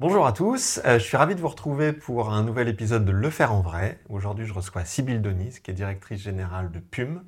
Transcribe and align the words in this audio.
Bonjour 0.00 0.26
à 0.26 0.32
tous, 0.32 0.80
euh, 0.84 0.98
je 0.98 1.04
suis 1.04 1.16
ravi 1.16 1.36
de 1.36 1.40
vous 1.40 1.46
retrouver 1.48 1.92
pour 1.92 2.32
un 2.32 2.42
nouvel 2.42 2.66
épisode 2.66 3.04
de 3.04 3.12
Le 3.12 3.30
Faire 3.30 3.52
en 3.52 3.60
Vrai. 3.60 4.00
Aujourd'hui, 4.08 4.44
je 4.44 4.52
reçois 4.52 4.84
Sybille 4.84 5.20
Denis, 5.20 5.60
qui 5.62 5.70
est 5.70 5.74
directrice 5.74 6.20
générale 6.20 6.72
de 6.72 6.80
PUM. 6.80 7.22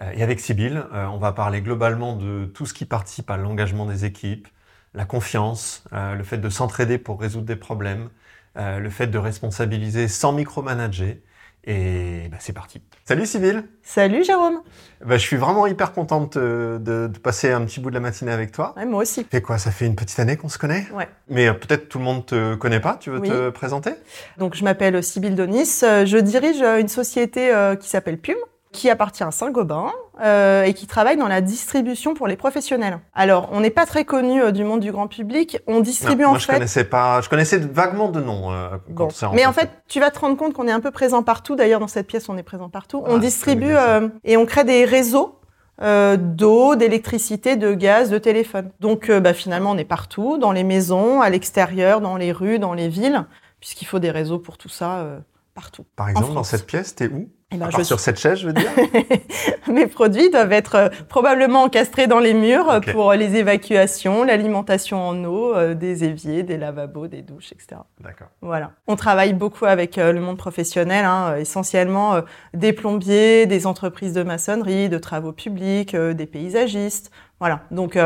Euh, 0.00 0.10
et 0.12 0.24
avec 0.24 0.40
Sybille, 0.40 0.82
euh, 0.92 1.06
on 1.06 1.18
va 1.18 1.30
parler 1.30 1.62
globalement 1.62 2.16
de 2.16 2.46
tout 2.46 2.66
ce 2.66 2.74
qui 2.74 2.84
participe 2.84 3.30
à 3.30 3.36
l'engagement 3.36 3.86
des 3.86 4.06
équipes, 4.06 4.48
la 4.92 5.04
confiance, 5.04 5.84
le 5.92 6.22
fait 6.24 6.38
de 6.38 6.48
s'entraider 6.48 6.98
pour 6.98 7.20
résoudre 7.20 7.46
des 7.46 7.54
problèmes, 7.54 8.10
le 8.56 8.90
fait 8.90 9.06
de 9.06 9.18
responsabiliser 9.18 10.08
sans 10.08 10.32
micromanager. 10.32 11.18
Et 11.64 12.28
bah, 12.30 12.38
c'est 12.40 12.52
parti. 12.54 12.80
Salut 13.04 13.26
Sybille. 13.26 13.62
Salut 13.82 14.24
Jérôme. 14.24 14.62
Bah, 15.04 15.16
Je 15.16 15.22
suis 15.22 15.36
vraiment 15.36 15.66
hyper 15.66 15.92
contente 15.92 16.38
de, 16.38 16.78
de, 16.80 17.18
passer 17.18 17.50
un 17.50 17.62
petit 17.64 17.80
bout 17.80 17.90
de 17.90 17.94
la 17.94 18.00
matinée 18.00 18.32
avec 18.32 18.52
toi. 18.52 18.72
Ouais, 18.76 18.86
moi 18.86 19.02
aussi. 19.02 19.26
Et 19.32 19.42
quoi, 19.42 19.58
ça 19.58 19.70
fait 19.70 19.86
une 19.86 19.94
petite 19.94 20.18
année 20.20 20.36
qu'on 20.36 20.48
se 20.48 20.58
connaît? 20.58 20.86
Ouais. 20.94 21.08
Mais 21.28 21.48
euh, 21.48 21.52
peut-être 21.52 21.88
tout 21.88 21.98
le 21.98 22.04
monde 22.04 22.24
te 22.24 22.54
connaît 22.54 22.80
pas, 22.80 22.96
tu 22.98 23.10
veux 23.10 23.20
te 23.20 23.50
présenter? 23.50 23.92
Donc 24.38 24.54
je 24.54 24.64
m'appelle 24.64 25.02
Sybille 25.02 25.34
Donis, 25.34 25.80
euh, 25.82 26.06
je 26.06 26.16
dirige 26.18 26.62
une 26.62 26.88
société 26.88 27.52
euh, 27.52 27.76
qui 27.76 27.88
s'appelle 27.88 28.18
PUM, 28.18 28.36
qui 28.72 28.88
appartient 28.88 29.24
à 29.24 29.30
Saint-Gobain 29.30 29.90
euh, 30.20 30.62
et 30.62 30.74
qui 30.74 30.86
travaille 30.86 31.16
dans 31.16 31.28
la 31.28 31.40
distribution 31.40 32.14
pour 32.14 32.28
les 32.28 32.36
professionnels. 32.36 33.00
Alors, 33.14 33.48
on 33.52 33.60
n'est 33.60 33.70
pas 33.70 33.84
très 33.84 34.04
connu 34.04 34.40
euh, 34.40 34.52
du 34.52 34.64
monde 34.64 34.80
du 34.80 34.92
grand 34.92 35.08
public. 35.08 35.58
On 35.66 35.80
distribue 35.80 36.24
en 36.24 36.30
moi, 36.30 36.38
fait. 36.38 36.52
Je 36.52 36.58
connaissais 36.58 36.84
pas. 36.84 37.20
Je 37.20 37.28
connaissais 37.28 37.58
vaguement 37.58 38.10
de 38.10 38.20
nom. 38.20 38.52
Euh, 38.52 38.68
bon. 38.88 39.08
Mais 39.32 39.44
en 39.44 39.52
fait, 39.52 39.70
tu 39.88 39.98
vas 39.98 40.10
te 40.10 40.20
rendre 40.20 40.36
compte 40.36 40.52
qu'on 40.52 40.68
est 40.68 40.72
un 40.72 40.80
peu 40.80 40.92
présent 40.92 41.22
partout. 41.22 41.56
D'ailleurs, 41.56 41.80
dans 41.80 41.88
cette 41.88 42.06
pièce, 42.06 42.28
on 42.28 42.38
est 42.38 42.44
présent 42.44 42.68
partout. 42.68 43.02
on 43.06 43.16
ah, 43.16 43.18
distribue 43.18 43.74
euh, 43.74 44.08
et 44.24 44.36
on 44.36 44.46
crée 44.46 44.64
des 44.64 44.84
réseaux. 44.84 45.36
Euh, 45.82 46.18
d'eau, 46.18 46.76
d'électricité, 46.76 47.56
de 47.56 47.72
gaz, 47.72 48.10
de 48.10 48.18
téléphone. 48.18 48.70
Donc 48.80 49.10
bah, 49.10 49.32
finalement, 49.32 49.70
on 49.70 49.78
est 49.78 49.84
partout, 49.86 50.36
dans 50.36 50.52
les 50.52 50.62
maisons, 50.62 51.22
à 51.22 51.30
l'extérieur, 51.30 52.02
dans 52.02 52.18
les 52.18 52.32
rues, 52.32 52.58
dans 52.58 52.74
les 52.74 52.88
villes, 52.88 53.24
puisqu'il 53.60 53.86
faut 53.86 53.98
des 53.98 54.10
réseaux 54.10 54.38
pour 54.38 54.58
tout 54.58 54.68
ça 54.68 55.06
partout. 55.60 55.84
Par 55.96 56.08
exemple, 56.08 56.32
dans 56.32 56.44
cette 56.44 56.66
pièce, 56.66 56.94
t'es 56.94 57.08
où? 57.08 57.28
Eh 57.52 57.56
ben, 57.56 57.68
je... 57.76 57.82
sur 57.82 57.98
cette 57.98 58.18
chaise, 58.18 58.38
je 58.38 58.46
veux 58.46 58.52
dire? 58.52 58.70
Mes 59.68 59.86
produits 59.88 60.30
doivent 60.30 60.52
être 60.52 60.74
euh, 60.76 60.88
probablement 61.08 61.64
encastrés 61.64 62.06
dans 62.06 62.20
les 62.20 62.32
murs 62.32 62.80
pour 62.92 63.12
les 63.12 63.36
évacuations, 63.36 64.22
l'alimentation 64.22 65.02
en 65.02 65.24
eau, 65.24 65.54
euh, 65.54 65.74
des 65.74 66.04
éviers, 66.04 66.44
des 66.44 66.56
lavabos, 66.56 67.08
des 67.08 67.22
douches, 67.22 67.52
etc. 67.52 67.80
D'accord. 67.98 68.28
Voilà. 68.40 68.70
On 68.86 68.94
travaille 68.94 69.32
beaucoup 69.32 69.64
avec 69.66 69.98
euh, 69.98 70.12
le 70.12 70.20
monde 70.20 70.38
professionnel, 70.38 71.04
hein, 71.04 71.36
essentiellement 71.36 72.20
des 72.54 72.72
plombiers, 72.72 73.46
des 73.46 73.66
entreprises 73.66 74.12
de 74.14 74.22
maçonnerie, 74.22 74.88
de 74.88 74.98
travaux 74.98 75.32
publics, 75.32 75.96
des 75.96 76.26
paysagistes. 76.26 77.10
Voilà. 77.40 77.62
Donc, 77.70 77.98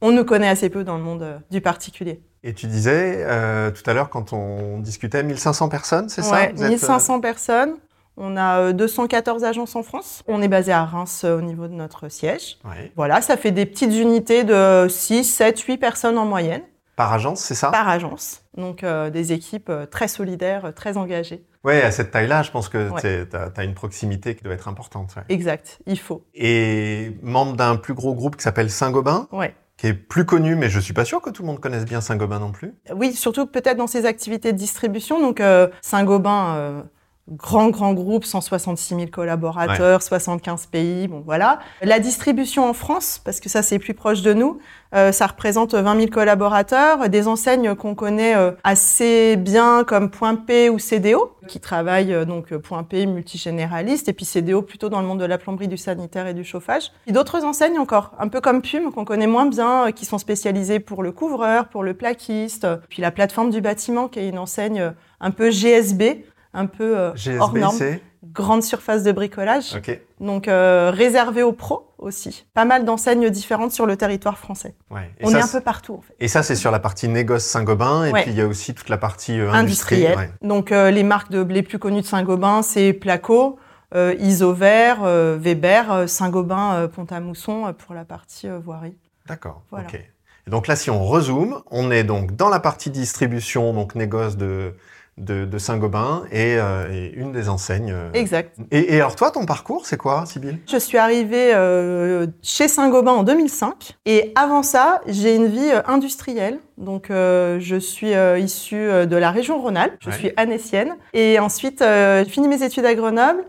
on 0.00 0.12
nous 0.12 0.24
connaît 0.24 0.48
assez 0.48 0.70
peu 0.70 0.84
dans 0.84 0.96
le 0.96 1.02
monde 1.02 1.40
du 1.50 1.60
particulier. 1.60 2.20
Et 2.44 2.54
tu 2.54 2.66
disais 2.66 3.24
tout 3.72 3.90
à 3.90 3.94
l'heure 3.94 4.10
quand 4.10 4.32
on 4.32 4.78
discutait 4.78 5.22
1500 5.22 5.68
personnes, 5.68 6.08
c'est 6.08 6.22
ouais, 6.22 6.54
ça 6.56 6.68
1500 6.68 7.20
personnes. 7.20 7.74
On 8.20 8.36
a 8.36 8.72
214 8.72 9.44
euh, 9.44 9.46
agences 9.46 9.76
en 9.76 9.82
France. 9.84 10.24
On 10.26 10.42
est 10.42 10.48
basé 10.48 10.72
à 10.72 10.84
Reims 10.84 11.22
euh, 11.24 11.38
au 11.38 11.40
niveau 11.40 11.68
de 11.68 11.72
notre 11.72 12.08
siège. 12.08 12.58
Voilà, 12.96 13.22
ça 13.22 13.36
fait 13.36 13.52
des 13.52 13.64
petites 13.64 13.94
unités 13.94 14.42
de 14.42 14.88
6, 14.88 15.22
7, 15.22 15.60
8 15.60 15.78
personnes 15.78 16.18
en 16.18 16.26
moyenne. 16.26 16.62
Par 16.96 17.12
agence, 17.12 17.40
c'est 17.40 17.54
ça 17.54 17.70
Par 17.70 17.88
agence. 17.88 18.42
Donc 18.56 18.82
euh, 18.82 19.08
des 19.08 19.32
équipes 19.32 19.70
très 19.92 20.08
solidaires, 20.08 20.72
très 20.74 20.96
engagées. 20.96 21.44
Oui, 21.62 21.74
à 21.74 21.92
cette 21.92 22.10
taille-là, 22.10 22.42
je 22.42 22.50
pense 22.50 22.68
que 22.68 22.90
tu 23.00 23.36
as, 23.36 23.64
une 23.64 23.74
proximité 23.74 24.34
qui 24.34 24.42
doit 24.42 24.54
être 24.54 24.66
importante. 24.66 25.14
Exact, 25.28 25.78
il 25.86 25.98
faut. 25.98 26.24
Et 26.34 27.16
membre 27.22 27.54
d'un 27.54 27.76
plus 27.76 27.94
gros 27.94 28.14
groupe 28.14 28.36
qui 28.36 28.42
s'appelle 28.42 28.70
Saint-Gobain 28.70 29.28
Ouais 29.30 29.54
qui 29.78 29.86
est 29.86 29.94
plus 29.94 30.26
connu, 30.26 30.56
mais 30.56 30.68
je 30.68 30.80
suis 30.80 30.92
pas 30.92 31.06
sûr 31.06 31.22
que 31.22 31.30
tout 31.30 31.42
le 31.42 31.46
monde 31.46 31.60
connaisse 31.60 31.86
bien 31.86 32.02
Saint-Gobain 32.02 32.40
non 32.40 32.52
plus. 32.52 32.74
Oui, 32.94 33.14
surtout 33.14 33.46
peut-être 33.46 33.78
dans 33.78 33.86
ses 33.86 34.04
activités 34.04 34.52
de 34.52 34.58
distribution. 34.58 35.20
Donc 35.20 35.40
Saint-Gobain, 35.80 36.84
grand, 37.30 37.68
grand 37.68 37.92
groupe, 37.92 38.24
166 38.24 38.94
000 38.94 39.06
collaborateurs, 39.08 40.02
75 40.02 40.66
pays, 40.66 41.08
bon 41.08 41.22
voilà. 41.24 41.58
La 41.82 41.98
distribution 41.98 42.68
en 42.68 42.72
France, 42.72 43.20
parce 43.24 43.40
que 43.40 43.48
ça 43.48 43.62
c'est 43.62 43.78
plus 43.78 43.94
proche 43.94 44.22
de 44.22 44.32
nous, 44.32 44.58
euh, 44.94 45.12
ça 45.12 45.26
représente 45.26 45.74
20 45.74 45.96
000 45.96 46.10
collaborateurs, 46.10 47.08
des 47.08 47.28
enseignes 47.28 47.74
qu'on 47.74 47.94
connaît 47.94 48.36
euh, 48.36 48.52
assez 48.64 49.36
bien 49.36 49.84
comme 49.84 50.10
Point 50.10 50.36
P 50.36 50.70
ou 50.70 50.78
CDO, 50.78 51.36
qui 51.46 51.60
travaillent 51.60 52.14
euh, 52.14 52.24
donc 52.24 52.54
Point 52.56 52.84
P 52.84 53.04
multigénéraliste, 53.06 54.08
et 54.08 54.12
puis 54.14 54.24
CDO 54.24 54.62
plutôt 54.62 54.88
dans 54.88 55.00
le 55.00 55.06
monde 55.06 55.20
de 55.20 55.26
la 55.26 55.36
plomberie, 55.36 55.68
du 55.68 55.76
sanitaire 55.76 56.26
et 56.26 56.34
du 56.34 56.44
chauffage. 56.44 56.92
Et 57.06 57.12
d'autres 57.12 57.44
enseignes 57.44 57.78
encore, 57.78 58.12
un 58.18 58.28
peu 58.28 58.40
comme 58.40 58.62
PUM, 58.62 58.90
qu'on 58.92 59.04
connaît 59.04 59.26
moins 59.26 59.46
bien, 59.46 59.92
qui 59.92 60.06
sont 60.06 60.18
spécialisées 60.18 60.80
pour 60.80 61.02
le 61.02 61.12
couvreur, 61.12 61.68
pour 61.68 61.82
le 61.82 61.94
plaquiste, 61.94 62.66
puis 62.88 63.02
la 63.02 63.10
plateforme 63.10 63.50
du 63.50 63.60
bâtiment, 63.60 64.08
qui 64.08 64.20
est 64.20 64.28
une 64.28 64.38
enseigne 64.38 64.92
un 65.20 65.30
peu 65.30 65.50
GSB, 65.50 66.24
un 66.54 66.66
peu 66.66 66.98
euh, 66.98 67.12
hors 67.38 67.54
norme. 67.54 67.78
Grande 68.24 68.64
surface 68.64 69.04
de 69.04 69.12
bricolage. 69.12 69.80
Donc 70.20 70.48
euh, 70.48 70.90
réservé 70.92 71.42
aux 71.42 71.52
pros 71.52 71.94
aussi. 71.98 72.46
Pas 72.52 72.64
mal 72.64 72.84
d'enseignes 72.84 73.30
différentes 73.30 73.70
sur 73.70 73.86
le 73.86 73.96
territoire 73.96 74.38
français. 74.38 74.74
On 74.90 75.30
est 75.30 75.40
un 75.40 75.46
peu 75.46 75.60
partout 75.60 75.94
en 75.94 76.00
fait. 76.00 76.14
Et 76.18 76.28
ça 76.28 76.42
c'est 76.42 76.56
sur 76.56 76.70
la 76.70 76.80
partie 76.80 77.08
négoce 77.08 77.44
Saint-Gobain 77.44 78.06
et 78.06 78.12
puis 78.12 78.30
il 78.32 78.34
y 78.34 78.40
a 78.40 78.46
aussi 78.46 78.74
toute 78.74 78.88
la 78.88 78.98
partie 78.98 79.38
euh, 79.38 79.52
industrielle. 79.52 80.32
Donc 80.42 80.70
les 80.70 81.02
marques 81.02 81.30
de, 81.30 81.42
les 81.42 81.62
plus 81.62 81.78
connues 81.78 82.00
de 82.00 82.06
Saint-Gobain 82.06 82.62
c'est 82.62 82.92
Placo, 82.92 83.58
Isover, 83.94 84.94
Weber, 85.38 86.08
Saint-Gobain, 86.08 86.88
Pont-à-Mousson 86.88 87.72
pour 87.78 87.94
la 87.94 88.04
partie 88.04 88.48
voirie. 88.48 88.96
D'accord. 89.26 89.62
Ok. 89.70 90.00
donc 90.48 90.66
là 90.66 90.74
si 90.74 90.90
on 90.90 91.04
rezoome, 91.04 91.62
on 91.70 91.90
est 91.92 92.04
donc 92.04 92.34
dans 92.34 92.48
la 92.48 92.58
partie 92.58 92.90
distribution 92.90 93.72
donc 93.72 93.94
négoce 93.94 94.36
de 94.36 94.74
de, 95.18 95.58
Saint-Gobain 95.58 96.22
euh, 96.32 96.92
et, 96.92 97.12
une 97.14 97.32
des 97.32 97.48
enseignes. 97.48 97.92
Euh. 97.92 98.10
Exact. 98.12 98.56
Et, 98.70 98.96
alors 98.96 99.16
toi, 99.16 99.30
ton 99.30 99.44
parcours, 99.44 99.86
c'est 99.86 99.96
quoi, 99.96 100.24
Sybille? 100.26 100.58
Je 100.70 100.76
suis 100.76 100.98
arrivée 100.98 101.52
euh, 101.54 102.26
chez 102.42 102.68
Saint-Gobain 102.68 103.12
en 103.12 103.22
2005 103.22 103.96
et 104.06 104.32
avant 104.34 104.62
ça, 104.62 105.00
j'ai 105.06 105.34
une 105.34 105.46
vie 105.46 105.70
industrielle. 105.86 106.58
Donc 106.76 107.06
je 107.08 107.76
suis 107.80 108.12
issue 108.40 109.06
de 109.06 109.16
la 109.16 109.32
région 109.32 109.60
Rhône-Alpes, 109.60 109.96
je 110.00 110.10
suis 110.10 110.30
anécienne 110.36 110.94
et 111.12 111.40
ensuite 111.40 111.80
j'ai 111.80 112.24
fini 112.30 112.46
mes 112.46 112.62
études 112.62 112.84
à 112.84 112.94
Grenoble 112.94 113.44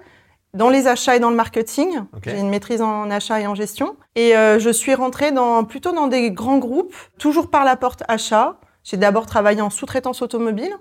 dans 0.56 0.70
les 0.70 0.88
achats 0.88 1.16
et 1.16 1.20
dans 1.20 1.30
le 1.30 1.36
marketing. 1.36 2.00
J'ai 2.24 2.40
une 2.40 2.50
maîtrise 2.50 2.82
en 2.82 3.12
achat 3.12 3.40
et 3.40 3.46
en 3.46 3.54
gestion. 3.54 3.98
Et 4.16 4.32
je 4.34 4.70
suis 4.72 4.96
rentrée 4.96 5.32
dans, 5.32 5.64
plutôt 5.64 5.92
dans 5.92 6.08
des 6.08 6.32
grands 6.32 6.58
groupes, 6.58 6.96
toujours 7.20 7.52
par 7.52 7.66
la 7.66 7.76
porte 7.76 8.02
achat. 8.08 8.58
J'ai 8.84 8.98
d'abord 8.98 9.28
travaillé 9.28 9.62
en 9.62 9.70
sous-traitance 9.70 10.24
automobile. 10.24 10.76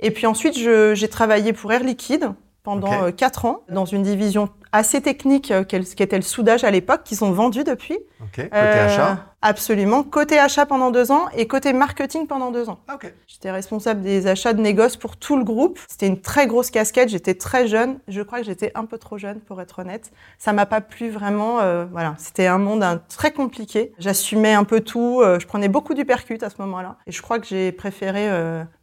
Et 0.00 0.10
puis 0.10 0.26
ensuite, 0.26 0.54
j'ai 0.56 1.08
travaillé 1.08 1.52
pour 1.52 1.72
Air 1.72 1.84
Liquide 1.84 2.32
pendant 2.62 3.10
4 3.12 3.44
euh, 3.44 3.48
ans 3.48 3.62
dans 3.68 3.84
une 3.84 4.02
division 4.02 4.48
assez 4.72 5.00
technique 5.00 5.50
euh, 5.50 5.64
qui 5.64 6.02
était 6.02 6.16
le 6.16 6.22
soudage 6.22 6.64
à 6.64 6.70
l'époque, 6.70 7.02
qui 7.04 7.16
sont 7.16 7.32
vendus 7.32 7.64
depuis. 7.64 7.98
Côté 8.18 8.50
euh, 8.52 8.86
achat 8.86 9.26
Absolument. 9.42 10.02
Côté 10.02 10.38
achat 10.38 10.66
pendant 10.66 10.90
deux 10.90 11.10
ans 11.10 11.24
et 11.34 11.46
côté 11.46 11.72
marketing 11.72 12.26
pendant 12.26 12.50
deux 12.50 12.68
ans. 12.68 12.80
Ah, 12.88 12.98
j'étais 13.26 13.50
responsable 13.50 14.02
des 14.02 14.26
achats 14.26 14.52
de 14.52 14.60
négoce 14.60 14.96
pour 14.96 15.16
tout 15.16 15.38
le 15.38 15.44
groupe. 15.44 15.78
C'était 15.88 16.06
une 16.06 16.20
très 16.20 16.46
grosse 16.46 16.70
casquette. 16.70 17.08
J'étais 17.08 17.32
très 17.32 17.66
jeune. 17.66 17.98
Je 18.06 18.20
crois 18.20 18.40
que 18.40 18.44
j'étais 18.44 18.70
un 18.74 18.84
peu 18.84 18.98
trop 18.98 19.16
jeune 19.16 19.40
pour 19.40 19.58
être 19.62 19.78
honnête. 19.78 20.12
Ça 20.38 20.52
m'a 20.52 20.66
pas 20.66 20.82
plu 20.82 21.08
vraiment. 21.08 21.54
voilà, 21.90 22.14
c'était 22.18 22.48
un 22.48 22.58
monde 22.58 22.84
très 23.08 23.32
compliqué. 23.32 23.94
J'assumais 23.98 24.52
un 24.52 24.64
peu 24.64 24.80
tout. 24.82 25.22
je 25.22 25.46
prenais 25.46 25.68
beaucoup 25.68 25.94
du 25.94 26.04
percute 26.04 26.42
à 26.42 26.50
ce 26.50 26.56
moment-là. 26.58 26.96
Et 27.06 27.12
je 27.12 27.22
crois 27.22 27.38
que 27.38 27.46
j'ai 27.46 27.72
préféré 27.72 28.28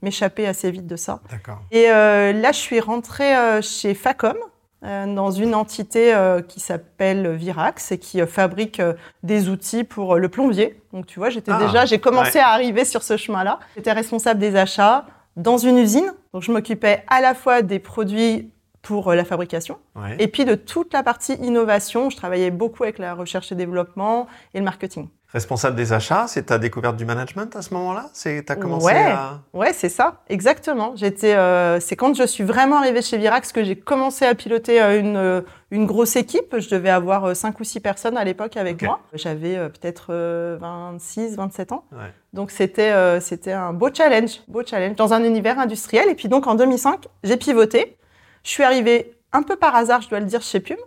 m'échapper 0.01 0.47
assez 0.47 0.71
vite 0.71 0.87
de 0.87 0.95
ça. 0.95 1.21
D'accord. 1.29 1.59
Et 1.69 1.85
là, 1.85 2.51
je 2.51 2.57
suis 2.57 2.79
rentrée 2.79 3.61
chez 3.61 3.93
Facom 3.93 4.37
euh, 4.37 4.56
dans 4.81 5.31
une 5.31 5.55
entité 5.55 6.13
euh, 6.13 6.41
qui 6.41 6.59
s'appelle 6.59 7.35
Virax 7.35 7.91
et 7.91 7.97
qui 7.97 8.21
euh, 8.21 8.27
fabrique 8.27 8.81
des 9.23 9.49
outils 9.49 9.83
pour 9.83 10.17
le 10.17 10.29
plombier. 10.29 10.81
Donc 10.93 11.07
tu 11.07 11.19
vois, 11.19 11.29
j'étais 11.29 11.51
ah, 11.51 11.59
déjà, 11.59 11.85
j'ai 11.85 11.99
commencé 11.99 12.39
à 12.39 12.49
arriver 12.49 12.85
sur 12.85 13.03
ce 13.03 13.17
chemin-là. 13.17 13.59
J'étais 13.75 13.91
responsable 13.91 14.39
des 14.39 14.55
achats 14.55 15.05
dans 15.35 15.57
une 15.57 15.77
usine. 15.77 16.13
Donc 16.33 16.43
je 16.43 16.51
m'occupais 16.51 17.03
à 17.07 17.21
la 17.21 17.33
fois 17.33 17.61
des 17.61 17.79
produits 17.79 18.51
pour 18.83 19.13
la 19.13 19.25
fabrication 19.25 19.79
et 20.17 20.29
puis 20.29 20.45
de 20.45 20.55
toute 20.55 20.93
la 20.93 21.03
partie 21.03 21.33
innovation. 21.33 22.09
Je 22.09 22.15
travaillais 22.15 22.51
beaucoup 22.51 22.83
avec 22.83 22.99
la 22.99 23.15
recherche 23.15 23.51
et 23.51 23.55
développement 23.55 24.27
et 24.53 24.59
le 24.59 24.63
marketing. 24.63 25.09
Responsable 25.33 25.75
des 25.75 25.91
achats, 25.91 26.25
c'est 26.27 26.43
ta 26.43 26.57
découverte 26.57 26.95
du 26.95 27.03
management 27.03 27.53
à 27.53 27.61
ce 27.61 27.73
moment-là? 27.73 28.09
C'est 28.13 28.43
t'as 28.45 28.55
commencé 28.55 28.85
ouais, 28.85 29.11
à 29.11 29.41
ouais, 29.53 29.73
c'est 29.73 29.89
ça, 29.89 30.21
exactement. 30.29 30.93
J'étais, 30.95 31.35
euh, 31.35 31.81
c'est 31.81 31.97
quand 31.97 32.15
je 32.15 32.23
suis 32.23 32.45
vraiment 32.45 32.77
arrivée 32.77 33.01
chez 33.01 33.17
Virax 33.17 33.51
que 33.51 33.61
j'ai 33.61 33.75
commencé 33.75 34.23
à 34.23 34.35
piloter 34.35 34.81
euh, 34.81 34.97
une 34.97 35.17
euh, 35.17 35.41
une 35.71 35.85
grosse 35.85 36.15
équipe. 36.15 36.57
Je 36.57 36.69
devais 36.69 36.89
avoir 36.89 37.35
cinq 37.35 37.59
ou 37.59 37.65
six 37.65 37.81
personnes 37.81 38.15
à 38.15 38.23
l'époque 38.23 38.55
avec 38.55 38.81
moi. 38.81 39.01
J'avais 39.11 39.57
peut-être 39.67 40.13
26, 40.61 41.35
27 41.35 41.73
ans. 41.73 41.83
Ouais. 41.91 42.13
Donc 42.31 42.49
c'était 42.51 43.19
c'était 43.19 43.51
un 43.51 43.73
beau 43.73 43.89
challenge, 43.93 44.39
beau 44.47 44.63
challenge 44.65 44.95
dans 44.95 45.13
un 45.13 45.25
univers 45.25 45.59
industriel. 45.59 46.07
Et 46.07 46.15
puis 46.15 46.29
donc 46.29 46.47
en 46.47 46.55
2005, 46.55 47.05
j'ai 47.25 47.35
pivoté. 47.35 47.97
Je 48.43 48.49
suis 48.51 48.63
arrivée 48.63 49.17
un 49.33 49.43
peu 49.43 49.57
par 49.57 49.75
hasard, 49.75 50.01
je 50.01 50.07
dois 50.07 50.21
le 50.21 50.25
dire, 50.25 50.41
chez 50.41 50.61
Pum. 50.61 50.77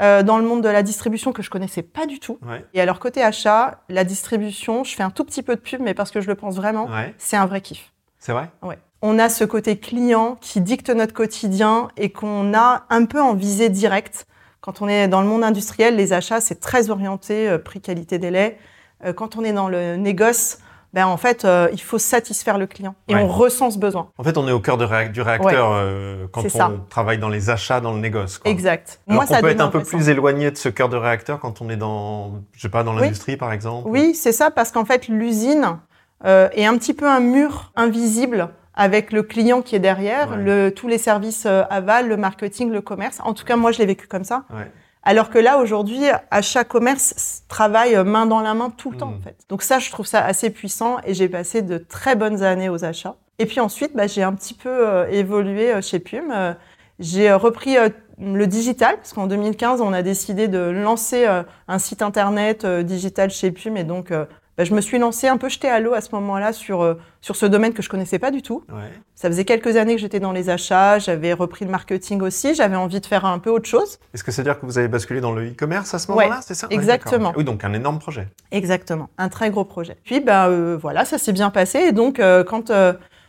Euh, 0.00 0.24
dans 0.24 0.38
le 0.38 0.44
monde 0.44 0.60
de 0.60 0.68
la 0.68 0.82
distribution 0.82 1.32
que 1.32 1.40
je 1.40 1.50
connaissais 1.50 1.82
pas 1.82 2.06
du 2.06 2.18
tout. 2.18 2.40
Et 2.72 2.80
alors 2.80 2.98
côté 2.98 3.22
achat, 3.22 3.82
la 3.88 4.02
distribution, 4.02 4.82
je 4.82 4.94
fais 4.94 5.04
un 5.04 5.10
tout 5.10 5.24
petit 5.24 5.42
peu 5.42 5.54
de 5.54 5.60
pub, 5.60 5.80
mais 5.80 5.94
parce 5.94 6.10
que 6.10 6.20
je 6.20 6.26
le 6.26 6.34
pense 6.34 6.56
vraiment, 6.56 6.88
c'est 7.18 7.36
un 7.36 7.46
vrai 7.46 7.60
kiff. 7.60 7.92
C'est 8.18 8.32
vrai? 8.32 8.50
Ouais. 8.62 8.78
On 9.02 9.18
a 9.18 9.28
ce 9.28 9.44
côté 9.44 9.78
client 9.78 10.38
qui 10.40 10.62
dicte 10.62 10.88
notre 10.88 11.12
quotidien 11.12 11.88
et 11.98 12.10
qu'on 12.10 12.54
a 12.54 12.86
un 12.88 13.04
peu 13.04 13.20
en 13.20 13.34
visée 13.34 13.68
directe. 13.68 14.26
Quand 14.62 14.80
on 14.80 14.88
est 14.88 15.08
dans 15.08 15.20
le 15.20 15.28
monde 15.28 15.44
industriel, 15.44 15.94
les 15.94 16.14
achats, 16.14 16.40
c'est 16.40 16.58
très 16.58 16.88
orienté 16.88 17.46
euh, 17.50 17.58
prix, 17.58 17.82
qualité, 17.82 18.18
délai. 18.18 18.58
Euh, 19.04 19.12
quand 19.12 19.36
on 19.36 19.44
est 19.44 19.52
dans 19.52 19.68
le 19.68 19.96
négoce, 19.96 20.56
ben 20.94 21.06
en 21.08 21.16
fait, 21.16 21.44
euh, 21.44 21.68
il 21.72 21.80
faut 21.80 21.98
satisfaire 21.98 22.56
le 22.56 22.66
client 22.68 22.94
et 23.08 23.16
Ouais. 23.16 23.20
on 23.22 23.26
ressent 23.26 23.70
ce 23.72 23.78
besoin. 23.78 24.10
En 24.16 24.22
fait, 24.22 24.38
on 24.38 24.46
est 24.46 24.52
au 24.52 24.60
cœur 24.60 24.78
de 24.78 24.86
du 25.10 25.20
réacteur 25.22 25.72
euh, 25.74 26.26
quand 26.30 26.44
on 26.44 26.48
ça. 26.48 26.70
travaille 26.88 27.18
dans 27.18 27.28
les 27.28 27.50
achats, 27.50 27.80
dans 27.80 27.92
le 27.92 27.98
négoce. 27.98 28.38
quoi. 28.38 28.48
Exact. 28.48 29.00
Alors 29.08 29.24
qu'on 29.26 29.34
peut 29.34 29.40
donne 29.42 29.50
être 29.50 29.60
un 29.60 29.68
peu 29.68 29.82
plus 29.82 30.08
éloigné 30.08 30.52
de 30.52 30.56
ce 30.56 30.68
cœur 30.68 30.88
de 30.88 30.96
réacteur 30.96 31.40
quand 31.40 31.60
on 31.60 31.68
est 31.68 31.76
dans, 31.76 32.34
je 32.52 32.60
sais 32.62 32.68
pas, 32.68 32.84
dans 32.84 32.94
Oui. 32.94 33.02
l'industrie 33.02 33.36
par 33.36 33.52
exemple. 33.52 33.88
Oui, 33.90 34.14
c'est 34.14 34.30
ça, 34.32 34.52
parce 34.52 34.70
qu'en 34.70 34.84
fait, 34.84 35.08
l'usine 35.08 35.78
euh, 36.24 36.48
est 36.52 36.64
un 36.64 36.78
petit 36.78 36.94
peu 36.94 37.08
un 37.08 37.20
mur 37.20 37.72
invisible 37.74 38.50
avec 38.74 39.12
le 39.12 39.24
client 39.24 39.62
qui 39.62 39.74
est 39.74 39.80
derrière, 39.80 40.30
Ouais. 40.30 40.36
le, 40.36 40.70
tous 40.70 40.86
les 40.86 40.98
services 40.98 41.44
aval, 41.46 42.08
le 42.08 42.16
marketing, 42.16 42.70
le 42.70 42.80
commerce. 42.80 43.18
En 43.24 43.34
tout 43.34 43.44
cas, 43.44 43.56
moi, 43.56 43.72
je 43.72 43.78
l'ai 43.78 43.86
vécu 43.86 44.06
comme 44.06 44.24
ça. 44.24 44.44
Ouais. 44.52 44.70
Alors 45.04 45.28
que 45.30 45.38
là, 45.38 45.58
aujourd'hui, 45.58 46.00
achat 46.30 46.64
commerce 46.64 47.42
travaille 47.48 47.94
main 48.04 48.26
dans 48.26 48.40
la 48.40 48.54
main 48.54 48.70
tout 48.70 48.90
le 48.90 48.96
temps, 48.96 49.10
Mm. 49.10 49.16
en 49.16 49.20
fait. 49.20 49.36
Donc 49.48 49.62
ça, 49.62 49.78
je 49.78 49.90
trouve 49.90 50.06
ça 50.06 50.24
assez 50.24 50.50
puissant 50.50 50.96
et 51.04 51.12
j'ai 51.14 51.28
passé 51.28 51.62
de 51.62 51.78
très 51.78 52.16
bonnes 52.16 52.42
années 52.42 52.68
aux 52.70 52.84
achats. 52.84 53.16
Et 53.38 53.46
puis 53.46 53.60
ensuite, 53.60 53.94
bah, 53.94 54.06
j'ai 54.06 54.22
un 54.22 54.32
petit 54.32 54.54
peu 54.54 54.68
euh, 54.70 55.06
évolué 55.10 55.72
euh, 55.72 55.82
chez 55.82 55.98
Pume. 55.98 56.30
Euh, 56.34 56.54
j'ai 57.00 57.32
repris 57.32 57.76
euh, 57.76 57.88
le 58.18 58.46
digital, 58.46 58.96
parce 58.96 59.12
qu'en 59.12 59.26
2015, 59.26 59.80
on 59.80 59.92
a 59.92 60.02
décidé 60.02 60.46
de 60.48 60.58
lancer 60.58 61.26
euh, 61.26 61.42
un 61.66 61.78
site 61.80 62.00
internet 62.00 62.64
digital 62.64 63.30
chez 63.30 63.50
Pume. 63.50 63.76
Et 63.76 63.82
donc, 63.84 64.12
bah, 64.56 64.64
je 64.64 64.74
me 64.74 64.80
suis 64.80 64.98
lancée 64.98 65.26
un 65.28 65.36
peu 65.36 65.48
jetée 65.48 65.68
à 65.68 65.80
l'eau 65.80 65.94
à 65.94 66.00
ce 66.00 66.08
moment-là 66.14 66.52
sur, 66.52 66.82
euh, 66.82 66.94
sur 67.20 67.36
ce 67.36 67.46
domaine 67.46 67.72
que 67.72 67.82
je 67.82 67.88
connaissais 67.88 68.18
pas 68.18 68.30
du 68.30 68.42
tout. 68.42 68.64
Ouais. 68.70 68.90
Ça 69.14 69.28
faisait 69.28 69.44
quelques 69.44 69.76
années 69.76 69.94
que 69.94 70.00
j'étais 70.00 70.20
dans 70.20 70.32
les 70.32 70.50
achats, 70.50 70.98
j'avais 70.98 71.32
repris 71.32 71.64
le 71.64 71.70
marketing 71.70 72.20
aussi, 72.22 72.54
j'avais 72.54 72.76
envie 72.76 73.00
de 73.00 73.06
faire 73.06 73.24
un 73.24 73.38
peu 73.38 73.50
autre 73.50 73.68
chose. 73.68 73.98
Est-ce 74.12 74.22
que 74.24 74.30
ça 74.32 74.42
veut 74.42 74.48
dire 74.48 74.60
que 74.60 74.66
vous 74.66 74.78
avez 74.78 74.88
basculé 74.88 75.20
dans 75.20 75.32
le 75.32 75.48
e-commerce 75.50 75.92
à 75.94 75.98
ce 75.98 76.10
Ouais, 76.12 76.24
moment-là 76.24 76.40
C'est 76.42 76.54
ça? 76.54 76.66
Exactement. 76.70 77.32
Oui, 77.36 77.44
donc 77.44 77.64
un 77.64 77.72
énorme 77.72 77.98
projet. 77.98 78.28
Exactement, 78.52 79.08
un 79.18 79.28
très 79.28 79.50
gros 79.50 79.64
projet. 79.64 79.96
Puis 80.04 80.22
euh, 80.28 80.76
voilà, 80.80 81.04
ça 81.04 81.18
s'est 81.18 81.32
bien 81.32 81.50
passé. 81.50 81.78
Et 81.80 81.92
donc 81.92 82.20
euh, 82.20 82.44
quand 82.44 82.70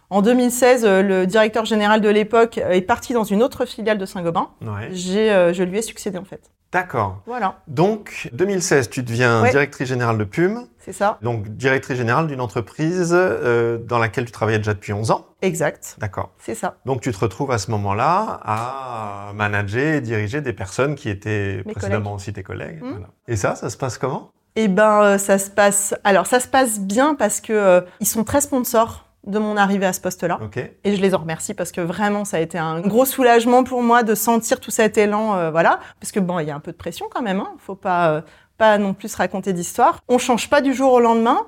en 0.09 0.21
2016 0.21 0.85
euh, 0.85 1.01
le 1.01 1.25
directeur 1.25 1.65
général 1.65 2.01
de 2.01 2.09
l'époque 2.09 2.57
est 2.57 2.81
parti 2.81 3.13
dans 3.13 3.23
une 3.23 3.41
autre 3.41 3.65
filiale 3.65 3.97
de 3.97 4.05
Saint-Gobain, 4.05 4.49
Ouais. 4.61 4.89
euh, 5.17 5.53
je 5.53 5.63
lui 5.63 5.77
ai 5.77 5.81
succédé 5.81 6.17
en 6.17 6.25
fait. 6.25 6.51
D'accord. 6.75 7.21
Voilà, 7.25 7.59
Donc, 7.67 8.29
2016, 8.33 8.89
tu 8.89 9.01
deviens 9.01 9.43
Ouais. 9.43 9.49
directrice 9.51 9.87
générale 9.87 10.17
de 10.17 10.25
Pume, 10.25 10.67
c'est 10.77 10.91
ça. 10.91 11.17
donc 11.21 11.47
directrice 11.47 11.95
générale 11.95 12.27
d'une 12.27 12.41
entreprise 12.41 13.11
euh, 13.13 13.77
dans 13.77 13.97
laquelle 13.97 14.25
tu 14.25 14.33
travaillais 14.33 14.57
déjà 14.57 14.73
depuis 14.73 14.91
11 14.91 15.09
ans. 15.11 15.25
Exact, 15.41 15.95
D'accord. 15.99 16.31
c'est 16.37 16.53
ça. 16.53 16.75
Donc, 16.85 16.99
tu 16.99 17.13
te 17.13 17.17
retrouves 17.17 17.51
à 17.51 17.59
ce 17.59 17.71
moment-là 17.71 18.41
à 18.43 19.31
manager 19.35 19.95
et 19.95 20.01
diriger 20.01 20.41
des 20.41 20.51
personnes 20.51 20.95
qui 20.95 21.07
étaient 21.09 21.63
Mes 21.65 21.71
précédemment 21.71 22.13
aussi 22.15 22.33
tes 22.33 22.43
collègues. 22.43 22.79
Voilà. 22.81 23.07
Et 23.29 23.37
ça, 23.37 23.55
ça 23.55 23.69
se 23.69 23.77
passe 23.77 23.97
comment? 23.97 24.31
Et 24.57 24.67
ben 24.67 25.01
euh, 25.01 25.17
ça 25.17 25.37
se 25.37 25.49
passe. 25.49 25.93
Alors 26.03 26.27
ça 26.27 26.39
se 26.39 26.47
passe 26.47 26.79
bien 26.79 27.15
parce 27.15 27.39
que 27.41 27.51
euh, 27.53 27.81
ils 27.99 28.05
sont 28.07 28.23
très 28.23 28.39
sponsors 28.41 29.04
de 29.25 29.39
mon 29.39 29.57
arrivée 29.57 29.85
à 29.85 29.93
ce 29.93 30.01
poste-là. 30.01 30.39
Et 30.83 30.95
je 30.95 31.01
les 31.01 31.15
en 31.15 31.19
remercie 31.19 31.53
parce 31.53 31.71
que 31.71 31.81
vraiment, 31.81 32.25
ça 32.25 32.37
a 32.37 32.39
été 32.39 32.57
un 32.57 32.81
gros 32.81 33.05
soulagement 33.05 33.63
pour 33.63 33.81
moi 33.81 34.03
de 34.03 34.15
sentir 34.15 34.59
tout 34.59 34.71
cet 34.71 34.97
élan, 34.97 35.35
euh, 35.35 35.51
voilà. 35.51 35.79
Parce 35.99 36.11
que 36.11 36.19
bon, 36.19 36.39
il 36.39 36.47
y 36.47 36.51
a 36.51 36.55
un 36.55 36.59
peu 36.59 36.71
de 36.71 36.77
pression 36.77 37.07
quand 37.11 37.21
même, 37.21 37.39
hein. 37.39 37.53
Faut 37.59 37.75
pas, 37.75 38.11
euh, 38.11 38.21
pas 38.57 38.77
non 38.77 38.93
plus 38.93 39.13
raconter 39.15 39.53
d'histoire. 39.53 39.99
On 40.07 40.17
change 40.17 40.49
pas 40.49 40.61
du 40.61 40.73
jour 40.73 40.93
au 40.93 40.99
lendemain. 40.99 41.39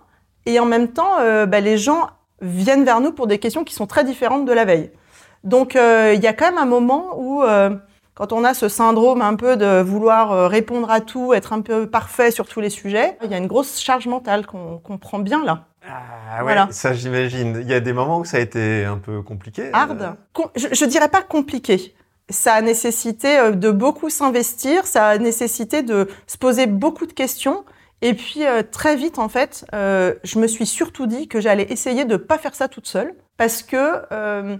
Et 0.45 0.59
en 0.59 0.65
même 0.65 0.87
temps, 0.87 1.19
euh, 1.19 1.45
bah, 1.45 1.59
les 1.59 1.77
gens 1.77 2.07
viennent 2.41 2.83
vers 2.83 2.99
nous 2.99 3.11
pour 3.11 3.27
des 3.27 3.37
questions 3.37 3.63
qui 3.63 3.73
sont 3.73 3.87
très 3.87 4.03
différentes 4.03 4.45
de 4.45 4.53
la 4.53 4.65
veille. 4.65 4.91
Donc, 5.43 5.75
il 5.75 6.19
y 6.21 6.27
a 6.27 6.33
quand 6.33 6.45
même 6.45 6.57
un 6.57 6.65
moment 6.65 7.17
où, 7.17 7.43
quand 8.15 8.33
on 8.33 8.43
a 8.43 8.53
ce 8.53 8.67
syndrome 8.69 9.21
un 9.21 9.35
peu 9.35 9.55
de 9.55 9.81
vouloir 9.81 10.49
répondre 10.49 10.89
à 10.91 10.99
tout, 10.99 11.33
être 11.33 11.53
un 11.53 11.61
peu 11.61 11.87
parfait 11.87 12.31
sur 12.31 12.47
tous 12.47 12.59
les 12.59 12.69
sujets, 12.69 13.17
il 13.23 13.31
y 13.31 13.33
a 13.33 13.37
une 13.37 13.47
grosse 13.47 13.79
charge 13.79 14.07
mentale 14.07 14.45
qu'on 14.45 14.77
qu'on 14.77 14.97
prend 14.97 15.19
bien 15.19 15.43
là. 15.43 15.67
Ah 15.89 16.37
ouais, 16.37 16.43
Voilà. 16.43 16.67
ça 16.71 16.93
j'imagine. 16.93 17.59
Il 17.61 17.67
y 17.69 17.73
a 17.73 17.79
des 17.79 17.93
moments 17.93 18.19
où 18.19 18.25
ça 18.25 18.37
a 18.37 18.39
été 18.39 18.85
un 18.85 18.97
peu 18.97 19.21
compliqué. 19.21 19.69
hard. 19.73 20.01
euh, 20.01 20.11
Com- 20.33 20.49
Je, 20.55 20.67
je 20.71 20.85
dirais 20.85 21.09
pas 21.09 21.21
compliqué. 21.21 21.95
Ça 22.29 22.53
a 22.55 22.61
nécessité 22.61 23.39
euh, 23.39 23.51
de 23.51 23.71
beaucoup 23.71 24.09
s'investir, 24.09 24.85
ça 24.85 25.07
a 25.07 25.17
nécessité 25.17 25.81
de 25.81 26.07
se 26.27 26.37
poser 26.37 26.65
beaucoup 26.67 27.05
de 27.05 27.13
questions. 27.13 27.63
Et 28.01 28.13
puis 28.13 28.45
euh, 28.45 28.61
très 28.69 28.95
vite, 28.95 29.17
en 29.17 29.29
fait, 29.29 29.65
euh, 29.73 30.13
je 30.23 30.37
me 30.39 30.47
suis 30.47 30.65
surtout 30.65 31.07
dit 31.07 31.27
que 31.27 31.39
j'allais 31.39 31.71
essayer 31.71 32.05
de 32.05 32.17
pas 32.17 32.37
faire 32.37 32.53
ça 32.53 32.67
toute 32.67 32.85
seule, 32.87 33.15
parce 33.37 33.63
que 33.63 34.01
euh, 34.11 34.57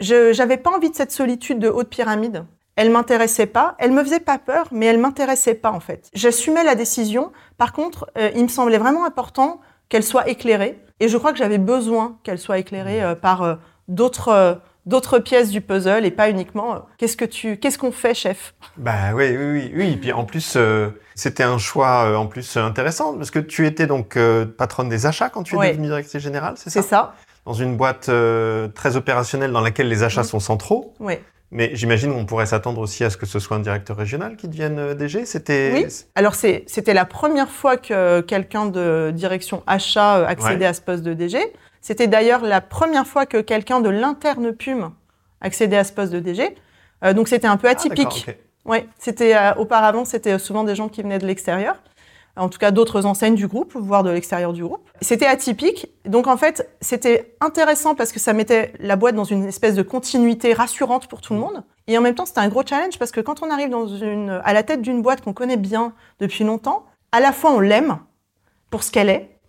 je 0.00 0.32
j'avais 0.32 0.56
pas 0.56 0.70
envie 0.70 0.90
de 0.90 0.94
cette 0.96 1.12
solitude 1.12 1.58
de 1.58 1.68
haute 1.68 1.88
pyramide. 1.90 2.44
Elle 2.76 2.90
m'intéressait 2.90 3.46
pas, 3.46 3.74
elle 3.78 3.90
me 3.90 4.02
faisait 4.02 4.20
pas 4.20 4.38
peur, 4.38 4.68
mais 4.70 4.86
elle 4.86 4.98
m'intéressait 4.98 5.54
pas 5.54 5.70
en 5.72 5.80
fait. 5.80 6.08
J'assumais 6.14 6.64
la 6.64 6.74
décision. 6.74 7.32
Par 7.58 7.72
contre, 7.74 8.10
il 8.34 8.42
me 8.44 8.48
semblait 8.48 8.78
vraiment 8.78 9.04
important 9.04 9.60
qu'elle 9.90 10.02
soit 10.04 10.26
éclairée, 10.28 10.78
et 11.00 11.08
je 11.08 11.16
crois 11.18 11.32
que 11.32 11.38
j'avais 11.38 11.58
besoin 11.58 12.16
qu'elle 12.22 12.38
soit 12.38 12.58
éclairée 12.58 13.02
euh, 13.02 13.14
par 13.14 13.42
euh, 13.42 13.54
d'autres 13.88 14.28
euh, 14.28 14.54
d'autres 14.86 15.18
pièces 15.18 15.50
du 15.50 15.60
puzzle 15.60 16.06
et 16.06 16.10
pas 16.10 16.30
uniquement 16.30 16.74
euh, 16.74 16.78
qu'est-ce 16.96 17.16
que 17.16 17.26
tu 17.26 17.58
qu'est-ce 17.58 17.76
qu'on 17.78 17.92
fait 17.92 18.14
chef? 18.14 18.54
Bah 18.78 19.12
oui, 19.14 19.36
oui, 19.36 19.46
oui, 19.52 19.72
oui. 19.76 19.92
Et 19.92 19.96
puis 19.96 20.12
en 20.12 20.24
plus, 20.24 20.54
euh, 20.56 20.88
c'était 21.14 21.42
un 21.42 21.58
choix 21.58 22.04
euh, 22.06 22.16
en 22.16 22.26
plus 22.26 22.56
intéressant 22.56 23.14
parce 23.14 23.30
que 23.30 23.38
tu 23.40 23.66
étais 23.66 23.86
donc 23.86 24.18
patronne 24.56 24.88
des 24.88 25.04
achats 25.04 25.28
quand 25.28 25.42
tu 25.42 25.54
es 25.54 25.58
Ouais. 25.58 25.70
devenue 25.72 25.88
directrice 25.88 26.22
générale, 26.22 26.54
c'est 26.56 26.70
ça? 26.70 26.80
C'est 26.82 26.88
ça 26.88 27.14
Dans 27.46 27.52
une 27.54 27.76
boîte 27.76 28.08
euh, 28.08 28.68
très 28.68 28.96
opérationnelle 28.96 29.52
dans 29.52 29.60
laquelle 29.60 29.88
les 29.88 30.02
achats 30.02 30.20
Mhm. 30.22 30.26
sont 30.26 30.40
centraux. 30.40 30.94
oui 31.00 31.14
Mais 31.52 31.70
j'imagine 31.74 32.12
qu'on 32.12 32.26
pourrait 32.26 32.46
s'attendre 32.46 32.80
aussi 32.80 33.02
à 33.02 33.10
ce 33.10 33.16
que 33.16 33.26
ce 33.26 33.38
soit 33.40 33.56
un 33.56 33.60
directeur 33.60 33.96
régional 33.96 34.36
qui 34.36 34.46
devienne 34.46 34.78
euh, 34.78 34.94
DG. 34.94 35.24
C'était. 35.26 35.72
Oui. 35.74 35.86
alors 36.14 36.34
c'était 36.34 36.94
la 36.94 37.04
première 37.04 37.48
fois 37.50 37.76
que 37.76 38.20
quelqu'un 38.20 38.66
de 38.66 39.10
direction 39.14 39.62
achat 39.66 40.18
euh, 40.18 40.26
accédait 40.26 40.66
à 40.66 40.74
ce 40.74 40.80
poste 40.80 41.02
de 41.02 41.14
DG 41.14 41.38
c'était 41.80 42.06
d'ailleurs 42.08 42.42
la 42.42 42.60
première 42.60 43.06
fois 43.06 43.24
que 43.24 43.38
quelqu'un 43.40 43.80
de 43.80 43.88
l'interne 43.88 44.52
Pume 44.52 44.90
accédait 45.40 45.78
à 45.78 45.84
ce 45.84 45.92
poste 45.92 46.12
de 46.12 46.20
DG 46.20 46.54
Euh, 47.02 47.14
donc 47.14 47.28
c'était 47.28 47.46
un 47.48 47.56
peu 47.56 47.66
Ah, 47.68 47.72
atypique. 47.72 48.26
Oui, 48.66 48.86
c'était 48.98 49.34
euh, 49.34 49.54
auparavant, 49.54 50.04
c'était 50.04 50.38
souvent 50.38 50.64
des 50.64 50.74
gens 50.74 50.88
qui 50.90 51.00
venaient 51.02 51.18
de 51.18 51.26
l'extérieur, 51.26 51.76
en 52.36 52.48
tout 52.48 52.58
cas 52.58 52.70
d'autres 52.70 53.06
enseignes 53.06 53.34
du 53.34 53.46
groupe, 53.46 53.74
voire 53.74 54.02
de 54.02 54.10
l'extérieur 54.10 54.52
du 54.52 54.62
groupe. 54.62 54.88
C'était 55.00 55.26
atypique, 55.26 55.88
donc 56.04 56.26
en 56.26 56.36
fait, 56.36 56.68
c'était 56.80 57.36
intéressant 57.40 57.94
parce 57.94 58.12
que 58.12 58.20
ça 58.20 58.32
mettait 58.32 58.72
la 58.78 58.96
boîte 58.96 59.14
dans 59.14 59.24
une 59.24 59.44
espèce 59.44 59.74
de 59.74 59.82
continuité 59.82 60.52
rassurante 60.52 61.08
pour 61.08 61.20
tout 61.20 61.34
le 61.34 61.40
monde. 61.40 61.64
Et 61.86 61.98
en 61.98 62.00
même 62.00 62.14
temps, 62.14 62.26
c'était 62.26 62.40
un 62.40 62.48
gros 62.48 62.64
challenge 62.64 62.98
parce 62.98 63.10
que 63.10 63.20
quand 63.20 63.42
on 63.42 63.50
arrive 63.50 63.70
dans 63.70 63.86
une, 63.86 64.40
à 64.44 64.52
la 64.52 64.62
tête 64.62 64.82
d'une 64.82 65.02
boîte 65.02 65.22
qu'on 65.22 65.32
connaît 65.32 65.56
bien 65.56 65.92
depuis 66.20 66.44
longtemps, 66.44 66.86
à 67.12 67.20
la 67.20 67.32
fois 67.32 67.52
on 67.52 67.60
l'aime 67.60 67.98
pour 68.70 68.84
ce 68.84 68.92
qu'elle 68.92 69.08
est, 69.08 69.40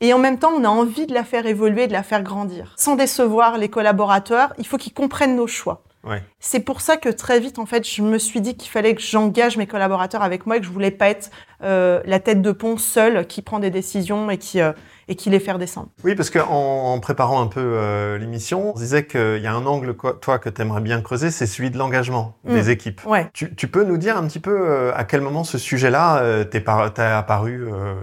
et 0.00 0.12
en 0.12 0.18
même 0.18 0.38
temps, 0.38 0.52
on 0.56 0.62
a 0.62 0.68
envie 0.68 1.06
de 1.06 1.14
la 1.14 1.24
faire 1.24 1.46
évoluer, 1.46 1.88
de 1.88 1.92
la 1.92 2.04
faire 2.04 2.22
grandir. 2.22 2.72
Sans 2.76 2.94
décevoir 2.94 3.58
les 3.58 3.68
collaborateurs, 3.68 4.52
il 4.58 4.66
faut 4.66 4.78
qu'ils 4.78 4.94
comprennent 4.94 5.34
nos 5.34 5.48
choix. 5.48 5.82
Ouais. 6.08 6.22
C'est 6.40 6.60
pour 6.60 6.80
ça 6.80 6.96
que 6.96 7.08
très 7.08 7.38
vite, 7.40 7.58
en 7.58 7.66
fait, 7.66 7.86
je 7.88 8.02
me 8.02 8.18
suis 8.18 8.40
dit 8.40 8.56
qu'il 8.56 8.70
fallait 8.70 8.94
que 8.94 9.02
j'engage 9.02 9.56
mes 9.56 9.66
collaborateurs 9.66 10.22
avec 10.22 10.46
moi 10.46 10.56
et 10.56 10.60
que 10.60 10.66
je 10.66 10.70
voulais 10.70 10.90
pas 10.90 11.08
être 11.08 11.30
euh, 11.62 12.00
la 12.06 12.18
tête 12.20 12.40
de 12.40 12.50
pont 12.52 12.76
seule 12.78 13.26
qui 13.26 13.42
prend 13.42 13.58
des 13.58 13.70
décisions 13.70 14.30
et 14.30 14.38
qui, 14.38 14.60
euh, 14.60 14.72
et 15.08 15.16
qui 15.16 15.28
les 15.30 15.40
faire 15.40 15.58
descendre. 15.58 15.88
Oui, 16.04 16.14
parce 16.14 16.30
qu'en 16.30 16.46
en 16.92 16.98
préparant 17.00 17.42
un 17.42 17.46
peu 17.46 17.60
euh, 17.60 18.16
l'émission, 18.18 18.72
on 18.72 18.76
se 18.76 18.80
disait 18.80 19.06
qu'il 19.06 19.38
y 19.42 19.46
a 19.46 19.52
un 19.52 19.66
angle, 19.66 19.94
quoi- 19.94 20.14
toi, 20.20 20.38
que 20.38 20.48
tu 20.48 20.62
aimerais 20.62 20.80
bien 20.80 21.00
creuser, 21.00 21.30
c'est 21.30 21.46
celui 21.46 21.70
de 21.70 21.78
l'engagement 21.78 22.36
Mm. 22.44 22.54
des 22.54 22.70
équipes. 22.70 23.00
Ouais. 23.06 23.28
Tu, 23.34 23.54
tu 23.54 23.68
peux 23.68 23.84
nous 23.84 23.98
dire 23.98 24.16
un 24.16 24.26
petit 24.26 24.40
peu 24.40 24.56
euh, 24.68 24.92
à 24.94 25.04
quel 25.04 25.20
moment 25.20 25.44
ce 25.44 25.58
sujet-là 25.58 26.18
euh, 26.22 26.44
t'est 26.44 26.64
apparu 26.68 27.66
euh, 27.70 27.94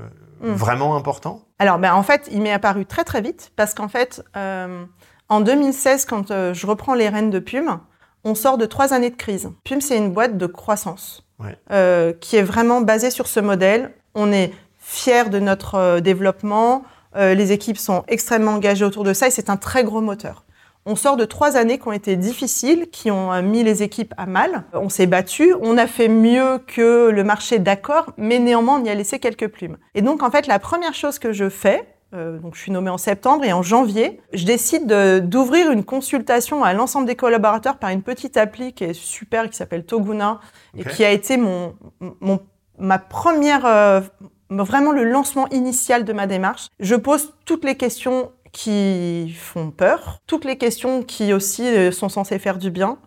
Mm. 0.42 0.52
vraiment 0.52 0.96
important? 0.98 1.42
Alors, 1.60 1.80
ben, 1.80 1.94
en 1.94 2.04
fait, 2.04 2.28
il 2.30 2.42
m'est 2.42 2.52
apparu 2.52 2.86
très 2.86 3.06
très 3.06 3.22
vite 3.22 3.52
parce 3.56 3.74
qu'en 3.74 3.88
fait, 3.88 4.22
euh, 4.36 4.84
en 5.30 5.40
2016, 5.40 6.06
quand 6.06 6.30
euh, 6.30 6.54
je 6.54 6.68
reprends 6.68 6.94
les 6.94 7.08
rênes 7.08 7.30
de 7.30 7.40
Pume, 7.40 7.80
on 8.25 8.36
sort 8.36 8.58
de 8.58 8.65
trois 8.65 8.94
années 8.94 9.12
de 9.12 9.15
crise. 9.15 9.50
Pume, 9.63 9.79
c'est 9.82 9.98
une 9.98 10.12
boîte 10.12 10.38
de 10.38 10.48
croissance 10.48 11.22
Ouais. 11.39 11.58
euh, 11.72 12.13
qui 12.13 12.38
est 12.38 12.44
vraiment 12.44 12.82
basée 12.82 13.12
sur 13.12 13.27
ce 13.27 13.39
modèle. 13.41 13.91
On 14.15 14.32
est 14.32 14.51
fiers 14.79 15.29
de 15.29 15.39
notre 15.39 15.75
euh, 15.75 16.00
développement. 16.00 16.84
Euh, 17.17 17.34
les 17.34 17.51
équipes 17.51 17.77
sont 17.77 18.03
extrêmement 18.08 18.51
engagées 18.53 18.86
autour 18.86 19.03
de 19.03 19.13
ça 19.13 19.27
et 19.27 19.32
c'est 19.32 19.50
un 19.50 19.58
très 19.58 19.84
gros 19.84 20.01
moteur. 20.01 20.44
On 20.88 20.96
sort 20.96 21.17
de 21.17 21.25
trois 21.25 21.58
années 21.58 21.79
qui 21.79 21.88
ont 21.88 21.91
été 21.94 22.15
difficiles, 22.15 22.88
qui 22.91 23.10
ont 23.12 23.34
euh, 23.34 23.41
mis 23.41 23.63
les 23.63 23.84
équipes 23.84 24.13
à 24.17 24.27
mal. 24.27 24.63
On 24.74 24.88
s'est 24.89 25.08
battu, 25.08 25.53
on 25.62 25.77
a 25.77 25.88
fait 25.88 26.08
mieux 26.08 26.60
que 26.67 27.10
le 27.10 27.24
marché 27.24 27.60
d'accord, 27.60 28.12
mais 28.17 28.39
néanmoins 28.39 28.79
on 28.79 28.86
y 28.86 28.89
a 28.89 28.96
laissé 28.96 29.20
quelques 29.20 29.48
plumes. 29.50 29.77
Et 29.94 30.01
donc 30.01 30.24
en 30.24 30.32
fait 30.32 30.48
la 30.48 30.60
première 30.60 30.94
chose 30.94 31.20
que 31.20 31.34
je 31.34 31.50
fais, 31.50 31.86
euh, 32.16 32.40
donc 32.40 32.56
je 32.56 32.62
suis 32.62 32.72
nommée 32.72 32.90
en 32.90 32.98
septembre 32.98 33.44
et 33.44 33.54
en 33.54 33.62
janvier, 33.62 34.22
je 34.34 34.46
décide 34.46 34.88
de- 34.88 35.20
d'ouvrir 35.20 35.72
une 35.72 35.84
consultation 35.84 36.64
à 36.64 36.74
l'ensemble 36.74 37.06
des 37.08 37.16
collaborateurs 37.16 37.78
par 37.78 37.90
une 37.90 38.02
petite 38.02 38.38
appli 38.38 38.74
qui 38.74 38.86
est 38.86 38.94
super, 38.94 39.50
qui 39.50 39.56
s'appelle 39.58 39.86
Toguna 39.86 40.40
et 40.78 40.84
qui 40.84 41.04
a 41.04 41.12
été 41.12 41.38
mon, 41.38 41.76
mon 42.22 42.40
ma 42.78 43.00
première 43.00 43.66
euh, 43.66 44.02
vraiment 44.50 44.92
le 44.92 45.04
lancement 45.04 45.48
initial 45.50 46.04
de 46.06 46.14
ma 46.14 46.28
démarche. 46.28 46.68
Je 46.80 46.96
pose 46.96 47.34
toutes 47.46 47.66
les 47.66 47.76
questions 47.76 48.32
qui 48.52 49.34
font 49.38 49.72
peur, 49.72 50.20
toutes 50.28 50.46
les 50.46 50.58
questions 50.58 51.04
qui 51.04 51.34
aussi 51.34 51.64
euh, 51.68 51.92
sont 51.92 52.10
censées 52.10 52.40
faire 52.40 52.58
du 52.58 52.72
bien. 52.72 52.98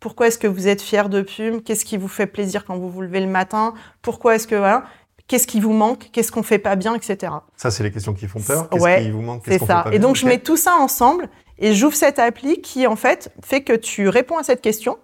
Pourquoi 0.00 0.28
est-ce 0.28 0.38
que 0.38 0.46
vous 0.46 0.68
êtes 0.68 0.80
fier 0.80 1.08
de 1.08 1.22
Pume? 1.22 1.62
Qu'est-ce 1.62 1.84
qui 1.84 1.96
vous 1.96 2.08
fait 2.08 2.26
plaisir 2.26 2.64
quand 2.64 2.76
vous 2.76 2.88
vous 2.88 3.02
levez 3.02 3.20
le 3.20 3.26
matin? 3.26 3.74
Pourquoi 4.00 4.36
est-ce 4.36 4.46
que 4.46 4.54
voilà 4.54 4.84
Qu'est-ce 5.28 5.46
qui 5.46 5.60
vous 5.60 5.74
manque 5.74 6.08
Qu'est-ce 6.10 6.32
qu'on 6.32 6.42
fait 6.42 6.58
pas 6.58 6.74
bien, 6.74 6.94
etc. 6.94 7.32
Ça, 7.56 7.70
c'est 7.70 7.82
les 7.82 7.92
questions 7.92 8.14
qui 8.14 8.26
font 8.26 8.40
peur. 8.40 8.68
Qu'est-ce 8.70 8.82
ouais, 8.82 9.02
qui 9.02 9.10
vous 9.10 9.20
manque 9.20 9.42
C'est 9.46 9.62
ça. 9.64 9.84
et 9.92 9.98
donc, 9.98 10.16
je 10.16 10.26
mets 10.26 10.38
tout 10.38 10.56
ça 10.56 10.74
ensemble 10.76 11.28
et 11.58 11.74
j'ouvre 11.74 11.94
cette 11.94 12.18
appli 12.18 12.62
qui, 12.62 12.86
en 12.86 12.96
fait, 12.96 13.30
fait 13.44 13.62
que 13.62 13.74
tu 13.74 14.08
réponds 14.08 14.38
à 14.38 14.42
cette 14.42 14.62
question 14.62 14.98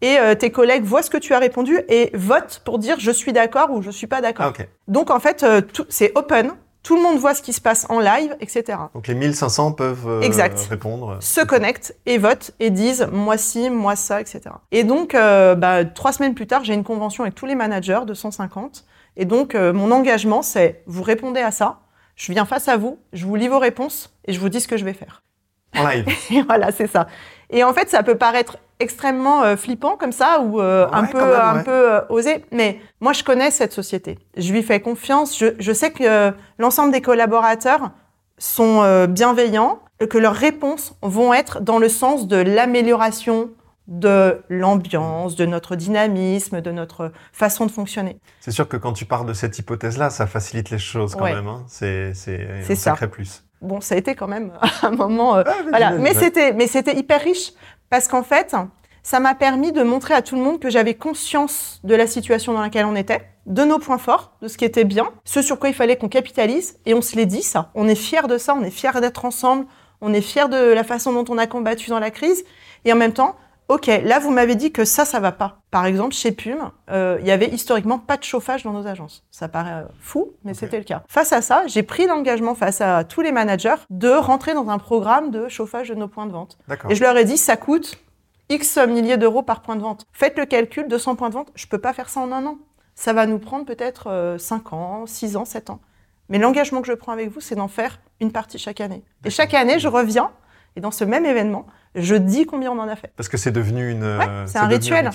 et 0.00 0.18
euh, 0.18 0.34
tes 0.34 0.50
collègues 0.50 0.82
voient 0.82 1.02
ce 1.02 1.10
que 1.10 1.18
tu 1.18 1.34
as 1.34 1.38
répondu 1.38 1.78
et 1.88 2.10
votent 2.14 2.62
pour 2.64 2.78
dire 2.78 2.98
je 2.98 3.10
suis 3.10 3.32
d'accord 3.34 3.70
ou 3.70 3.82
je 3.82 3.90
suis 3.90 4.06
pas 4.06 4.22
d'accord. 4.22 4.52
Ah, 4.58 4.62
Donc, 4.88 5.10
en 5.10 5.20
fait, 5.20 5.42
euh, 5.42 5.60
c'est 5.90 6.12
open. 6.16 6.52
Tout 6.82 6.94
le 6.94 7.02
monde 7.02 7.18
voit 7.18 7.34
ce 7.34 7.42
qui 7.42 7.52
se 7.52 7.60
passe 7.60 7.84
en 7.88 7.98
live, 7.98 8.36
etc. 8.38 8.78
Donc 8.94 9.08
les 9.08 9.14
1500 9.14 9.72
peuvent 9.72 10.06
euh, 10.06 10.20
exact. 10.20 10.68
répondre. 10.70 11.16
Se 11.20 11.44
connectent 11.44 11.96
et 12.06 12.16
votent 12.16 12.52
et 12.60 12.70
disent 12.70 13.08
moi 13.10 13.36
ci, 13.36 13.70
moi 13.70 13.96
ça, 13.96 14.20
etc. 14.20 14.42
Et 14.70 14.84
donc, 14.84 15.16
euh, 15.16 15.56
bah, 15.56 15.84
trois 15.84 16.12
semaines 16.12 16.36
plus 16.36 16.46
tard, 16.46 16.62
j'ai 16.62 16.74
une 16.74 16.84
convention 16.84 17.24
avec 17.24 17.34
tous 17.34 17.46
les 17.46 17.56
managers 17.56 18.02
de 18.06 18.14
150. 18.14 18.84
Et 19.16 19.24
donc, 19.24 19.54
euh, 19.54 19.72
mon 19.72 19.90
engagement, 19.90 20.42
c'est 20.42 20.82
vous 20.86 21.02
répondez 21.02 21.40
à 21.40 21.50
ça, 21.50 21.80
je 22.16 22.32
viens 22.32 22.44
face 22.44 22.68
à 22.68 22.76
vous, 22.76 22.98
je 23.12 23.26
vous 23.26 23.36
lis 23.36 23.48
vos 23.48 23.58
réponses 23.58 24.14
et 24.26 24.32
je 24.32 24.40
vous 24.40 24.48
dis 24.48 24.60
ce 24.60 24.68
que 24.68 24.76
je 24.76 24.84
vais 24.84 24.92
faire. 24.92 25.22
En 25.76 25.86
live. 25.86 26.06
voilà, 26.46 26.72
c'est 26.72 26.86
ça. 26.86 27.06
Et 27.50 27.62
en 27.64 27.72
fait, 27.72 27.88
ça 27.88 28.02
peut 28.02 28.16
paraître 28.16 28.58
extrêmement 28.78 29.42
euh, 29.42 29.56
flippant 29.56 29.96
comme 29.96 30.12
ça 30.12 30.40
ou 30.40 30.60
euh, 30.60 30.86
un 30.92 31.04
peu 31.04 31.38
un 31.38 31.62
peu 31.62 31.92
euh, 31.92 32.00
osé 32.10 32.44
mais 32.52 32.78
moi 33.00 33.12
je 33.12 33.24
connais 33.24 33.50
cette 33.50 33.72
société 33.72 34.18
je 34.36 34.52
lui 34.52 34.62
fais 34.62 34.80
confiance 34.80 35.38
je, 35.38 35.46
je 35.58 35.72
sais 35.72 35.90
que 35.90 36.32
l'ensemble 36.58 36.92
des 36.92 37.00
collaborateurs 37.00 37.90
sont 38.38 39.06
bienveillants 39.08 39.80
que 40.10 40.18
leurs 40.18 40.34
réponses 40.34 40.94
vont 41.00 41.32
être 41.32 41.62
dans 41.62 41.78
le 41.78 41.88
sens 41.88 42.28
de 42.28 42.36
l'amélioration 42.36 43.48
de 43.88 44.42
l'ambiance, 44.48 45.36
de 45.36 45.46
notre 45.46 45.76
dynamisme, 45.76 46.60
de 46.60 46.70
notre 46.72 47.12
façon 47.32 47.66
de 47.66 47.70
fonctionner. 47.70 48.18
C'est 48.40 48.50
sûr 48.50 48.68
que 48.68 48.76
quand 48.76 48.92
tu 48.92 49.04
pars 49.04 49.24
de 49.24 49.32
cette 49.32 49.58
hypothèse-là, 49.58 50.10
ça 50.10 50.26
facilite 50.26 50.70
les 50.70 50.78
choses 50.78 51.14
quand 51.14 51.24
même. 51.24 51.46
Hein. 51.46 51.64
C'est 51.68 52.12
un 52.68 52.74
sacré 52.74 53.08
plus. 53.08 53.44
Bon, 53.62 53.80
ça 53.80 53.94
a 53.94 53.98
été 53.98 54.14
quand 54.14 54.28
même 54.28 54.52
un 54.82 54.90
moment, 54.90 55.34
ah, 55.34 55.44
voilà. 55.68 55.92
Mais 55.92 56.14
c'était, 56.14 56.52
mais 56.52 56.66
c'était 56.66 56.96
hyper 56.96 57.20
riche 57.22 57.52
parce 57.88 58.08
qu'en 58.08 58.22
fait, 58.22 58.54
ça 59.02 59.20
m'a 59.20 59.34
permis 59.34 59.72
de 59.72 59.82
montrer 59.82 60.14
à 60.14 60.22
tout 60.22 60.34
le 60.34 60.42
monde 60.42 60.58
que 60.58 60.68
j'avais 60.68 60.94
conscience 60.94 61.80
de 61.84 61.94
la 61.94 62.06
situation 62.06 62.52
dans 62.52 62.60
laquelle 62.60 62.86
on 62.86 62.96
était, 62.96 63.22
de 63.46 63.62
nos 63.62 63.78
points 63.78 63.98
forts, 63.98 64.32
de 64.42 64.48
ce 64.48 64.58
qui 64.58 64.64
était 64.64 64.84
bien, 64.84 65.08
ce 65.24 65.42
sur 65.42 65.60
quoi 65.60 65.68
il 65.68 65.74
fallait 65.74 65.96
qu'on 65.96 66.08
capitalise, 66.08 66.80
et 66.86 66.94
on 66.94 67.00
se 67.00 67.14
l'est 67.14 67.26
dit 67.26 67.42
ça. 67.42 67.70
On 67.76 67.86
est 67.86 67.94
fiers 67.94 68.26
de 68.28 68.36
ça, 68.36 68.56
on 68.58 68.64
est 68.64 68.70
fiers 68.70 69.00
d'être 69.00 69.24
ensemble, 69.24 69.66
on 70.00 70.12
est 70.12 70.20
fiers 70.20 70.48
de 70.48 70.72
la 70.72 70.82
façon 70.82 71.12
dont 71.12 71.24
on 71.32 71.38
a 71.38 71.46
combattu 71.46 71.88
dans 71.90 72.00
la 72.00 72.10
crise, 72.10 72.44
et 72.84 72.92
en 72.92 72.96
même 72.96 73.12
temps, 73.12 73.36
ok, 73.68 73.86
là 73.86 74.18
vous 74.18 74.30
m'avez 74.30 74.54
dit 74.54 74.72
que 74.72 74.84
ça, 74.84 75.04
ça 75.04 75.20
va 75.20 75.32
pas. 75.32 75.60
Par 75.70 75.86
exemple, 75.86 76.14
chez 76.14 76.32
Pume, 76.32 76.70
euh, 76.90 77.18
il 77.20 77.26
y 77.26 77.30
avait 77.30 77.48
historiquement 77.48 77.98
pas 77.98 78.16
de 78.16 78.24
chauffage 78.24 78.62
dans 78.62 78.72
nos 78.72 78.86
agences. 78.86 79.24
Ça 79.30 79.48
paraît 79.48 79.82
euh, 79.82 79.88
fou, 80.00 80.32
mais 80.44 80.54
c'était 80.54 80.78
le 80.78 80.84
cas. 80.84 81.02
Face 81.08 81.32
à 81.32 81.42
ça, 81.42 81.66
j'ai 81.66 81.82
pris 81.82 82.06
l'engagement 82.06 82.54
face 82.54 82.80
à 82.80 83.04
tous 83.04 83.20
les 83.20 83.32
managers 83.32 83.76
de 83.90 84.10
rentrer 84.10 84.54
dans 84.54 84.68
un 84.68 84.78
programme 84.78 85.30
de 85.30 85.48
chauffage 85.48 85.88
de 85.88 85.94
nos 85.94 86.08
points 86.08 86.26
de 86.26 86.32
vente. 86.32 86.58
Et 86.88 86.94
je 86.94 87.02
leur 87.02 87.16
ai 87.16 87.24
dit, 87.24 87.36
ça 87.36 87.56
coûte 87.56 87.98
X 88.48 88.78
milliers 88.78 89.16
d'euros 89.16 89.42
par 89.42 89.62
point 89.62 89.76
de 89.76 89.82
vente. 89.82 90.06
Faites 90.12 90.38
le 90.38 90.46
calcul, 90.46 90.86
200 90.88 91.16
points 91.16 91.28
de 91.30 91.34
vente, 91.34 91.50
je 91.54 91.66
peux 91.66 91.78
pas 91.78 91.92
faire 91.92 92.08
ça 92.08 92.20
en 92.20 92.32
un 92.32 92.46
an. 92.46 92.58
Ça 92.94 93.12
va 93.12 93.26
nous 93.26 93.38
prendre 93.38 93.66
peut-être 93.66 94.36
5 94.38 94.62
euh, 94.72 94.76
ans, 94.76 95.06
6 95.06 95.36
ans, 95.36 95.44
7 95.44 95.70
ans. 95.70 95.80
Mais 96.28 96.38
l'engagement 96.38 96.80
que 96.80 96.88
je 96.88 96.94
prends 96.94 97.12
avec 97.12 97.30
vous, 97.30 97.40
c'est 97.40 97.54
d'en 97.54 97.68
faire 97.68 98.00
une 98.20 98.32
partie 98.32 98.58
chaque 98.58 98.80
année. 98.80 99.04
Et 99.24 99.30
chaque 99.30 99.54
année, 99.54 99.78
je 99.78 99.88
reviens, 99.88 100.30
et 100.76 100.80
dans 100.80 100.90
ce 100.90 101.04
même 101.04 101.26
événement, 101.26 101.66
je 101.96 102.14
dis 102.14 102.46
combien 102.46 102.70
on 102.70 102.78
en 102.78 102.88
a 102.88 102.96
fait. 102.96 103.12
Parce 103.16 103.28
que 103.28 103.36
c'est 103.36 103.50
devenu 103.50 103.90
une. 103.90 104.18
c'est 104.46 104.58
un 104.58 104.66
rituel. 104.66 105.10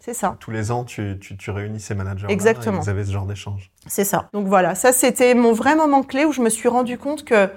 C'est 0.00 0.14
ça. 0.14 0.36
Tous 0.38 0.50
les 0.50 0.70
ans, 0.70 0.84
tu, 0.84 1.18
tu, 1.18 1.50
réunis 1.50 1.80
ces 1.80 1.94
managers. 1.94 2.26
Exactement. 2.28 2.78
Et 2.78 2.84
vous 2.84 2.88
avez 2.90 3.04
ce 3.04 3.12
genre 3.12 3.24
d'échange. 3.24 3.70
C'est 3.86 4.04
ça. 4.04 4.28
Donc 4.34 4.46
voilà, 4.46 4.74
ça 4.74 4.92
c'était 4.92 5.34
mon 5.34 5.52
vrai 5.52 5.76
moment 5.76 6.02
clé 6.02 6.24
où 6.26 6.32
je 6.32 6.42
me 6.42 6.50
suis 6.50 6.68
rendu 6.68 6.98
compte 6.98 7.24
que 7.24 7.48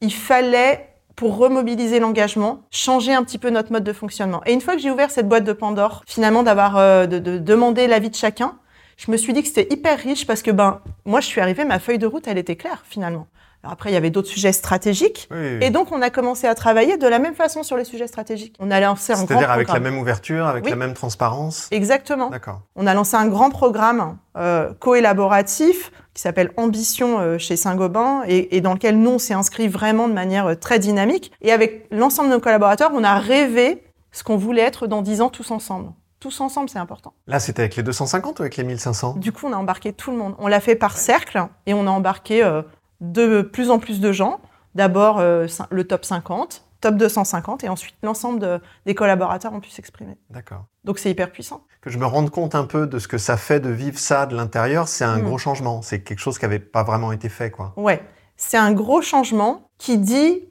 il 0.00 0.12
fallait 0.12 0.88
pour 1.16 1.38
remobiliser 1.38 1.98
l'engagement, 1.98 2.60
changer 2.70 3.14
un 3.14 3.24
petit 3.24 3.38
peu 3.38 3.48
notre 3.50 3.72
mode 3.72 3.84
de 3.84 3.92
fonctionnement. 3.92 4.42
Et 4.44 4.52
une 4.52 4.60
fois 4.60 4.74
que 4.74 4.80
j'ai 4.82 4.90
ouvert 4.90 5.10
cette 5.10 5.28
boîte 5.28 5.44
de 5.44 5.54
Pandore, 5.54 6.04
finalement 6.06 6.42
d'avoir 6.42 6.76
euh, 6.76 7.06
de, 7.06 7.18
de 7.18 7.38
demander 7.38 7.86
l'avis 7.86 8.10
de 8.10 8.14
chacun, 8.14 8.58
je 8.96 9.10
me 9.10 9.16
suis 9.16 9.32
dit 9.32 9.42
que 9.42 9.48
c'était 9.48 9.72
hyper 9.72 9.98
riche 9.98 10.26
parce 10.26 10.42
que 10.42 10.50
ben 10.50 10.80
moi 11.04 11.20
je 11.20 11.26
suis 11.26 11.40
arrivée, 11.40 11.64
ma 11.64 11.78
feuille 11.78 11.98
de 11.98 12.06
route 12.06 12.28
elle 12.28 12.38
était 12.38 12.56
claire 12.56 12.84
finalement. 12.86 13.26
Après 13.70 13.90
il 13.90 13.94
y 13.94 13.96
avait 13.96 14.10
d'autres 14.10 14.28
sujets 14.28 14.52
stratégiques 14.52 15.28
et 15.60 15.70
donc 15.70 15.92
on 15.92 16.02
a 16.02 16.10
commencé 16.10 16.46
à 16.46 16.54
travailler 16.54 16.96
de 16.96 17.06
la 17.06 17.18
même 17.18 17.34
façon 17.34 17.62
sur 17.62 17.76
les 17.76 17.84
sujets 17.84 18.06
stratégiques. 18.06 18.56
On 18.58 18.70
a 18.70 18.80
lancé 18.80 19.12
un 19.12 19.16
C'est-à-dire 19.16 19.50
avec 19.50 19.68
la 19.68 19.80
même 19.80 19.98
ouverture, 19.98 20.46
avec 20.46 20.68
la 20.68 20.76
même 20.76 20.94
transparence. 20.94 21.68
Exactement. 21.70 22.30
D'accord. 22.30 22.62
On 22.74 22.86
a 22.86 22.94
lancé 22.94 23.16
un 23.16 23.26
grand 23.26 23.50
programme 23.50 24.18
euh, 24.36 24.72
coélaboratif 24.78 25.90
qui 26.16 26.22
s'appelle 26.22 26.50
Ambition 26.56 27.20
euh, 27.20 27.38
chez 27.38 27.56
Saint-Gobain 27.56 28.22
et, 28.26 28.60
dans 28.62 28.72
lequel 28.72 28.98
nous, 28.98 29.10
on 29.10 29.18
s'est 29.18 29.34
inscrit 29.34 29.68
vraiment 29.68 30.08
de 30.08 30.14
manière 30.14 30.46
euh, 30.46 30.54
très 30.54 30.78
dynamique. 30.78 31.30
Et 31.42 31.52
avec 31.52 31.86
l'ensemble 31.90 32.30
de 32.30 32.34
nos 32.34 32.40
collaborateurs, 32.40 32.90
on 32.94 33.04
a 33.04 33.18
rêvé 33.18 33.84
ce 34.12 34.24
qu'on 34.24 34.38
voulait 34.38 34.62
être 34.62 34.86
dans 34.86 35.02
10 35.02 35.20
ans 35.20 35.28
tous 35.28 35.50
ensemble. 35.50 35.90
Tous 36.18 36.40
ensemble, 36.40 36.70
c'est 36.70 36.78
important. 36.78 37.12
Là, 37.26 37.38
c'était 37.38 37.60
avec 37.60 37.76
les 37.76 37.82
250 37.82 38.38
ou 38.38 38.42
avec 38.42 38.56
les 38.56 38.64
1500 38.64 39.16
Du 39.18 39.30
coup, 39.30 39.46
on 39.46 39.52
a 39.52 39.56
embarqué 39.56 39.92
tout 39.92 40.10
le 40.10 40.16
monde. 40.16 40.34
On 40.38 40.46
l'a 40.46 40.60
fait 40.60 40.74
par 40.74 40.96
cercle 40.96 41.46
et 41.66 41.74
on 41.74 41.86
a 41.86 41.90
embarqué 41.90 42.42
euh, 42.42 42.62
de 43.00 43.42
plus 43.42 43.70
en 43.70 43.78
plus 43.78 44.00
de 44.00 44.12
gens. 44.12 44.40
D'abord 44.74 45.20
le 45.20 45.84
top 45.84 46.04
50, 46.04 46.66
top 46.80 46.96
250 46.96 47.64
et 47.64 47.68
ensuite 47.68 47.96
l'ensemble 48.02 48.60
des 48.84 48.94
collaborateurs 48.94 49.52
ont 49.52 49.60
pu 49.60 49.70
s'exprimer. 49.70 50.16
D'accord. 50.30 50.66
Donc 50.84 50.98
c'est 50.98 51.10
hyper 51.10 51.32
puissant. 51.32 51.64
Que 51.80 51.90
je 51.90 51.98
me 51.98 52.06
rende 52.06 52.30
compte 52.30 52.54
un 52.54 52.64
peu 52.64 52.86
de 52.86 52.98
ce 52.98 53.08
que 53.08 53.18
ça 53.18 53.36
fait 53.36 53.60
de 53.60 53.70
vivre 53.70 53.98
ça 53.98 54.26
de 54.26 54.36
l'intérieur, 54.36 54.88
c'est 54.88 55.04
un 55.04 55.18
mm. 55.18 55.22
gros 55.22 55.38
changement. 55.38 55.82
C'est 55.82 56.02
quelque 56.02 56.18
chose 56.18 56.38
qui 56.38 56.44
n'avait 56.44 56.58
pas 56.58 56.82
vraiment 56.82 57.12
été 57.12 57.28
fait, 57.28 57.50
quoi. 57.50 57.72
Ouais, 57.76 58.02
c'est 58.36 58.56
un 58.56 58.72
gros 58.72 59.02
changement 59.02 59.70
qui 59.78 59.98
dit 59.98 60.44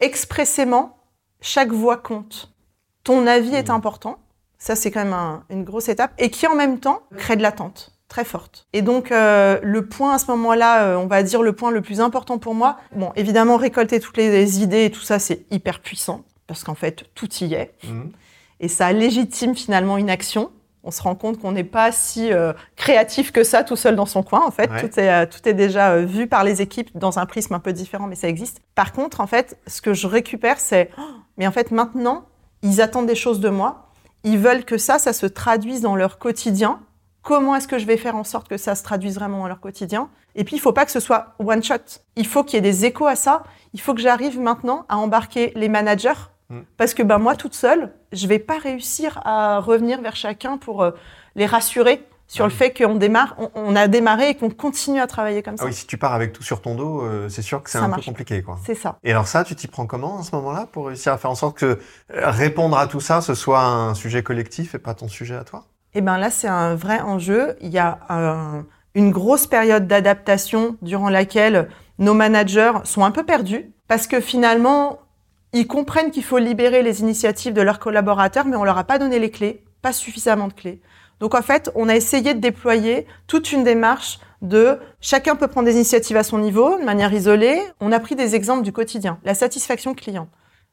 expressément 0.00 0.98
chaque 1.40 1.72
voix 1.72 1.96
compte. 1.96 2.54
Ton 3.04 3.26
avis 3.26 3.54
est 3.54 3.68
mm. 3.68 3.74
important. 3.74 4.18
Ça, 4.58 4.74
c'est 4.74 4.90
quand 4.90 5.04
même 5.04 5.42
une 5.50 5.64
grosse 5.64 5.88
étape 5.88 6.12
et 6.18 6.30
qui 6.30 6.46
en 6.46 6.54
même 6.54 6.80
temps 6.80 7.02
crée 7.16 7.36
de 7.36 7.42
l'attente 7.42 7.97
très 8.08 8.24
forte. 8.24 8.66
Et 8.72 8.82
donc 8.82 9.12
euh, 9.12 9.58
le 9.62 9.86
point 9.86 10.14
à 10.14 10.18
ce 10.18 10.30
moment-là, 10.30 10.84
euh, 10.84 10.96
on 10.96 11.06
va 11.06 11.22
dire 11.22 11.42
le 11.42 11.52
point 11.52 11.70
le 11.70 11.82
plus 11.82 12.00
important 12.00 12.38
pour 12.38 12.54
moi, 12.54 12.78
bon 12.94 13.12
évidemment 13.16 13.56
récolter 13.56 14.00
toutes 14.00 14.16
les 14.16 14.62
idées 14.62 14.86
et 14.86 14.90
tout 14.90 15.02
ça 15.02 15.18
c'est 15.18 15.44
hyper 15.50 15.80
puissant 15.80 16.24
parce 16.46 16.64
qu'en 16.64 16.74
fait 16.74 17.04
tout 17.14 17.32
y 17.40 17.54
est 17.54 17.74
mhm. 17.84 18.10
et 18.60 18.68
ça 18.68 18.92
légitime 18.92 19.54
finalement 19.54 19.98
une 19.98 20.10
action. 20.10 20.50
On 20.84 20.90
se 20.90 21.02
rend 21.02 21.16
compte 21.16 21.38
qu'on 21.38 21.52
n'est 21.52 21.64
pas 21.64 21.92
si 21.92 22.32
euh, 22.32 22.54
créatif 22.76 23.30
que 23.30 23.44
ça 23.44 23.62
tout 23.62 23.76
seul 23.76 23.94
dans 23.94 24.06
son 24.06 24.22
coin 24.22 24.46
en 24.46 24.50
fait. 24.50 24.68
Tout, 24.80 24.98
est, 24.98 25.26
tout 25.26 25.46
est 25.46 25.52
déjà 25.52 25.98
vu 25.98 26.28
par 26.28 26.44
les 26.44 26.62
équipes 26.62 26.96
dans 26.96 27.18
un 27.18 27.26
prisme 27.26 27.52
un 27.52 27.58
peu 27.58 27.74
différent 27.74 28.06
mais 28.06 28.14
ça 28.14 28.28
existe. 28.28 28.62
Par 28.74 28.92
contre 28.92 29.20
en 29.20 29.26
fait 29.26 29.58
ce 29.66 29.82
que 29.82 29.92
je 29.92 30.06
récupère 30.06 30.58
c'est 30.58 30.90
oh, 30.96 31.02
mais 31.36 31.46
en 31.46 31.52
fait 31.52 31.72
maintenant 31.72 32.24
ils 32.62 32.80
attendent 32.80 33.06
des 33.06 33.14
choses 33.14 33.40
de 33.40 33.50
moi. 33.50 33.84
Ils 34.24 34.38
veulent 34.38 34.64
que 34.64 34.78
ça, 34.78 34.98
ça 34.98 35.12
se 35.12 35.26
traduise 35.26 35.80
dans 35.80 35.94
leur 35.94 36.18
quotidien 36.18 36.80
Comment 37.28 37.54
est-ce 37.56 37.68
que 37.68 37.78
je 37.78 37.84
vais 37.84 37.98
faire 37.98 38.16
en 38.16 38.24
sorte 38.24 38.48
que 38.48 38.56
ça 38.56 38.74
se 38.74 38.82
traduise 38.82 39.16
vraiment 39.16 39.40
dans 39.40 39.48
leur 39.48 39.60
quotidien 39.60 40.08
Et 40.34 40.44
puis, 40.44 40.56
il 40.56 40.60
faut 40.60 40.72
pas 40.72 40.86
que 40.86 40.90
ce 40.90 40.98
soit 40.98 41.34
one 41.38 41.62
shot. 41.62 42.00
Il 42.16 42.26
faut 42.26 42.42
qu'il 42.42 42.54
y 42.54 42.56
ait 42.56 42.62
des 42.62 42.86
échos 42.86 43.06
à 43.06 43.16
ça. 43.16 43.42
Il 43.74 43.82
faut 43.82 43.92
que 43.92 44.00
j'arrive 44.00 44.40
maintenant 44.40 44.86
à 44.88 44.96
embarquer 44.96 45.52
les 45.54 45.68
managers. 45.68 46.14
Mm. 46.48 46.60
Parce 46.78 46.94
que 46.94 47.02
ben, 47.02 47.18
moi, 47.18 47.36
toute 47.36 47.52
seule, 47.52 47.92
je 48.12 48.26
vais 48.26 48.38
pas 48.38 48.56
réussir 48.56 49.20
à 49.26 49.58
revenir 49.60 50.00
vers 50.00 50.16
chacun 50.16 50.56
pour 50.56 50.82
euh, 50.82 50.92
les 51.34 51.44
rassurer 51.44 52.02
sur 52.28 52.44
le 52.44 52.50
fait 52.50 52.72
qu'on 52.72 52.94
démarre, 52.94 53.36
on, 53.54 53.76
a 53.76 53.88
démarré 53.88 54.30
et 54.30 54.34
qu'on 54.34 54.48
continue 54.48 55.00
à 55.00 55.06
travailler 55.06 55.42
comme 55.42 55.56
ah 55.58 55.62
ça. 55.62 55.66
oui, 55.66 55.74
si 55.74 55.86
tu 55.86 55.98
pars 55.98 56.14
avec 56.14 56.32
tout 56.32 56.42
sur 56.42 56.62
ton 56.62 56.74
dos, 56.74 57.02
euh, 57.02 57.28
c'est 57.28 57.42
sûr 57.42 57.62
que 57.62 57.68
c'est 57.68 57.76
un 57.76 57.90
peu 57.90 58.00
compliqué, 58.00 58.42
quoi. 58.42 58.58
C'est 58.64 58.74
ça. 58.74 58.98
Et 59.04 59.10
alors 59.10 59.26
ça, 59.26 59.44
tu 59.44 59.54
t'y 59.54 59.66
prends 59.66 59.86
comment 59.86 60.20
à 60.20 60.22
ce 60.22 60.34
moment-là 60.36 60.66
pour 60.72 60.86
réussir 60.86 61.12
à 61.12 61.18
faire 61.18 61.30
en 61.30 61.34
sorte 61.34 61.58
que 61.58 61.66
euh, 61.66 61.76
répondre 62.30 62.78
à 62.78 62.86
tout 62.86 63.00
ça, 63.00 63.20
ce 63.20 63.34
soit 63.34 63.62
un 63.62 63.94
sujet 63.94 64.22
collectif 64.22 64.74
et 64.74 64.78
pas 64.78 64.94
ton 64.94 65.08
sujet 65.08 65.36
à 65.36 65.44
toi? 65.44 65.64
Eh 65.94 66.00
ben 66.00 66.18
là, 66.18 66.30
c'est 66.30 66.48
un 66.48 66.74
vrai 66.74 67.00
enjeu. 67.00 67.56
Il 67.60 67.70
y 67.70 67.78
a 67.78 67.98
une 68.94 69.10
grosse 69.10 69.46
période 69.46 69.86
d'adaptation 69.86 70.76
durant 70.82 71.08
laquelle 71.08 71.68
nos 71.98 72.14
managers 72.14 72.72
sont 72.84 73.04
un 73.04 73.10
peu 73.10 73.24
perdus 73.24 73.72
parce 73.88 74.06
que 74.06 74.20
finalement, 74.20 75.00
ils 75.52 75.66
comprennent 75.66 76.10
qu'il 76.10 76.24
faut 76.24 76.38
libérer 76.38 76.82
les 76.82 77.00
initiatives 77.00 77.54
de 77.54 77.62
leurs 77.62 77.78
collaborateurs, 77.78 78.44
mais 78.44 78.56
on 78.56 78.64
leur 78.64 78.78
a 78.78 78.84
pas 78.84 78.98
donné 78.98 79.18
les 79.18 79.30
clés, 79.30 79.64
pas 79.82 79.92
suffisamment 79.92 80.48
de 80.48 80.52
clés. 80.52 80.80
Donc 81.20 81.34
en 81.34 81.42
fait, 81.42 81.70
on 81.74 81.88
a 81.88 81.96
essayé 81.96 82.34
de 82.34 82.40
déployer 82.40 83.06
toute 83.26 83.52
une 83.52 83.64
démarche 83.64 84.20
de 84.42 84.78
chacun 85.00 85.34
peut 85.34 85.48
prendre 85.48 85.66
des 85.66 85.74
initiatives 85.74 86.16
à 86.16 86.22
son 86.22 86.38
niveau, 86.38 86.78
de 86.78 86.84
manière 86.84 87.12
isolée. 87.12 87.60
On 87.80 87.90
a 87.90 87.98
pris 87.98 88.14
des 88.14 88.34
exemples 88.36 88.62
du 88.62 88.72
quotidien, 88.72 89.18
la 89.24 89.34
satisfaction 89.34 89.94
client. 89.94 90.28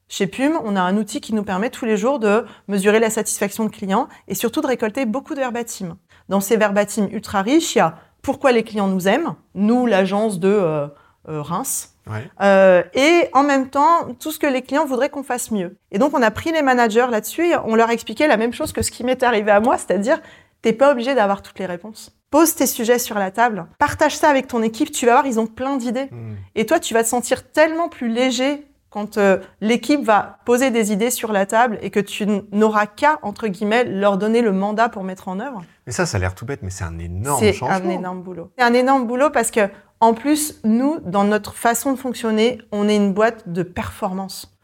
Chez 0.07 0.27
Pume, 0.27 0.59
on 0.63 0.75
a 0.75 0.81
un 0.81 0.97
outil 0.97 1.19
qui 1.19 1.33
nous 1.33 1.43
permet 1.43 1.69
tous 1.69 1.85
les 1.85 1.97
jours 1.97 2.19
de 2.19 2.45
mesurer 2.67 2.99
la 2.99 3.09
satisfaction 3.09 3.65
de 3.65 3.69
clients 3.69 4.07
et 4.27 4.35
surtout 4.35 4.61
de 4.61 4.67
récolter 4.67 5.05
beaucoup 5.05 5.33
de 5.33 5.39
verbatim. 5.39 5.97
Dans 6.29 6.41
ces 6.41 6.57
verbatim 6.57 7.07
ultra 7.11 7.41
riches, 7.41 7.75
il 7.75 7.79
y 7.79 7.81
a 7.81 7.95
pourquoi 8.21 8.51
les 8.51 8.63
clients 8.63 8.87
nous 8.87 9.07
aiment, 9.07 9.35
nous, 9.53 9.85
l'agence 9.85 10.39
de 10.39 10.49
euh, 10.49 10.87
euh, 11.27 11.41
Reims, 11.41 11.95
euh, 12.41 12.83
et 12.93 13.29
en 13.33 13.43
même 13.43 13.69
temps 13.69 14.13
tout 14.19 14.31
ce 14.31 14.37
que 14.37 14.47
les 14.47 14.61
clients 14.61 14.85
voudraient 14.85 15.09
qu'on 15.09 15.23
fasse 15.23 15.49
mieux. 15.49 15.77
Et 15.91 15.97
donc 15.97 16.13
on 16.13 16.21
a 16.21 16.31
pris 16.31 16.51
les 16.51 16.61
managers 16.61 17.07
là-dessus 17.09 17.47
et 17.47 17.55
on 17.57 17.75
leur 17.75 17.89
expliquait 17.89 18.27
la 18.27 18.37
même 18.37 18.53
chose 18.53 18.71
que 18.71 18.83
ce 18.83 18.91
qui 18.91 19.03
m'est 19.03 19.23
arrivé 19.23 19.51
à 19.51 19.59
moi, 19.59 19.77
c'est-à-dire 19.77 20.21
t'es 20.61 20.73
pas 20.73 20.91
obligé 20.91 21.15
d'avoir 21.15 21.41
toutes 21.41 21.59
les 21.59 21.65
réponses. 21.65 22.15
Pose 22.29 22.53
tes 22.55 22.67
sujets 22.67 22.99
sur 22.99 23.17
la 23.17 23.31
table, 23.31 23.65
partage 23.79 24.17
ça 24.17 24.29
avec 24.29 24.47
ton 24.47 24.61
équipe, 24.61 24.91
tu 24.91 25.05
vas 25.05 25.13
voir, 25.13 25.27
ils 25.27 25.39
ont 25.39 25.47
plein 25.47 25.77
d'idées. 25.77 26.09
Hmm. 26.11 26.35
Et 26.55 26.65
toi, 26.65 26.79
tu 26.79 26.93
vas 26.93 27.03
te 27.03 27.07
sentir 27.07 27.49
tellement 27.51 27.87
plus 27.87 28.09
léger 28.09 28.65
quand 28.95 29.17
euh, 29.17 29.39
l'équipe 29.59 30.01
va 30.01 30.39
poser 30.45 30.71
des 30.71 30.93
idées 30.93 31.09
sur 31.09 31.33
la 31.33 31.45
table 31.45 31.77
et 31.81 31.89
que 31.89 31.99
tu 31.99 32.25
n'auras 32.53 32.85
qu'à, 32.85 33.19
entre 33.23 33.49
guillemets, 33.49 33.83
leur 33.83 34.17
donner 34.17 34.41
le 34.41 34.53
mandat 34.53 34.87
pour 34.87 35.03
mettre 35.03 35.27
en 35.27 35.41
œuvre. 35.41 35.65
Mais 35.85 35.91
ça, 35.91 36.05
ça 36.05 36.15
a 36.15 36.19
l'air 36.21 36.33
tout 36.33 36.45
bête, 36.45 36.61
mais 36.63 36.69
c'est 36.69 36.85
un 36.85 36.97
énorme 36.97 37.43
changement. 37.51 37.75
C'est 37.75 37.85
un 37.87 37.89
énorme 37.89 38.21
boulot. 38.21 38.51
C'est 38.57 38.63
un 38.63 38.73
énorme 38.73 39.05
boulot 39.05 39.31
parce 39.31 39.51
que, 39.51 39.67
en 39.99 40.13
plus, 40.13 40.61
nous, 40.63 41.01
dans 41.01 41.25
notre 41.25 41.55
façon 41.55 41.91
de 41.91 41.97
fonctionner, 41.97 42.61
on 42.71 42.87
est 42.87 42.95
une 42.95 43.11
boîte 43.11 43.49
de 43.51 43.63
performance. 43.63 44.57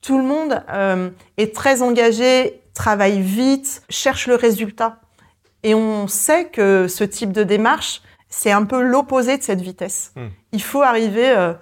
Tout 0.00 0.18
le 0.18 0.24
monde 0.24 0.64
euh, 0.68 1.10
est 1.36 1.54
très 1.54 1.80
engagé, 1.80 2.64
travaille 2.74 3.20
vite, 3.20 3.84
cherche 3.88 4.26
le 4.26 4.34
résultat. 4.34 4.98
Et 5.62 5.76
on 5.76 6.08
sait 6.08 6.46
que 6.46 6.88
ce 6.88 7.04
type 7.04 7.30
de 7.30 7.44
démarche, 7.44 8.02
c'est 8.28 8.50
un 8.50 8.64
peu 8.64 8.82
l'opposé 8.82 9.38
de 9.38 9.44
cette 9.44 9.60
vitesse. 9.60 10.10
Hmm. 10.16 10.30
Il 10.50 10.62
faut 10.62 10.82
arriver... 10.82 11.30
Euh, 11.30 11.54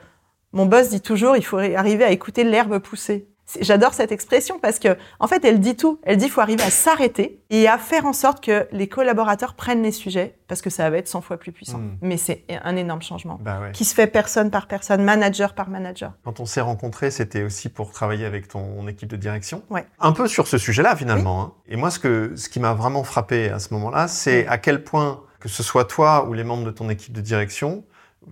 mon 0.54 0.66
boss 0.66 0.88
dit 0.88 1.00
toujours, 1.00 1.36
il 1.36 1.44
faut 1.44 1.58
arriver 1.58 2.04
à 2.04 2.10
écouter 2.10 2.44
l'herbe 2.44 2.78
pousser. 2.78 3.28
J'adore 3.60 3.92
cette 3.92 4.10
expression 4.10 4.58
parce 4.58 4.78
que, 4.78 4.96
en 5.20 5.26
fait, 5.26 5.44
elle 5.44 5.60
dit 5.60 5.76
tout. 5.76 6.00
Elle 6.04 6.16
dit, 6.16 6.24
qu'il 6.24 6.32
faut 6.32 6.40
arriver 6.40 6.62
à 6.62 6.70
s'arrêter 6.70 7.42
et 7.50 7.68
à 7.68 7.76
faire 7.76 8.06
en 8.06 8.14
sorte 8.14 8.42
que 8.42 8.66
les 8.72 8.88
collaborateurs 8.88 9.54
prennent 9.54 9.82
les 9.82 9.92
sujets 9.92 10.38
parce 10.48 10.62
que 10.62 10.70
ça 10.70 10.88
va 10.88 10.96
être 10.96 11.08
100 11.08 11.20
fois 11.20 11.36
plus 11.36 11.52
puissant. 11.52 11.78
Hmm. 11.78 11.98
Mais 12.00 12.16
c'est 12.16 12.44
un 12.48 12.76
énorme 12.76 13.02
changement 13.02 13.38
bah 13.42 13.60
qui 13.72 13.84
se 13.84 13.94
fait 13.94 14.06
personne 14.06 14.50
par 14.50 14.66
personne, 14.66 15.04
manager 15.04 15.54
par 15.54 15.68
manager. 15.68 16.12
Quand 16.24 16.40
on 16.40 16.46
s'est 16.46 16.62
rencontrés, 16.62 17.10
c'était 17.10 17.42
aussi 17.42 17.68
pour 17.68 17.92
travailler 17.92 18.24
avec 18.24 18.48
ton 18.48 18.88
équipe 18.88 19.10
de 19.10 19.16
direction. 19.16 19.62
Ouais. 19.68 19.84
Un 20.00 20.12
peu 20.12 20.26
sur 20.26 20.46
ce 20.46 20.56
sujet-là, 20.56 20.96
finalement. 20.96 21.42
Hein. 21.42 21.52
Et 21.68 21.76
moi, 21.76 21.90
ce, 21.90 21.98
que, 21.98 22.32
ce 22.36 22.48
qui 22.48 22.60
m'a 22.60 22.72
vraiment 22.72 23.04
frappé 23.04 23.50
à 23.50 23.58
ce 23.58 23.74
moment-là, 23.74 24.08
c'est 24.08 24.46
à 24.46 24.56
quel 24.56 24.84
point, 24.84 25.20
que 25.40 25.48
ce 25.48 25.62
soit 25.62 25.84
toi 25.84 26.26
ou 26.28 26.32
les 26.32 26.44
membres 26.44 26.64
de 26.64 26.70
ton 26.70 26.88
équipe 26.88 27.12
de 27.12 27.20
direction, 27.20 27.84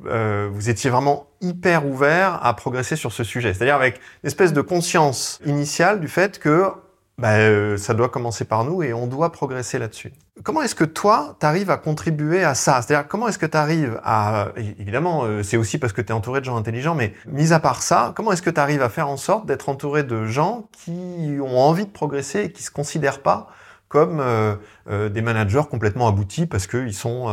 euh, 0.07 0.49
vous 0.53 0.71
étiez 0.71 0.91
vraiment 0.91 1.27
hyper 1.41 1.87
ouvert 1.87 2.45
à 2.45 2.55
progresser 2.55 2.97
sur 2.97 3.13
ce 3.13 3.25
sujet. 3.25 3.55
C'est-à-dire 3.55 3.75
avec 3.75 3.97
une 4.23 4.29
espèce 4.29 4.53
de 4.53 4.61
conscience 4.61 5.41
initiale 5.45 6.01
du 6.01 6.09
fait 6.09 6.39
que 6.39 6.71
bah, 7.19 7.35
euh, 7.35 7.77
ça 7.77 7.95
doit 7.95 8.09
commencer 8.09 8.45
par 8.45 8.65
nous 8.65 8.83
et 8.83 8.93
on 8.93 9.07
doit 9.07 9.33
progresser 9.33 9.79
là-dessus. 9.79 10.13
Comment 10.43 10.63
est-ce 10.63 10.75
que 10.75 10.85
toi, 10.85 11.37
tu 11.39 11.47
arrives 11.47 11.71
à 11.71 11.77
contribuer 11.77 12.43
à 12.43 12.55
ça? 12.55 12.81
C'est-à-dire 12.81 13.07
comment 13.07 13.29
est-ce 13.29 13.39
que 13.39 13.47
tu 13.47 13.57
arrives 13.57 14.01
à... 14.03 14.49
Évidemment, 14.57 15.25
euh, 15.25 15.43
c'est 15.43 15.57
aussi 15.57 15.79
parce 15.79 15.93
que 15.93 16.01
tu 16.01 16.09
es 16.09 16.13
entouré 16.13 16.41
de 16.41 16.47
gens 16.47 16.57
intelligents, 16.57 16.95
mais 16.95 17.13
mis 17.27 17.53
à 17.53 17.61
part 17.61 17.83
ça, 17.83 18.13
comment 18.17 18.33
est-ce 18.33 18.43
que 18.43 18.51
tu 18.51 18.61
arrives 18.61 18.83
à 18.83 18.89
faire 18.89 19.09
en 19.09 19.19
sorte 19.19 19.47
d'être 19.47 19.69
entouré 19.69 20.03
de 20.05 20.25
gens 20.25 20.69
qui 20.73 21.39
ont 21.41 21.59
envie 21.59 21.85
de 21.85 21.91
progresser 21.91 22.45
et 22.45 22.53
qui 22.53 22.63
se 22.63 22.71
considèrent 22.71 23.23
pas 23.23 23.49
comme 23.89 24.25
des 24.89 25.21
managers 25.21 25.65
complètement 25.71 26.09
aboutis 26.09 26.47
parce 26.47 26.67
qu'ils 26.67 26.95
sont 26.95 27.29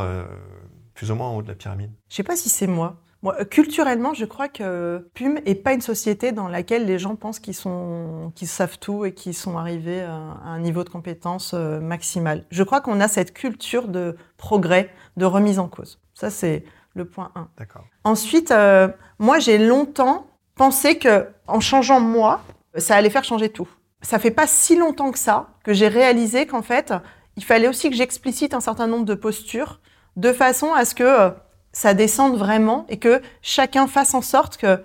plus 1.00 1.12
ou 1.12 1.16
moins 1.16 1.30
en 1.30 1.38
haut 1.38 1.42
de 1.42 1.48
la 1.48 1.56
pyramide 1.56 1.92
Je 2.10 2.16
sais 2.18 2.24
pas 2.24 2.36
si 2.36 2.50
c'est 2.50 2.68
moi. 2.68 2.98
moi. 3.24 3.38
Euh, 3.40 3.46
culturellement, 3.46 4.14
je 4.14 4.26
crois 4.26 4.50
que 4.50 5.10
PUM 5.14 5.40
est 5.46 5.56
pas 5.56 5.72
une 5.72 5.80
société 5.80 6.34
dans 6.34 6.50
laquelle 6.50 6.86
les 6.86 7.00
gens 7.00 7.16
pensent 7.16 7.40
qu'ils 7.40 7.56
sont, 7.56 8.34
qu'ils 8.36 8.50
savent 8.50 8.78
tout 8.80 9.06
et 9.06 9.14
qu'ils 9.14 9.34
sont 9.34 9.58
arrivés 9.58 10.02
à 10.02 10.12
un 10.14 10.60
niveau 10.60 10.84
de 10.84 10.90
compétence 10.90 11.54
euh, 11.54 11.80
maximal. 11.80 12.44
Je 12.52 12.64
crois 12.64 12.82
qu'on 12.82 13.00
a 13.00 13.08
cette 13.08 13.34
culture 13.34 13.88
de 13.88 14.18
progrès, 14.36 14.90
de 15.16 15.24
remise 15.24 15.58
en 15.58 15.70
cause. 15.70 16.02
Ça, 16.16 16.30
c'est 16.30 16.66
le 16.96 17.06
point 17.06 17.32
1. 17.34 17.48
D'accord. 17.58 17.86
Ensuite, 18.04 18.52
euh, 18.52 18.90
moi, 19.20 19.40
j'ai 19.40 19.58
longtemps 19.58 20.28
pensé 20.56 20.98
que 20.98 21.30
en 21.48 21.62
changeant 21.62 22.02
moi, 22.02 22.42
ça 22.76 22.98
allait 22.98 23.10
faire 23.10 23.24
changer 23.24 23.48
tout. 23.48 23.70
Ça 24.02 24.20
fait 24.20 24.32
pas 24.32 24.48
si 24.48 24.76
longtemps 24.76 25.14
que 25.14 25.20
ça 25.20 25.52
que 25.64 25.72
j'ai 25.72 25.88
réalisé 25.88 26.46
qu'en 26.46 26.62
fait, 26.62 26.94
il 27.38 27.46
fallait 27.46 27.70
aussi 27.70 27.90
que 27.90 27.96
j'explicite 27.96 28.54
un 28.54 28.60
certain 28.60 28.88
nombre 28.88 29.06
de 29.06 29.14
postures 29.14 29.80
de 30.20 30.34
façon 30.34 30.74
à 30.74 30.84
ce 30.84 30.94
que 30.94 31.04
euh, 31.04 31.30
ça 31.72 31.94
descende 31.94 32.38
vraiment 32.38 32.86
et 32.90 32.98
que 32.98 33.22
chacun 33.42 33.88
fasse 33.88 34.14
en 34.14 34.22
sorte 34.22 34.58
que 34.58 34.80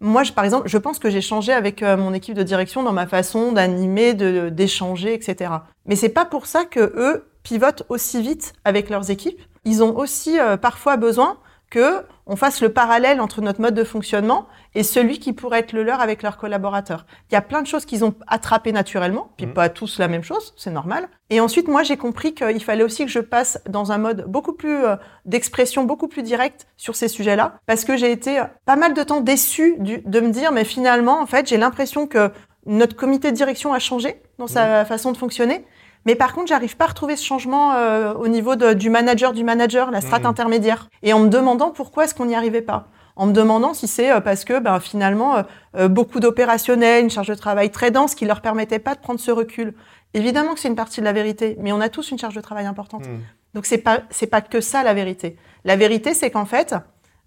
moi, 0.00 0.22
par 0.34 0.44
exemple, 0.44 0.68
je 0.68 0.76
pense 0.76 0.98
que 0.98 1.08
j'ai 1.08 1.22
changé 1.22 1.52
avec 1.52 1.82
euh, 1.82 1.96
mon 1.96 2.12
équipe 2.12 2.34
de 2.34 2.42
direction 2.42 2.82
dans 2.82 2.92
ma 2.92 3.06
façon 3.06 3.52
d'animer, 3.52 4.12
d'échanger, 4.14 5.14
etc. 5.14 5.50
Mais 5.86 5.96
c'est 5.96 6.10
pas 6.10 6.26
pour 6.26 6.46
ça 6.46 6.64
que 6.64 6.80
eux 6.80 7.24
pivotent 7.44 7.84
aussi 7.88 8.20
vite 8.20 8.52
avec 8.64 8.90
leurs 8.90 9.10
équipes. 9.10 9.40
Ils 9.64 9.82
ont 9.82 9.96
aussi 9.96 10.38
euh, 10.38 10.56
parfois 10.56 10.96
besoin 10.96 11.38
que 11.70 12.04
on 12.26 12.36
fasse 12.36 12.60
le 12.60 12.70
parallèle 12.70 13.20
entre 13.20 13.40
notre 13.40 13.60
mode 13.60 13.74
de 13.74 13.84
fonctionnement 13.84 14.46
et 14.74 14.82
celui 14.82 15.18
qui 15.18 15.32
pourrait 15.32 15.60
être 15.60 15.72
le 15.72 15.82
leur 15.82 16.00
avec 16.00 16.22
leurs 16.22 16.36
collaborateurs. 16.36 17.06
Il 17.30 17.34
y 17.34 17.36
a 17.36 17.40
plein 17.40 17.62
de 17.62 17.66
choses 17.66 17.84
qu'ils 17.84 18.04
ont 18.04 18.14
attrapées 18.26 18.72
naturellement, 18.72 19.30
puis 19.36 19.46
mmh. 19.46 19.54
pas 19.54 19.68
tous 19.68 19.98
la 19.98 20.08
même 20.08 20.22
chose, 20.22 20.52
c'est 20.56 20.70
normal. 20.70 21.08
Et 21.30 21.40
ensuite, 21.40 21.68
moi, 21.68 21.82
j'ai 21.82 21.96
compris 21.96 22.34
qu'il 22.34 22.62
fallait 22.62 22.84
aussi 22.84 23.04
que 23.04 23.10
je 23.10 23.20
passe 23.20 23.60
dans 23.68 23.92
un 23.92 23.98
mode 23.98 24.24
beaucoup 24.26 24.52
plus 24.52 24.84
euh, 24.84 24.96
d'expression, 25.24 25.84
beaucoup 25.84 26.08
plus 26.08 26.22
direct 26.22 26.66
sur 26.76 26.96
ces 26.96 27.08
sujets-là, 27.08 27.58
parce 27.66 27.84
que 27.84 27.96
j'ai 27.96 28.10
été 28.10 28.42
pas 28.64 28.76
mal 28.76 28.94
de 28.94 29.02
temps 29.02 29.20
déçue 29.20 29.76
de 29.78 30.20
me 30.20 30.30
dire, 30.30 30.52
mais 30.52 30.64
finalement, 30.64 31.20
en 31.20 31.26
fait, 31.26 31.48
j'ai 31.48 31.56
l'impression 31.56 32.06
que 32.06 32.30
notre 32.66 32.96
comité 32.96 33.30
de 33.30 33.36
direction 33.36 33.72
a 33.72 33.78
changé 33.78 34.20
dans 34.38 34.48
sa 34.48 34.82
mmh. 34.82 34.86
façon 34.86 35.12
de 35.12 35.16
fonctionner 35.16 35.64
mais 36.06 36.14
par 36.14 36.32
contre, 36.32 36.46
j'arrive 36.46 36.76
pas 36.76 36.84
à 36.84 36.88
retrouver 36.88 37.16
ce 37.16 37.24
changement 37.24 37.72
euh, 37.74 38.14
au 38.14 38.28
niveau 38.28 38.54
du 38.56 38.90
manager 38.90 39.32
du 39.32 39.42
manager, 39.42 39.90
la 39.90 40.00
strate 40.00 40.22
mmh. 40.22 40.26
intermédiaire. 40.26 40.88
Et 41.02 41.12
en 41.12 41.18
me 41.18 41.28
demandant 41.28 41.70
pourquoi 41.70 42.04
est-ce 42.04 42.14
qu'on 42.14 42.26
n'y 42.26 42.36
arrivait 42.36 42.62
pas. 42.62 42.88
En 43.16 43.26
me 43.26 43.32
demandant 43.32 43.74
si 43.74 43.88
c'est 43.88 44.12
euh, 44.12 44.20
parce 44.20 44.44
que 44.44 44.60
ben, 44.60 44.78
finalement, 44.78 45.44
euh, 45.76 45.88
beaucoup 45.88 46.20
d'opérationnels, 46.20 47.02
une 47.02 47.10
charge 47.10 47.26
de 47.26 47.34
travail 47.34 47.70
très 47.70 47.90
dense 47.90 48.14
qui 48.14 48.24
leur 48.24 48.40
permettait 48.40 48.78
pas 48.78 48.94
de 48.94 49.00
prendre 49.00 49.18
ce 49.18 49.32
recul. 49.32 49.74
Évidemment 50.14 50.54
que 50.54 50.60
c'est 50.60 50.68
une 50.68 50.76
partie 50.76 51.00
de 51.00 51.04
la 51.04 51.12
vérité, 51.12 51.56
mais 51.60 51.72
on 51.72 51.80
a 51.80 51.88
tous 51.88 52.12
une 52.12 52.18
charge 52.18 52.36
de 52.36 52.40
travail 52.40 52.66
importante. 52.66 53.06
Mmh. 53.06 53.18
Donc 53.54 53.66
c'est 53.66 53.78
pas 53.78 54.00
c'est 54.10 54.28
pas 54.28 54.42
que 54.42 54.60
ça 54.60 54.84
la 54.84 54.94
vérité. 54.94 55.36
La 55.64 55.74
vérité, 55.74 56.14
c'est 56.14 56.30
qu'en 56.30 56.44
fait, 56.44 56.76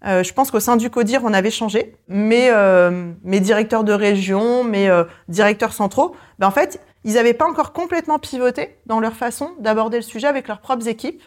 je 0.04 0.32
pense 0.32 0.50
qu'au 0.50 0.60
sein 0.60 0.76
du 0.76 0.90
CODIR, 0.90 1.20
on 1.24 1.32
avait 1.32 1.50
changé. 1.50 1.94
Mais 2.08 2.50
mes 3.22 3.40
directeurs 3.40 3.84
de 3.84 3.92
région, 3.92 4.64
mes 4.64 4.90
directeurs 5.28 5.72
centraux, 5.72 6.16
ben 6.38 6.46
en 6.46 6.50
fait, 6.50 6.80
ils 7.04 7.14
n'avaient 7.14 7.34
pas 7.34 7.48
encore 7.48 7.72
complètement 7.72 8.18
pivoté 8.18 8.78
dans 8.86 9.00
leur 9.00 9.14
façon 9.14 9.50
d'aborder 9.58 9.98
le 9.98 10.02
sujet 10.02 10.26
avec 10.26 10.48
leurs 10.48 10.60
propres 10.60 10.88
équipes. 10.88 11.22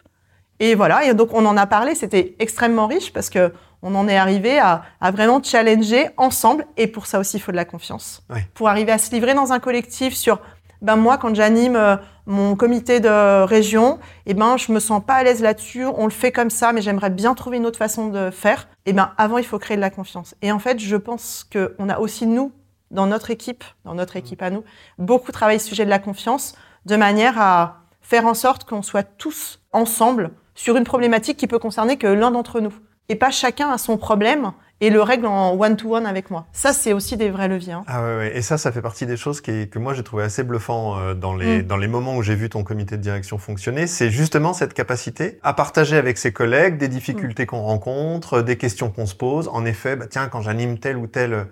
Et 0.59 0.75
voilà, 0.75 1.05
et 1.05 1.13
donc 1.13 1.33
on 1.33 1.45
en 1.45 1.57
a 1.57 1.65
parlé, 1.65 1.95
c'était 1.95 2.36
extrêmement 2.39 2.88
riche 2.88 3.12
parce 3.12 3.29
que 3.29 3.51
on 3.83 3.95
en 3.95 4.07
est 4.07 4.15
arrivé 4.15 4.59
à, 4.59 4.83
vraiment 5.12 5.43
challenger 5.43 6.07
ensemble. 6.15 6.65
Et 6.77 6.88
pour 6.88 7.05
ça 7.05 7.19
aussi, 7.19 7.38
il 7.38 7.41
faut 7.41 7.51
de 7.51 7.57
la 7.57 7.65
confiance. 7.65 8.25
Pour 8.53 8.69
arriver 8.69 8.93
à 8.93 8.97
se 8.97 9.12
livrer 9.12 9.33
dans 9.33 9.51
un 9.51 9.59
collectif 9.59 10.15
sur, 10.15 10.39
ben 10.81 10.95
moi, 10.95 11.17
quand 11.17 11.36
j'anime 11.36 11.75
euh, 11.75 11.97
mon 12.25 12.55
comité 12.55 12.99
de 12.99 13.43
région, 13.43 13.99
eh 14.25 14.33
ben 14.33 14.57
je 14.57 14.71
me 14.71 14.79
sens 14.79 15.03
pas 15.05 15.15
à 15.15 15.23
l'aise 15.23 15.41
là-dessus. 15.41 15.86
On 15.86 16.05
le 16.05 16.12
fait 16.12 16.31
comme 16.31 16.49
ça, 16.49 16.73
mais 16.73 16.81
j'aimerais 16.81 17.09
bien 17.09 17.33
trouver 17.33 17.57
une 17.57 17.65
autre 17.65 17.77
façon 17.77 18.07
de 18.07 18.31
faire. 18.31 18.67
Eh 18.86 18.93
ben 18.93 19.12
avant, 19.17 19.38
il 19.38 19.45
faut 19.45 19.59
créer 19.59 19.77
de 19.77 19.81
la 19.81 19.89
confiance. 19.89 20.36
Et 20.41 20.51
en 20.51 20.59
fait, 20.59 20.79
je 20.79 20.95
pense 20.95 21.45
qu'on 21.51 21.89
a 21.89 21.99
aussi 21.99 22.25
nous 22.25 22.51
dans 22.91 23.07
notre 23.07 23.31
équipe, 23.31 23.63
dans 23.86 23.95
notre 23.95 24.15
équipe 24.15 24.41
à 24.41 24.49
nous, 24.49 24.63
beaucoup 24.99 25.31
travaillé 25.31 25.57
le 25.57 25.63
sujet 25.63 25.83
de 25.83 25.89
la 25.89 25.99
confiance, 25.99 26.55
de 26.86 26.95
manière 26.95 27.39
à 27.41 27.81
faire 28.01 28.25
en 28.25 28.33
sorte 28.33 28.65
qu'on 28.65 28.83
soit 28.83 29.03
tous 29.03 29.62
ensemble 29.71 30.31
sur 30.55 30.77
une 30.77 30.83
problématique 30.83 31.38
qui 31.38 31.47
peut 31.47 31.59
concerner 31.59 31.97
que 31.97 32.07
l'un 32.07 32.31
d'entre 32.31 32.59
nous. 32.59 32.73
Et 33.09 33.15
pas 33.15 33.31
chacun 33.31 33.69
a 33.69 33.77
son 33.77 33.97
problème 33.97 34.53
et 34.84 34.89
le 34.89 35.02
règle 35.02 35.28
en 35.28 35.58
one-to-one 35.58 36.06
avec 36.06 36.30
moi. 36.30 36.46
Ça, 36.52 36.74
c'est 36.74 36.91
aussi 36.91 37.15
des 37.15 37.30
vrais 37.30 37.48
leviers. 37.48 37.72
Hein. 37.72 37.84
Ah 37.88 38.04
ouais, 38.04 38.17
ouais, 38.17 38.38
et 38.38 38.41
ça, 38.41 38.58
ça 38.58 38.69
fait 38.74 38.82
partie 38.82 39.06
des 39.06 39.15
choses 39.15 39.39
qui, 39.39 39.69
que 39.69 39.80
moi 39.80 39.93
j'ai 39.93 40.04
trouvé 40.04 40.24
assez 40.24 40.43
bluffant 40.43 41.00
euh, 41.00 41.13
dans, 41.13 41.36
les, 41.36 41.60
mm. 41.60 41.63
dans 41.63 41.78
les 41.78 41.88
moments 41.88 42.17
où 42.17 42.22
j'ai 42.22 42.36
vu 42.36 42.50
ton 42.50 42.65
comité 42.65 42.98
de 42.98 43.02
direction 43.02 43.38
fonctionner. 43.38 43.88
C'est 43.88 44.10
justement 44.10 44.54
cette 44.54 44.74
capacité 44.74 45.39
à 45.41 45.54
partager 45.54 45.96
avec 45.96 46.17
ses 46.17 46.34
collègues 46.34 46.78
des 46.78 46.89
difficultés 46.89 47.43
mm. 47.43 47.48
qu'on 47.48 47.62
rencontre, 47.62 48.41
des 48.41 48.58
questions 48.58 48.89
qu'on 48.89 49.06
se 49.06 49.15
pose. 49.15 49.48
En 49.54 49.63
effet, 49.63 49.96
bah, 49.96 50.06
tiens, 50.10 50.28
quand 50.28 50.41
j'anime 50.41 50.78
tel 50.78 50.98
ou 50.98 51.08
tel 51.08 51.48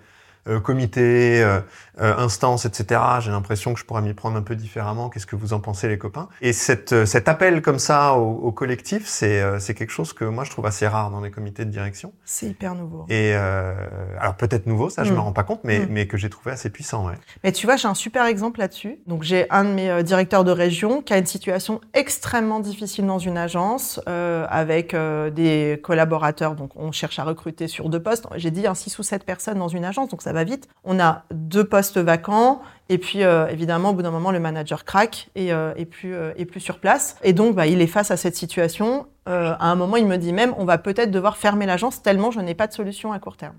euh, 0.49 0.59
comité, 0.59 1.43
euh, 1.43 1.59
euh, 1.99 2.15
instance, 2.17 2.65
etc. 2.65 3.01
J'ai 3.19 3.31
l'impression 3.31 3.73
que 3.73 3.79
je 3.79 3.85
pourrais 3.85 4.01
m'y 4.01 4.13
prendre 4.13 4.37
un 4.37 4.41
peu 4.41 4.55
différemment. 4.55 5.09
Qu'est-ce 5.09 5.25
que 5.25 5.35
vous 5.35 5.53
en 5.53 5.59
pensez, 5.59 5.87
les 5.87 5.97
copains? 5.97 6.29
Et 6.41 6.53
cette, 6.53 7.05
cet 7.05 7.27
appel 7.27 7.61
comme 7.61 7.79
ça 7.79 8.13
au, 8.13 8.51
collectif, 8.51 9.07
c'est 9.07 9.41
c'est 9.59 9.73
quelque 9.73 9.91
chose 9.91 10.13
que 10.13 10.25
moi 10.25 10.43
je 10.43 10.51
trouve 10.51 10.65
assez 10.65 10.87
rare 10.87 11.09
dans 11.09 11.21
les 11.21 11.31
comités 11.31 11.65
de 11.65 11.69
direction. 11.69 12.13
C'est 12.25 12.47
hyper 12.47 12.75
nouveau. 12.75 13.05
Et 13.09 13.33
alors 13.33 14.35
peut-être 14.37 14.67
nouveau, 14.67 14.89
ça 14.89 15.03
je 15.03 15.11
me 15.11 15.17
mm. 15.17 15.21
rends 15.21 15.31
pas 15.33 15.43
compte, 15.43 15.61
mais, 15.63 15.79
mm. 15.79 15.87
mais 15.89 16.07
que 16.07 16.17
j'ai 16.17 16.29
trouvé 16.29 16.51
assez 16.51 16.69
puissant. 16.69 17.07
Ouais. 17.07 17.15
Mais 17.43 17.51
tu 17.51 17.65
vois, 17.65 17.75
j'ai 17.75 17.87
un 17.87 17.93
super 17.93 18.25
exemple 18.25 18.59
là-dessus. 18.59 18.99
Donc 19.07 19.23
j'ai 19.23 19.49
un 19.49 19.63
de 19.63 19.69
mes 19.69 20.03
directeurs 20.03 20.43
de 20.43 20.51
région 20.51 21.01
qui 21.01 21.13
a 21.13 21.17
une 21.17 21.25
situation 21.25 21.81
extrêmement 21.93 22.59
difficile 22.59 23.05
dans 23.05 23.19
une 23.19 23.37
agence 23.37 23.99
avec 24.07 24.95
des 24.95 25.79
collaborateurs. 25.83 26.55
Donc 26.55 26.71
on 26.75 26.91
cherche 26.91 27.19
à 27.19 27.23
recruter 27.23 27.67
sur 27.67 27.89
deux 27.89 28.01
postes. 28.01 28.27
J'ai 28.35 28.51
dit 28.51 28.67
un 28.67 28.75
6 28.75 28.99
ou 28.99 29.03
7 29.03 29.25
personnes 29.25 29.59
dans 29.59 29.67
une 29.67 29.85
agence, 29.85 30.09
donc 30.09 30.21
ça 30.21 30.33
va 30.33 30.43
vite. 30.43 30.67
On 30.83 30.99
a 30.99 31.23
deux 31.31 31.63
postes 31.63 31.90
vacants. 31.99 32.61
Et 32.89 32.97
puis, 32.97 33.23
euh, 33.23 33.47
évidemment, 33.47 33.91
au 33.91 33.93
bout 33.93 34.01
d'un 34.01 34.11
moment, 34.11 34.31
le 34.31 34.39
manager 34.39 34.83
craque 34.83 35.29
et, 35.35 35.53
euh, 35.53 35.73
plus, 35.89 36.13
euh, 36.13 36.33
plus 36.45 36.59
sur 36.59 36.79
place. 36.79 37.15
Et 37.23 37.33
donc, 37.33 37.55
bah, 37.55 37.67
il 37.67 37.81
est 37.81 37.87
face 37.87 38.11
à 38.11 38.17
cette 38.17 38.35
situation. 38.35 39.07
à 39.25 39.71
un 39.71 39.75
moment, 39.75 39.97
il 39.97 40.07
me 40.07 40.17
dit 40.17 40.33
même, 40.33 40.53
on 40.57 40.65
va 40.65 40.77
peut-être 40.77 41.11
devoir 41.11 41.37
fermer 41.37 41.65
l'agence 41.65 42.01
tellement 42.01 42.31
je 42.31 42.41
n'ai 42.41 42.55
pas 42.55 42.67
de 42.67 42.73
solution 42.73 43.13
à 43.13 43.19
court 43.19 43.37
terme. 43.37 43.55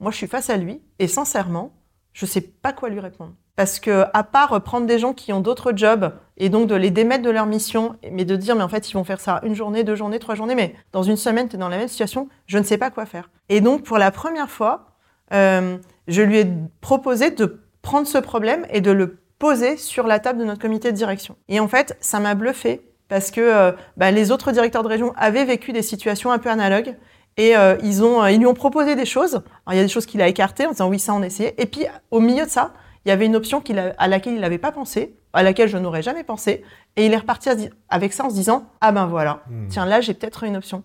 moi 0.00 0.10
je 0.10 0.16
suis 0.16 0.26
face 0.26 0.50
à 0.50 0.56
lui 0.56 0.82
et 0.98 1.06
sincèrement, 1.06 1.72
je 2.12 2.26
sais 2.26 2.40
pas 2.40 2.72
quoi 2.72 2.88
lui 2.88 3.00
répondre. 3.00 3.32
Parce 3.54 3.78
que 3.78 4.04
à 4.12 4.24
part 4.24 4.60
prendre 4.62 4.86
des 4.86 4.98
gens 4.98 5.12
qui 5.12 5.32
ont 5.32 5.40
d'autres 5.40 5.72
jobs 5.74 6.12
et 6.36 6.48
donc 6.48 6.66
de 6.66 6.74
les 6.74 6.90
démettre 6.90 7.22
de 7.22 7.30
leur 7.30 7.46
mission, 7.46 7.96
mais 8.10 8.24
de 8.24 8.34
dire 8.34 8.56
mais 8.56 8.64
en 8.64 8.68
fait 8.68 8.90
ils 8.90 8.94
vont 8.94 9.04
faire 9.04 9.20
ça 9.20 9.40
une 9.44 9.54
journée, 9.54 9.84
deux 9.84 9.94
journées, 9.94 10.18
trois 10.18 10.34
journées, 10.34 10.54
mais 10.54 10.74
dans 10.92 11.04
une 11.04 11.16
semaine 11.16 11.48
tu 11.48 11.56
es 11.56 11.58
dans 11.58 11.68
la 11.68 11.78
même 11.78 11.88
situation, 11.88 12.28
je 12.46 12.58
ne 12.58 12.64
sais 12.64 12.76
pas 12.76 12.90
quoi 12.90 13.06
faire. 13.06 13.30
Et 13.48 13.60
donc 13.60 13.84
pour 13.84 13.98
la 13.98 14.10
première 14.10 14.50
fois, 14.50 14.86
euh, 15.32 15.78
je 16.08 16.22
lui 16.22 16.38
ai 16.38 16.46
proposé 16.80 17.30
de 17.30 17.60
prendre 17.82 18.06
ce 18.06 18.18
problème 18.18 18.66
et 18.70 18.80
de 18.80 18.90
le 18.90 19.18
poser 19.38 19.76
sur 19.76 20.06
la 20.06 20.18
table 20.18 20.38
de 20.38 20.44
notre 20.44 20.60
comité 20.60 20.92
de 20.92 20.96
direction. 20.96 21.36
Et 21.48 21.60
en 21.60 21.68
fait 21.68 21.96
ça 22.00 22.20
m'a 22.20 22.34
bluffé 22.34 22.80
parce 23.08 23.30
que 23.30 23.40
euh, 23.40 23.72
bah, 23.96 24.10
les 24.10 24.30
autres 24.30 24.52
directeurs 24.52 24.82
de 24.82 24.88
région 24.88 25.12
avaient 25.16 25.44
vécu 25.44 25.72
des 25.72 25.82
situations 25.82 26.32
un 26.32 26.38
peu 26.38 26.48
analogues 26.48 26.96
et 27.36 27.56
euh, 27.56 27.76
ils, 27.82 28.04
ont, 28.04 28.26
ils 28.26 28.38
lui 28.38 28.46
ont 28.46 28.54
proposé 28.54 28.94
des 28.94 29.06
choses. 29.06 29.34
Alors, 29.34 29.72
il 29.72 29.76
y 29.76 29.80
a 29.80 29.82
des 29.82 29.88
choses 29.88 30.06
qu'il 30.06 30.20
a 30.22 30.28
écartées 30.28 30.66
en 30.66 30.70
disant 30.70 30.88
oui, 30.88 30.98
ça 30.98 31.14
on 31.14 31.22
essayait. 31.22 31.54
Et 31.58 31.66
puis 31.66 31.86
au 32.10 32.20
milieu 32.20 32.44
de 32.44 32.50
ça, 32.50 32.72
il 33.04 33.08
y 33.08 33.12
avait 33.12 33.26
une 33.26 33.36
option 33.36 33.62
à 33.98 34.08
laquelle 34.08 34.34
il 34.34 34.40
n'avait 34.40 34.58
pas 34.58 34.72
pensé, 34.72 35.16
à 35.32 35.42
laquelle 35.42 35.68
je 35.68 35.78
n'aurais 35.78 36.02
jamais 36.02 36.24
pensé. 36.24 36.62
Et 36.96 37.06
il 37.06 37.12
est 37.12 37.16
reparti 37.16 37.48
avec 37.88 38.12
ça 38.12 38.24
en 38.24 38.30
se 38.30 38.34
disant 38.34 38.66
Ah 38.80 38.92
ben 38.92 39.06
voilà, 39.06 39.42
hmm. 39.50 39.68
tiens 39.68 39.86
là 39.86 40.00
j'ai 40.00 40.14
peut-être 40.14 40.44
une 40.44 40.56
option. 40.56 40.82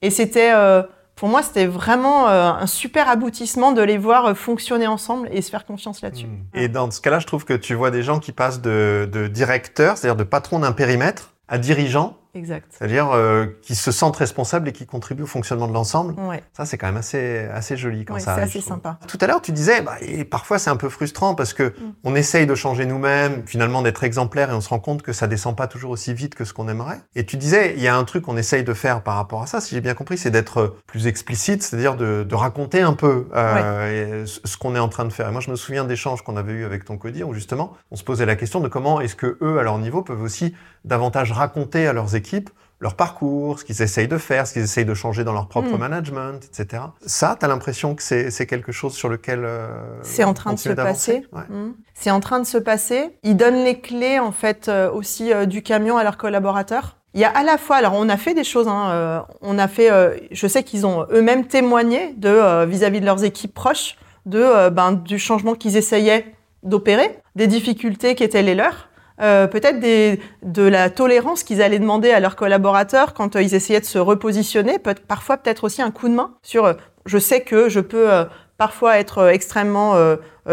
Et 0.00 0.10
c'était, 0.10 0.52
euh, 0.52 0.82
pour 1.18 1.28
moi, 1.28 1.42
c'était 1.42 1.66
vraiment 1.66 2.28
euh, 2.28 2.52
un 2.52 2.66
super 2.68 3.08
aboutissement 3.08 3.72
de 3.72 3.82
les 3.82 3.98
voir 3.98 4.36
fonctionner 4.36 4.86
ensemble 4.86 5.28
et 5.32 5.42
se 5.42 5.50
faire 5.50 5.66
confiance 5.66 6.00
là-dessus. 6.00 6.26
Hmm. 6.26 6.44
Et 6.54 6.68
dans 6.68 6.90
ce 6.90 7.00
cas-là, 7.00 7.18
je 7.18 7.26
trouve 7.26 7.44
que 7.44 7.54
tu 7.54 7.74
vois 7.74 7.90
des 7.90 8.04
gens 8.04 8.20
qui 8.20 8.30
passent 8.30 8.62
de, 8.62 9.08
de 9.10 9.26
directeur, 9.26 9.96
c'est-à-dire 9.96 10.16
de 10.16 10.24
patron 10.24 10.60
d'un 10.60 10.70
périmètre, 10.70 11.34
à 11.48 11.58
dirigeant, 11.58 12.17
Exact. 12.34 12.66
C'est-à-dire 12.70 13.10
euh, 13.12 13.46
qui 13.62 13.74
se 13.74 13.90
sentent 13.90 14.16
responsables 14.16 14.68
et 14.68 14.72
qui 14.72 14.86
contribuent 14.86 15.22
au 15.22 15.26
fonctionnement 15.26 15.66
de 15.66 15.72
l'ensemble. 15.72 16.14
Ouais. 16.20 16.42
Ça, 16.52 16.66
c'est 16.66 16.78
quand 16.78 16.86
même 16.86 16.96
assez, 16.96 17.46
assez 17.52 17.76
joli 17.76 18.04
quand 18.04 18.18
ça 18.18 18.32
arrive. 18.32 18.44
C'est 18.44 18.58
assez 18.58 18.68
sympa. 18.68 18.98
Tout 19.06 19.18
à 19.20 19.26
l'heure, 19.26 19.40
tu 19.40 19.52
disais, 19.52 19.82
bah, 19.82 19.96
et 20.00 20.24
parfois 20.24 20.58
c'est 20.58 20.70
un 20.70 20.76
peu 20.76 20.88
frustrant 20.88 21.34
parce 21.34 21.52
que 21.52 21.64
mm. 21.64 21.94
on 22.04 22.14
essaye 22.14 22.46
de 22.46 22.54
changer 22.54 22.86
nous-mêmes, 22.86 23.42
finalement 23.46 23.82
d'être 23.82 24.04
exemplaire 24.04 24.50
et 24.50 24.54
on 24.54 24.60
se 24.60 24.68
rend 24.68 24.78
compte 24.78 25.02
que 25.02 25.12
ça 25.12 25.26
descend 25.26 25.56
pas 25.56 25.66
toujours 25.66 25.90
aussi 25.90 26.14
vite 26.14 26.34
que 26.34 26.44
ce 26.44 26.52
qu'on 26.52 26.68
aimerait. 26.68 27.00
Et 27.14 27.24
tu 27.24 27.36
disais, 27.36 27.74
il 27.76 27.82
y 27.82 27.88
a 27.88 27.96
un 27.96 28.04
truc 28.04 28.24
qu'on 28.24 28.36
essaye 28.36 28.64
de 28.64 28.74
faire 28.74 29.02
par 29.02 29.16
rapport 29.16 29.42
à 29.42 29.46
ça, 29.46 29.60
si 29.60 29.74
j'ai 29.74 29.80
bien 29.80 29.94
compris, 29.94 30.18
c'est 30.18 30.30
d'être 30.30 30.76
plus 30.86 31.06
explicite, 31.06 31.62
c'est-à-dire 31.62 31.96
de, 31.96 32.24
de, 32.24 32.34
raconter 32.34 32.82
un 32.82 32.92
peu 32.92 33.26
euh, 33.34 34.24
ce 34.26 34.56
qu'on 34.56 34.76
est 34.76 34.78
en 34.78 34.88
train 34.88 35.04
de 35.04 35.12
faire. 35.12 35.28
Et 35.28 35.32
moi, 35.32 35.40
je 35.40 35.50
me 35.50 35.56
souviens 35.56 35.84
d'échanges 35.84 36.22
qu'on 36.22 36.36
avait 36.36 36.52
eu 36.52 36.64
avec 36.64 36.84
ton 36.84 36.96
codir 36.96 37.28
où 37.28 37.34
justement, 37.34 37.74
on 37.90 37.96
se 37.96 38.04
posait 38.04 38.26
la 38.26 38.36
question 38.36 38.60
de 38.60 38.68
comment 38.68 39.00
est-ce 39.00 39.16
que 39.16 39.38
eux, 39.42 39.58
à 39.58 39.62
leur 39.62 39.78
niveau, 39.78 40.02
peuvent 40.02 40.22
aussi 40.22 40.54
davantage 40.84 41.32
raconter 41.32 41.86
à 41.86 41.92
leurs 41.92 42.14
équipes 42.18 42.50
leur 42.80 42.94
parcours, 42.94 43.58
ce 43.58 43.64
qu'ils 43.64 43.82
essayent 43.82 44.08
de 44.08 44.18
faire, 44.18 44.46
ce 44.46 44.52
qu'ils 44.52 44.62
essayent 44.62 44.84
de 44.84 44.94
changer 44.94 45.24
dans 45.24 45.32
leur 45.32 45.48
propre 45.48 45.76
mm. 45.76 45.78
management, 45.78 46.40
etc. 46.44 46.84
Ça, 47.04 47.36
tu 47.38 47.44
as 47.44 47.48
l'impression 47.48 47.94
que 47.94 48.02
c'est 48.02 48.46
quelque 48.46 48.72
chose 48.72 48.94
sur 48.94 49.08
lequel... 49.08 49.44
Euh, 49.44 49.68
c'est 50.02 50.24
en 50.24 50.34
train 50.34 50.52
de 50.52 50.58
se 50.58 50.70
passer. 50.70 51.26
Mm. 51.32 51.70
C'est 51.94 52.10
en 52.10 52.20
train 52.20 52.38
de 52.38 52.46
se 52.46 52.58
passer. 52.58 53.10
Ils 53.24 53.36
donnent 53.36 53.64
les 53.64 53.80
clés, 53.80 54.20
en 54.20 54.32
fait, 54.32 54.68
euh, 54.68 54.90
aussi 54.92 55.32
euh, 55.32 55.44
du 55.46 55.62
camion 55.62 55.96
à 55.96 56.04
leurs 56.04 56.16
collaborateurs. 56.16 56.96
Il 57.14 57.20
y 57.20 57.24
a 57.24 57.30
à 57.30 57.42
la 57.42 57.58
fois, 57.58 57.76
alors 57.76 57.94
on 57.94 58.08
a 58.08 58.16
fait 58.16 58.34
des 58.34 58.44
choses, 58.44 58.68
hein, 58.68 59.26
on 59.40 59.58
a 59.58 59.66
fait, 59.66 59.90
je 60.30 60.46
sais 60.46 60.62
qu'ils 60.62 60.86
ont 60.86 61.06
eux-mêmes 61.10 61.46
témoigné 61.46 62.12
de 62.18 62.66
vis-à-vis 62.66 63.00
de 63.00 63.06
leurs 63.06 63.24
équipes 63.24 63.54
proches 63.54 63.96
de 64.26 64.68
ben, 64.68 64.92
du 64.92 65.18
changement 65.18 65.54
qu'ils 65.54 65.78
essayaient 65.78 66.34
d'opérer, 66.62 67.18
des 67.34 67.46
difficultés 67.46 68.14
qui 68.14 68.24
étaient 68.24 68.42
les 68.42 68.54
leurs. 68.54 68.90
Euh, 69.20 69.46
peut-être 69.48 69.80
de 69.80 70.62
la 70.62 70.90
tolérance 70.90 71.42
qu'ils 71.42 71.60
allaient 71.60 71.78
demander 71.78 72.10
à 72.10 72.20
leurs 72.20 72.36
collaborateurs 72.36 73.14
quand 73.14 73.34
euh, 73.34 73.42
ils 73.42 73.54
essayaient 73.54 73.80
de 73.80 73.84
se 73.84 73.98
repositionner, 73.98 74.78
peut 74.78 74.94
parfois 74.94 75.36
peut-être 75.36 75.64
aussi 75.64 75.82
un 75.82 75.90
coup 75.90 76.08
de 76.08 76.14
main 76.14 76.34
sur 76.42 76.66
euh, 76.66 76.74
je 77.04 77.18
sais 77.18 77.40
que 77.40 77.68
je 77.68 77.80
peux 77.80 78.10
parfois 78.58 78.98
être 78.98 79.28
extrêmement 79.28 79.94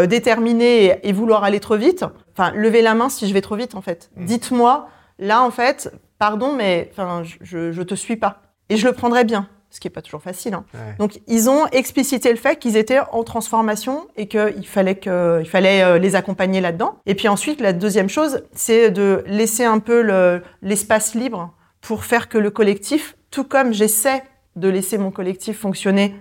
déterminé 0.08 1.00
et, 1.04 1.12
vouloir 1.12 1.44
aller 1.44 1.60
trop 1.60 1.76
vite. 1.76 2.06
Enfin, 2.32 2.54
levez 2.56 2.82
la 2.82 2.96
main 2.96 3.10
si 3.10 3.28
je 3.28 3.34
vais 3.34 3.42
trop 3.42 3.58
vite 3.58 3.76
en 3.76 3.82
fait. 3.82 4.10
Mmh. 4.16 4.26
Dites-moi, 4.26 4.88
là 5.20 5.42
en 5.42 5.52
fait, 5.52 5.92
pardon, 6.18 6.54
mais 6.54 6.90
enfin, 6.94 7.24
je, 7.42 7.74
je 7.74 7.82
te 7.82 7.94
suis 7.94 8.16
pas. 8.16 8.42
Et 8.70 8.78
je 8.78 8.88
le 8.88 8.94
prendrai 8.94 9.26
bien 9.26 9.50
ce 9.76 9.82
qui 9.82 9.88
n'est 9.88 9.94
pas 9.94 10.02
toujours 10.02 10.22
facile. 10.22 10.54
Hein. 10.54 10.64
Donc, 11.00 11.20
ils 11.28 11.50
ont 11.50 11.68
explicité 11.68 12.30
le 12.30 12.38
fait 12.38 12.58
qu'ils 12.58 12.78
étaient 12.78 13.02
en 13.12 13.26
transformation 13.26 14.08
et 14.16 14.30
qu'il 14.30 14.66
fallait, 14.66 14.96
que, 14.96 15.42
il 15.42 15.50
fallait 15.50 15.84
euh, 15.84 16.00
les 16.00 16.16
accompagner 16.16 16.62
là-dedans. 16.62 16.96
Et 17.06 17.14
puis 17.14 17.28
ensuite, 17.28 17.60
la 17.60 17.74
deuxième 17.74 18.08
chose, 18.08 18.44
c'est 18.54 18.90
de 18.90 19.26
laisser 19.28 19.66
un 19.66 19.80
peu 19.80 20.42
l'espace 20.62 21.14
libre 21.14 21.54
pour 21.82 22.06
faire 22.06 22.30
que 22.30 22.38
le 22.38 22.52
collectif, 22.52 23.18
tout 23.32 23.44
comme 23.44 23.74
j'essaie 23.74 24.24
de 24.56 24.70
laisser 24.70 24.98
mon 24.98 25.12
collectif 25.12 25.60
fonctionner 25.60 26.16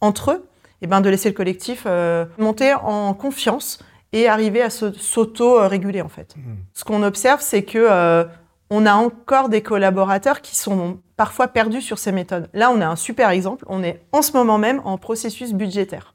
entre 0.00 0.32
eux, 0.32 0.48
et 0.48 0.68
eh 0.82 0.86
ben 0.88 1.00
de 1.00 1.08
laisser 1.08 1.28
le 1.28 1.34
collectif 1.34 1.84
euh, 1.86 2.26
monter 2.38 2.74
en 2.74 3.14
confiance 3.14 3.78
et 4.12 4.26
arriver 4.26 4.62
à 4.62 4.68
s'auto-réguler 4.68 6.02
en 6.02 6.08
fait. 6.08 6.34
Mmh. 6.36 6.40
Ce 6.74 6.84
qu'on 6.84 7.04
observe, 7.04 7.40
c'est 7.40 7.62
que 7.62 7.78
euh, 7.78 8.24
on 8.68 8.84
a 8.84 8.94
encore 8.94 9.48
des 9.48 9.62
collaborateurs 9.62 10.42
qui 10.42 10.56
sont 10.56 10.98
parfois 11.16 11.48
perdus 11.48 11.80
sur 11.80 11.98
ces 11.98 12.12
méthodes. 12.12 12.48
Là, 12.52 12.70
on 12.70 12.80
a 12.80 12.86
un 12.86 12.96
super 12.96 13.30
exemple. 13.30 13.64
On 13.68 13.82
est 13.82 14.00
en 14.12 14.22
ce 14.22 14.32
moment 14.32 14.58
même 14.58 14.80
en 14.84 14.98
processus 14.98 15.52
budgétaire. 15.52 16.14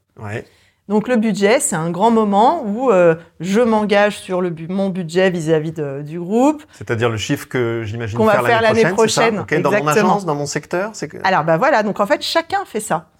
Donc 0.88 1.06
le 1.06 1.16
budget, 1.16 1.60
c'est 1.60 1.76
un 1.76 1.90
grand 1.90 2.10
moment 2.10 2.64
où 2.66 2.90
euh, 2.90 3.14
je 3.40 3.60
m'engage 3.60 4.18
sur 4.18 4.40
le 4.40 4.52
mon 4.68 4.88
budget 4.88 5.30
vis-à-vis 5.30 5.72
du 6.02 6.18
groupe. 6.18 6.64
C'est-à-dire 6.72 7.08
le 7.08 7.16
chiffre 7.16 7.48
que 7.48 7.82
j'imagine 7.84 8.18
qu'on 8.18 8.24
va 8.24 8.42
faire 8.42 8.60
l'année 8.60 8.84
prochaine. 8.86 9.36
prochaine. 9.36 9.62
Dans 9.62 9.70
mon 9.70 9.86
agence, 9.86 10.24
dans 10.26 10.34
mon 10.34 10.46
secteur, 10.46 10.90
c'est 10.92 11.08
que... 11.08 11.18
Alors 11.24 11.44
bah 11.44 11.56
voilà, 11.56 11.82
donc 11.82 12.00
en 12.00 12.06
fait 12.06 12.22
chacun 12.22 12.64
fait 12.64 12.80
ça. 12.80 13.10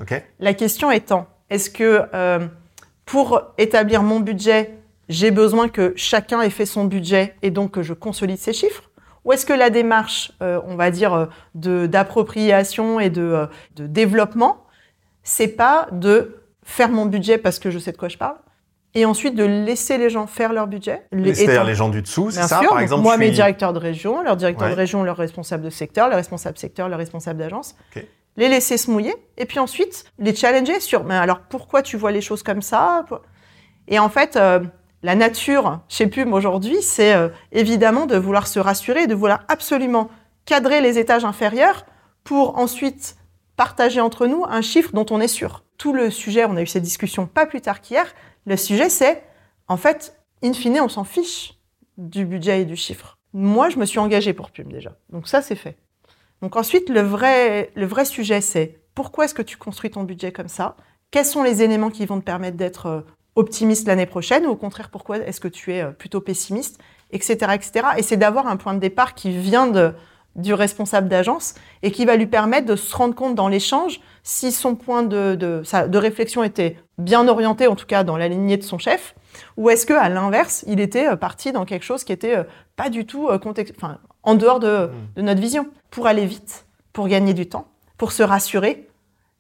La 0.41 0.55
question 0.55 0.91
étant, 0.91 1.29
est-ce 1.51 1.71
que 1.71 2.03
euh, 2.15 2.41
pour 3.07 3.41
établir 3.59 4.03
mon 4.03 4.21
budget, 4.21 4.75
j'ai 5.09 5.31
besoin 5.31 5.69
que 5.69 5.93
chacun 5.97 6.43
ait 6.43 6.51
fait 6.51 6.67
son 6.67 6.85
budget 6.85 7.37
et 7.43 7.51
donc 7.51 7.71
que 7.71 7.83
je 7.83 7.95
consolide 7.95 8.39
ces 8.39 8.53
chiffres? 8.53 8.91
Ou 9.25 9.33
est-ce 9.33 9.47
que 9.47 9.53
la 9.53 9.71
démarche, 9.71 10.33
euh, 10.43 10.61
on 10.67 10.77
va 10.77 10.91
dire, 10.91 11.29
euh, 11.65 11.87
d'appropriation 11.87 13.01
et 13.01 13.11
de, 13.11 13.23
euh, 13.23 13.47
de 13.77 13.87
développement, 13.87 14.65
c'est 15.23 15.49
pas 15.49 15.89
de 15.93 16.43
faire 16.65 16.91
mon 16.91 17.07
budget 17.07 17.39
parce 17.39 17.59
que 17.59 17.71
je 17.71 17.79
sais 17.79 17.93
de 17.93 17.97
quoi 17.97 18.09
je 18.09 18.19
parle, 18.19 18.37
et 18.95 19.05
ensuite 19.05 19.35
de 19.35 19.45
laisser 19.45 19.97
les 19.97 20.11
gens 20.11 20.27
faire 20.27 20.53
leur 20.53 20.67
budget. 20.67 21.07
C'est-à-dire 21.13 21.65
les 21.65 21.75
gens 21.75 21.89
du 21.89 22.03
dessous, 22.03 22.31
c'est 22.31 22.43
ça 22.43 22.61
Par 22.69 22.81
exemple, 22.81 23.03
Moi, 23.03 23.17
mes 23.17 23.31
directeurs 23.31 23.73
de 23.73 23.79
région, 23.79 24.23
leurs 24.23 24.37
directeurs 24.37 24.69
de 24.69 24.75
région, 24.75 25.03
leurs 25.03 25.17
responsables 25.17 25.65
de 25.65 25.71
secteur, 25.71 26.09
leurs 26.09 26.19
responsables 26.19 26.59
secteur, 26.59 26.89
leurs 26.89 26.99
responsables 26.99 27.39
d'agence. 27.39 27.77
Les 28.39 28.49
laisser 28.49 28.79
se 28.79 28.91
mouiller, 28.91 29.15
et 29.37 29.45
puis 29.45 29.59
ensuite 29.59 30.05
les 30.19 30.35
challenger 30.35 30.81
sur, 30.81 31.05
mais 31.05 31.17
alors 31.17 31.41
pourquoi 31.51 31.83
tu 31.83 31.99
vois 31.99 32.13
les 32.13 32.23
choses 32.23 32.43
comme 32.43 32.63
ça? 32.63 33.05
Et 33.89 33.99
en 33.99 34.09
fait, 34.09 34.39
la 35.03 35.15
nature 35.15 35.81
chez 35.89 36.07
PUM 36.07 36.33
aujourd'hui, 36.33 36.81
c'est 36.83 37.15
euh, 37.15 37.29
évidemment 37.51 38.07
de 38.07 38.17
vouloir 38.17 38.47
se 38.47 38.61
rassurer, 38.61 39.07
de 39.07 39.15
vouloir 39.15 39.45
absolument 39.49 40.11
cadrer 40.45 40.81
les 40.81 40.99
étages 40.99 41.25
inférieurs 41.25 41.85
pour 42.25 42.59
ensuite 42.59 43.17
partager 43.57 44.01
entre 44.01 44.27
nous 44.27 44.45
un 44.49 44.63
chiffre 44.63 44.93
dont 44.93 45.07
on 45.11 45.21
est 45.21 45.29
sûr. 45.29 45.65
Tout 45.77 45.93
le 45.93 46.11
sujet, 46.11 46.45
on 46.45 46.57
a 46.57 46.63
eu 46.63 46.67
cette 46.67 46.83
discussion 46.83 47.27
pas 47.27 47.47
plus 47.47 47.61
tard 47.61 47.81
qu'hier, 47.81 48.07
le 48.47 48.57
sujet 48.57 48.89
c'est, 48.89 49.23
en 49.69 49.77
fait, 49.77 50.17
in 50.43 50.53
fine, 50.53 50.81
on 50.81 50.89
s'en 50.89 51.05
fiche 51.05 51.55
du 51.99 52.25
budget 52.25 52.63
et 52.63 52.65
du 52.65 52.77
chiffre. 52.77 53.19
Moi, 53.33 53.71
je 53.71 53.79
me 53.79 53.85
suis 53.85 53.99
engagée 53.99 54.33
pour 54.33 54.51
PUM 54.51 54.71
déjà. 54.71 54.97
Donc 55.11 55.27
ça, 55.27 55.43
c'est 55.43 55.57
fait. 55.57 55.77
Donc 56.43 56.57
ensuite, 56.57 56.89
le 56.89 57.01
vrai, 57.01 57.71
le 57.75 57.87
vrai 57.87 58.05
sujet, 58.05 58.41
c'est 58.41 58.81
pourquoi 58.95 59.25
est-ce 59.25 59.35
que 59.35 59.43
tu 59.43 59.57
construis 59.57 59.91
ton 59.91 60.05
budget 60.05 60.33
comme 60.33 60.49
ça? 60.49 60.77
Quels 61.11 61.25
sont 61.25 61.43
les 61.43 61.63
éléments 61.63 61.91
qui 61.91 62.07
vont 62.07 62.21
te 62.21 62.25
permettre 62.25 62.57
d'être 62.57 62.87
euh, 62.87 63.01
optimiste 63.37 63.87
l'année 63.87 64.07
prochaine 64.07 64.47
ou 64.47 64.51
au 64.51 64.57
contraire 64.57 64.91
pourquoi 64.91 65.19
est-ce 65.19 65.41
que 65.41 65.49
tu 65.49 65.73
es 65.73 65.83
euh, 65.83 65.91
plutôt 65.91 66.21
pessimiste, 66.21 66.79
etc. 67.11 67.53
etc. 67.55 67.87
Et 67.97 68.03
c'est 68.03 68.17
d'avoir 68.17 68.47
un 68.47 68.57
point 68.57 68.75
de 68.75 68.79
départ 68.79 69.15
qui 69.15 69.31
vient 69.31 69.67
de, 69.67 69.95
du 70.37 70.55
responsable 70.55 71.09
d'agence 71.09 71.55
et 71.83 71.91
qui 71.91 72.05
va 72.05 72.17
lui 72.17 72.27
permettre 72.27 72.67
de 72.67 72.77
se 72.77 72.95
rendre 72.95 73.15
compte 73.15 73.35
dans 73.35 73.49
l'échange 73.49 74.01
si 74.23 74.53
son 74.53 74.75
point 74.75 75.03
de, 75.03 75.35
de, 75.35 75.63
de 75.89 75.99
réflexion 75.99 76.45
était 76.45 76.77
bien 76.99 77.27
orienté, 77.27 77.67
en 77.67 77.77
tout 77.77 77.87
cas 77.87 78.05
dans 78.05 78.17
la 78.17 78.29
lignée 78.29 78.57
de 78.57 78.63
son 78.63 78.79
chef, 78.79 79.15
ou 79.57 79.71
est-ce 79.71 79.87
que 79.87 79.95
à 79.95 80.09
l'inverse, 80.09 80.65
il 80.67 80.79
était 80.79 81.09
euh, 81.09 81.17
parti 81.17 81.53
dans 81.53 81.65
quelque 81.65 81.85
chose 81.85 82.05
qui 82.05 82.13
était 82.13 82.37
euh, 82.37 82.45
pas 82.77 82.91
du 82.91 83.07
tout 83.07 83.29
contexte, 83.43 83.75
enfin, 83.77 83.99
en 84.23 84.35
dehors 84.35 84.61
de, 84.61 84.87
mmh. 84.87 84.91
de 85.17 85.23
notre 85.23 85.41
vision. 85.41 85.69
Pour 85.91 86.07
aller 86.07 86.27
vite, 86.27 86.67
pour 86.93 87.09
gagner 87.09 87.35
du 87.35 87.49
temps, 87.49 87.67
pour 87.97 88.13
se 88.13 88.23
rassurer, 88.23 88.89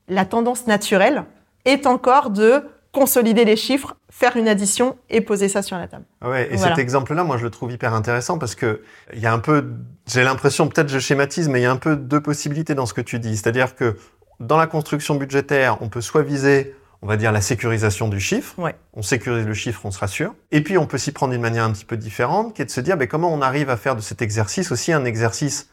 la 0.08 0.24
tendance 0.24 0.66
naturelle 0.66 1.24
est 1.64 1.86
encore 1.86 2.30
de 2.30 2.64
consolider 2.92 3.44
les 3.44 3.56
chiffres, 3.56 3.96
faire 4.10 4.36
une 4.36 4.46
addition 4.46 4.96
et 5.08 5.22
poser 5.22 5.48
ça 5.48 5.62
sur 5.62 5.78
la 5.78 5.88
table. 5.88 6.04
Ah 6.20 6.28
ouais, 6.28 6.52
et 6.52 6.58
cet 6.58 6.78
exemple-là, 6.78 7.24
moi, 7.24 7.38
je 7.38 7.44
le 7.44 7.50
trouve 7.50 7.72
hyper 7.72 7.94
intéressant 7.94 8.38
parce 8.38 8.54
que 8.54 8.82
il 9.14 9.20
y 9.20 9.26
a 9.26 9.32
un 9.32 9.38
peu, 9.38 9.72
j'ai 10.06 10.22
l'impression, 10.22 10.68
peut-être 10.68 10.88
je 10.88 10.98
schématise, 10.98 11.48
mais 11.48 11.60
il 11.60 11.62
y 11.62 11.66
a 11.66 11.70
un 11.70 11.76
peu 11.76 11.96
deux 11.96 12.20
possibilités 12.20 12.74
dans 12.74 12.86
ce 12.86 12.92
que 12.92 13.00
tu 13.00 13.18
dis. 13.18 13.36
C'est-à-dire 13.36 13.74
que 13.74 13.96
dans 14.40 14.58
la 14.58 14.66
construction 14.66 15.14
budgétaire, 15.14 15.78
on 15.80 15.88
peut 15.88 16.02
soit 16.02 16.22
viser, 16.22 16.76
on 17.00 17.06
va 17.06 17.16
dire, 17.16 17.32
la 17.32 17.40
sécurisation 17.40 18.08
du 18.08 18.20
chiffre. 18.20 18.58
Ouais. 18.58 18.74
On 18.92 19.02
sécurise 19.02 19.46
le 19.46 19.54
chiffre, 19.54 19.80
on 19.84 19.90
se 19.90 19.98
rassure. 19.98 20.34
Et 20.50 20.62
puis, 20.62 20.76
on 20.76 20.86
peut 20.86 20.98
s'y 20.98 21.12
prendre 21.12 21.32
d'une 21.32 21.42
manière 21.42 21.64
un 21.64 21.72
petit 21.72 21.86
peu 21.86 21.96
différente, 21.96 22.54
qui 22.54 22.60
est 22.60 22.66
de 22.66 22.70
se 22.70 22.80
dire, 22.80 22.98
ben, 22.98 23.08
comment 23.08 23.32
on 23.32 23.40
arrive 23.40 23.70
à 23.70 23.78
faire 23.78 23.96
de 23.96 24.02
cet 24.02 24.20
exercice 24.20 24.70
aussi 24.70 24.92
un 24.92 25.04
exercice 25.06 25.70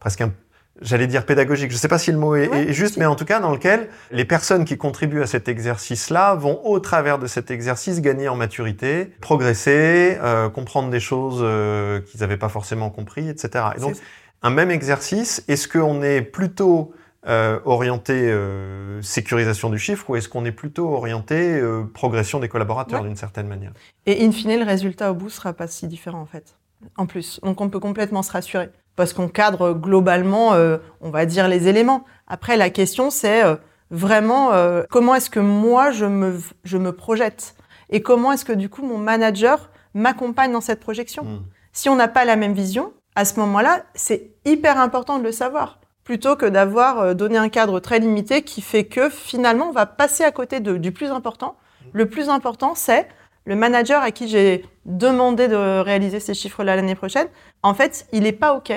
presque 0.00 0.20
un 0.20 0.32
j'allais 0.80 1.06
dire 1.06 1.24
pédagogique, 1.26 1.70
je 1.70 1.76
ne 1.76 1.80
sais 1.80 1.88
pas 1.88 1.98
si 1.98 2.10
le 2.12 2.18
mot 2.18 2.34
est, 2.36 2.48
Ouais, 2.48 2.68
est 2.68 2.72
juste, 2.72 2.94
si. 2.94 3.00
mais 3.00 3.06
en 3.06 3.14
tout 3.14 3.24
cas 3.24 3.40
dans 3.40 3.52
lequel 3.52 3.88
les 4.10 4.24
personnes 4.24 4.64
qui 4.64 4.76
contribuent 4.76 5.22
à 5.22 5.26
cet 5.26 5.48
exercice-là 5.48 6.34
vont, 6.34 6.60
au 6.64 6.80
travers 6.80 7.18
de 7.18 7.26
cet 7.26 7.50
exercice, 7.50 8.00
gagner 8.00 8.28
en 8.28 8.36
maturité, 8.36 9.12
progresser, 9.20 10.18
euh, 10.22 10.48
comprendre 10.48 10.90
des 10.90 11.00
choses 11.00 11.40
euh, 11.42 12.00
qu'ils 12.00 12.20
n'avaient 12.20 12.36
pas 12.36 12.48
forcément 12.48 12.90
compris, 12.90 13.28
etc. 13.28 13.64
Et 13.76 13.80
donc, 13.80 13.94
un 14.42 14.50
même 14.50 14.70
exercice, 14.70 15.44
est-ce 15.48 15.68
qu'on 15.68 16.02
est 16.02 16.22
plutôt 16.22 16.92
euh, 17.26 17.58
orienté 17.64 18.12
euh, 18.30 19.00
sécurisation 19.00 19.70
du 19.70 19.78
chiffre 19.78 20.10
ou 20.10 20.16
est-ce 20.16 20.28
qu'on 20.28 20.44
est 20.44 20.52
plutôt 20.52 20.92
orienté 20.94 21.58
euh, 21.58 21.84
progression 21.84 22.38
des 22.38 22.48
collaborateurs 22.48 23.00
Ouais. 23.00 23.06
d'une 23.08 23.16
certaine 23.16 23.46
manière? 23.48 23.72
Et 24.04 24.22
in 24.24 24.30
fine, 24.32 24.58
le 24.58 24.64
résultat 24.66 25.10
au 25.10 25.14
bout 25.14 25.30
sera 25.30 25.54
pas 25.54 25.66
si 25.66 25.86
différent 25.88 26.20
en 26.20 26.26
fait. 26.26 26.56
En 26.96 27.06
plus, 27.06 27.40
donc 27.42 27.60
on 27.62 27.70
peut 27.70 27.80
complètement 27.80 28.22
se 28.22 28.30
rassurer 28.30 28.68
parce 28.96 29.12
qu'on 29.12 29.28
cadre 29.28 29.72
globalement, 29.72 30.54
euh, 30.54 30.78
on 31.00 31.10
va 31.10 31.26
dire 31.26 31.48
les 31.48 31.68
éléments. 31.68 32.04
Après, 32.26 32.56
la 32.56 32.70
question 32.70 33.10
c'est 33.10 33.44
euh, 33.44 33.56
vraiment 33.90 34.52
euh, 34.52 34.82
comment 34.90 35.14
est-ce 35.14 35.30
que 35.30 35.40
moi 35.40 35.90
je 35.90 36.06
me 36.06 36.38
je 36.64 36.78
me 36.78 36.92
projette? 36.92 37.54
Et 37.90 38.02
comment 38.02 38.32
est-ce 38.32 38.44
que 38.44 38.52
du 38.52 38.68
coup 38.68 38.82
mon 38.86 38.98
manager 38.98 39.70
m'accompagne 39.94 40.52
dans 40.52 40.60
cette 40.60 40.80
projection? 40.80 41.24
Hmm. 41.24 41.42
Si 41.72 41.88
on 41.88 41.96
n'a 41.96 42.08
pas 42.08 42.24
la 42.24 42.36
même 42.36 42.54
vision, 42.54 42.92
à 43.16 43.24
ce 43.24 43.38
moment-là, 43.40 43.82
c'est 43.94 44.30
hyper 44.44 44.78
important 44.80 45.18
de 45.18 45.24
le 45.24 45.32
savoir 45.32 45.80
plutôt 46.04 46.36
que 46.36 46.44
d'avoir 46.46 47.14
donné 47.14 47.38
un 47.38 47.48
cadre 47.48 47.80
très 47.80 47.98
limité 47.98 48.42
qui 48.42 48.60
fait 48.60 48.84
que 48.84 49.08
finalement 49.08 49.68
on 49.70 49.72
va 49.72 49.86
passer 49.86 50.22
à 50.22 50.30
côté 50.32 50.60
de- 50.60 50.76
du 50.76 50.92
plus 50.92 51.10
important. 51.10 51.56
Le 51.92 52.06
plus 52.08 52.28
important, 52.28 52.74
c'est 52.74 53.08
le 53.44 53.56
manager 53.56 54.02
à 54.02 54.10
qui 54.10 54.28
j'ai 54.28 54.64
demandé 54.84 55.48
de 55.48 55.80
réaliser 55.80 56.20
ces 56.20 56.34
chiffres-là 56.34 56.76
l'année 56.76 56.94
prochaine. 56.94 57.28
En 57.62 57.74
fait, 57.74 58.06
il 58.12 58.22
n'est 58.22 58.32
pas 58.32 58.54
OK. 58.54 58.72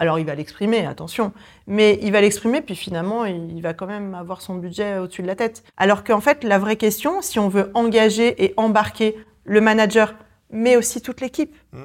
Alors, 0.00 0.18
il 0.20 0.26
va 0.26 0.34
l'exprimer, 0.36 0.86
attention, 0.86 1.32
mais 1.66 1.98
il 2.02 2.12
va 2.12 2.20
l'exprimer, 2.20 2.60
puis 2.60 2.76
finalement, 2.76 3.24
il 3.24 3.60
va 3.60 3.74
quand 3.74 3.86
même 3.86 4.14
avoir 4.14 4.42
son 4.42 4.54
budget 4.54 4.98
au-dessus 4.98 5.22
de 5.22 5.26
la 5.26 5.34
tête. 5.34 5.64
Alors 5.76 6.04
qu'en 6.04 6.20
fait, 6.20 6.44
la 6.44 6.58
vraie 6.58 6.76
question, 6.76 7.20
si 7.20 7.40
on 7.40 7.48
veut 7.48 7.72
engager 7.74 8.44
et 8.44 8.54
embarquer 8.56 9.16
le 9.44 9.60
manager, 9.60 10.14
mais 10.50 10.76
aussi 10.76 11.00
toute 11.02 11.20
l'équipe, 11.20 11.54
Mm. 11.72 11.84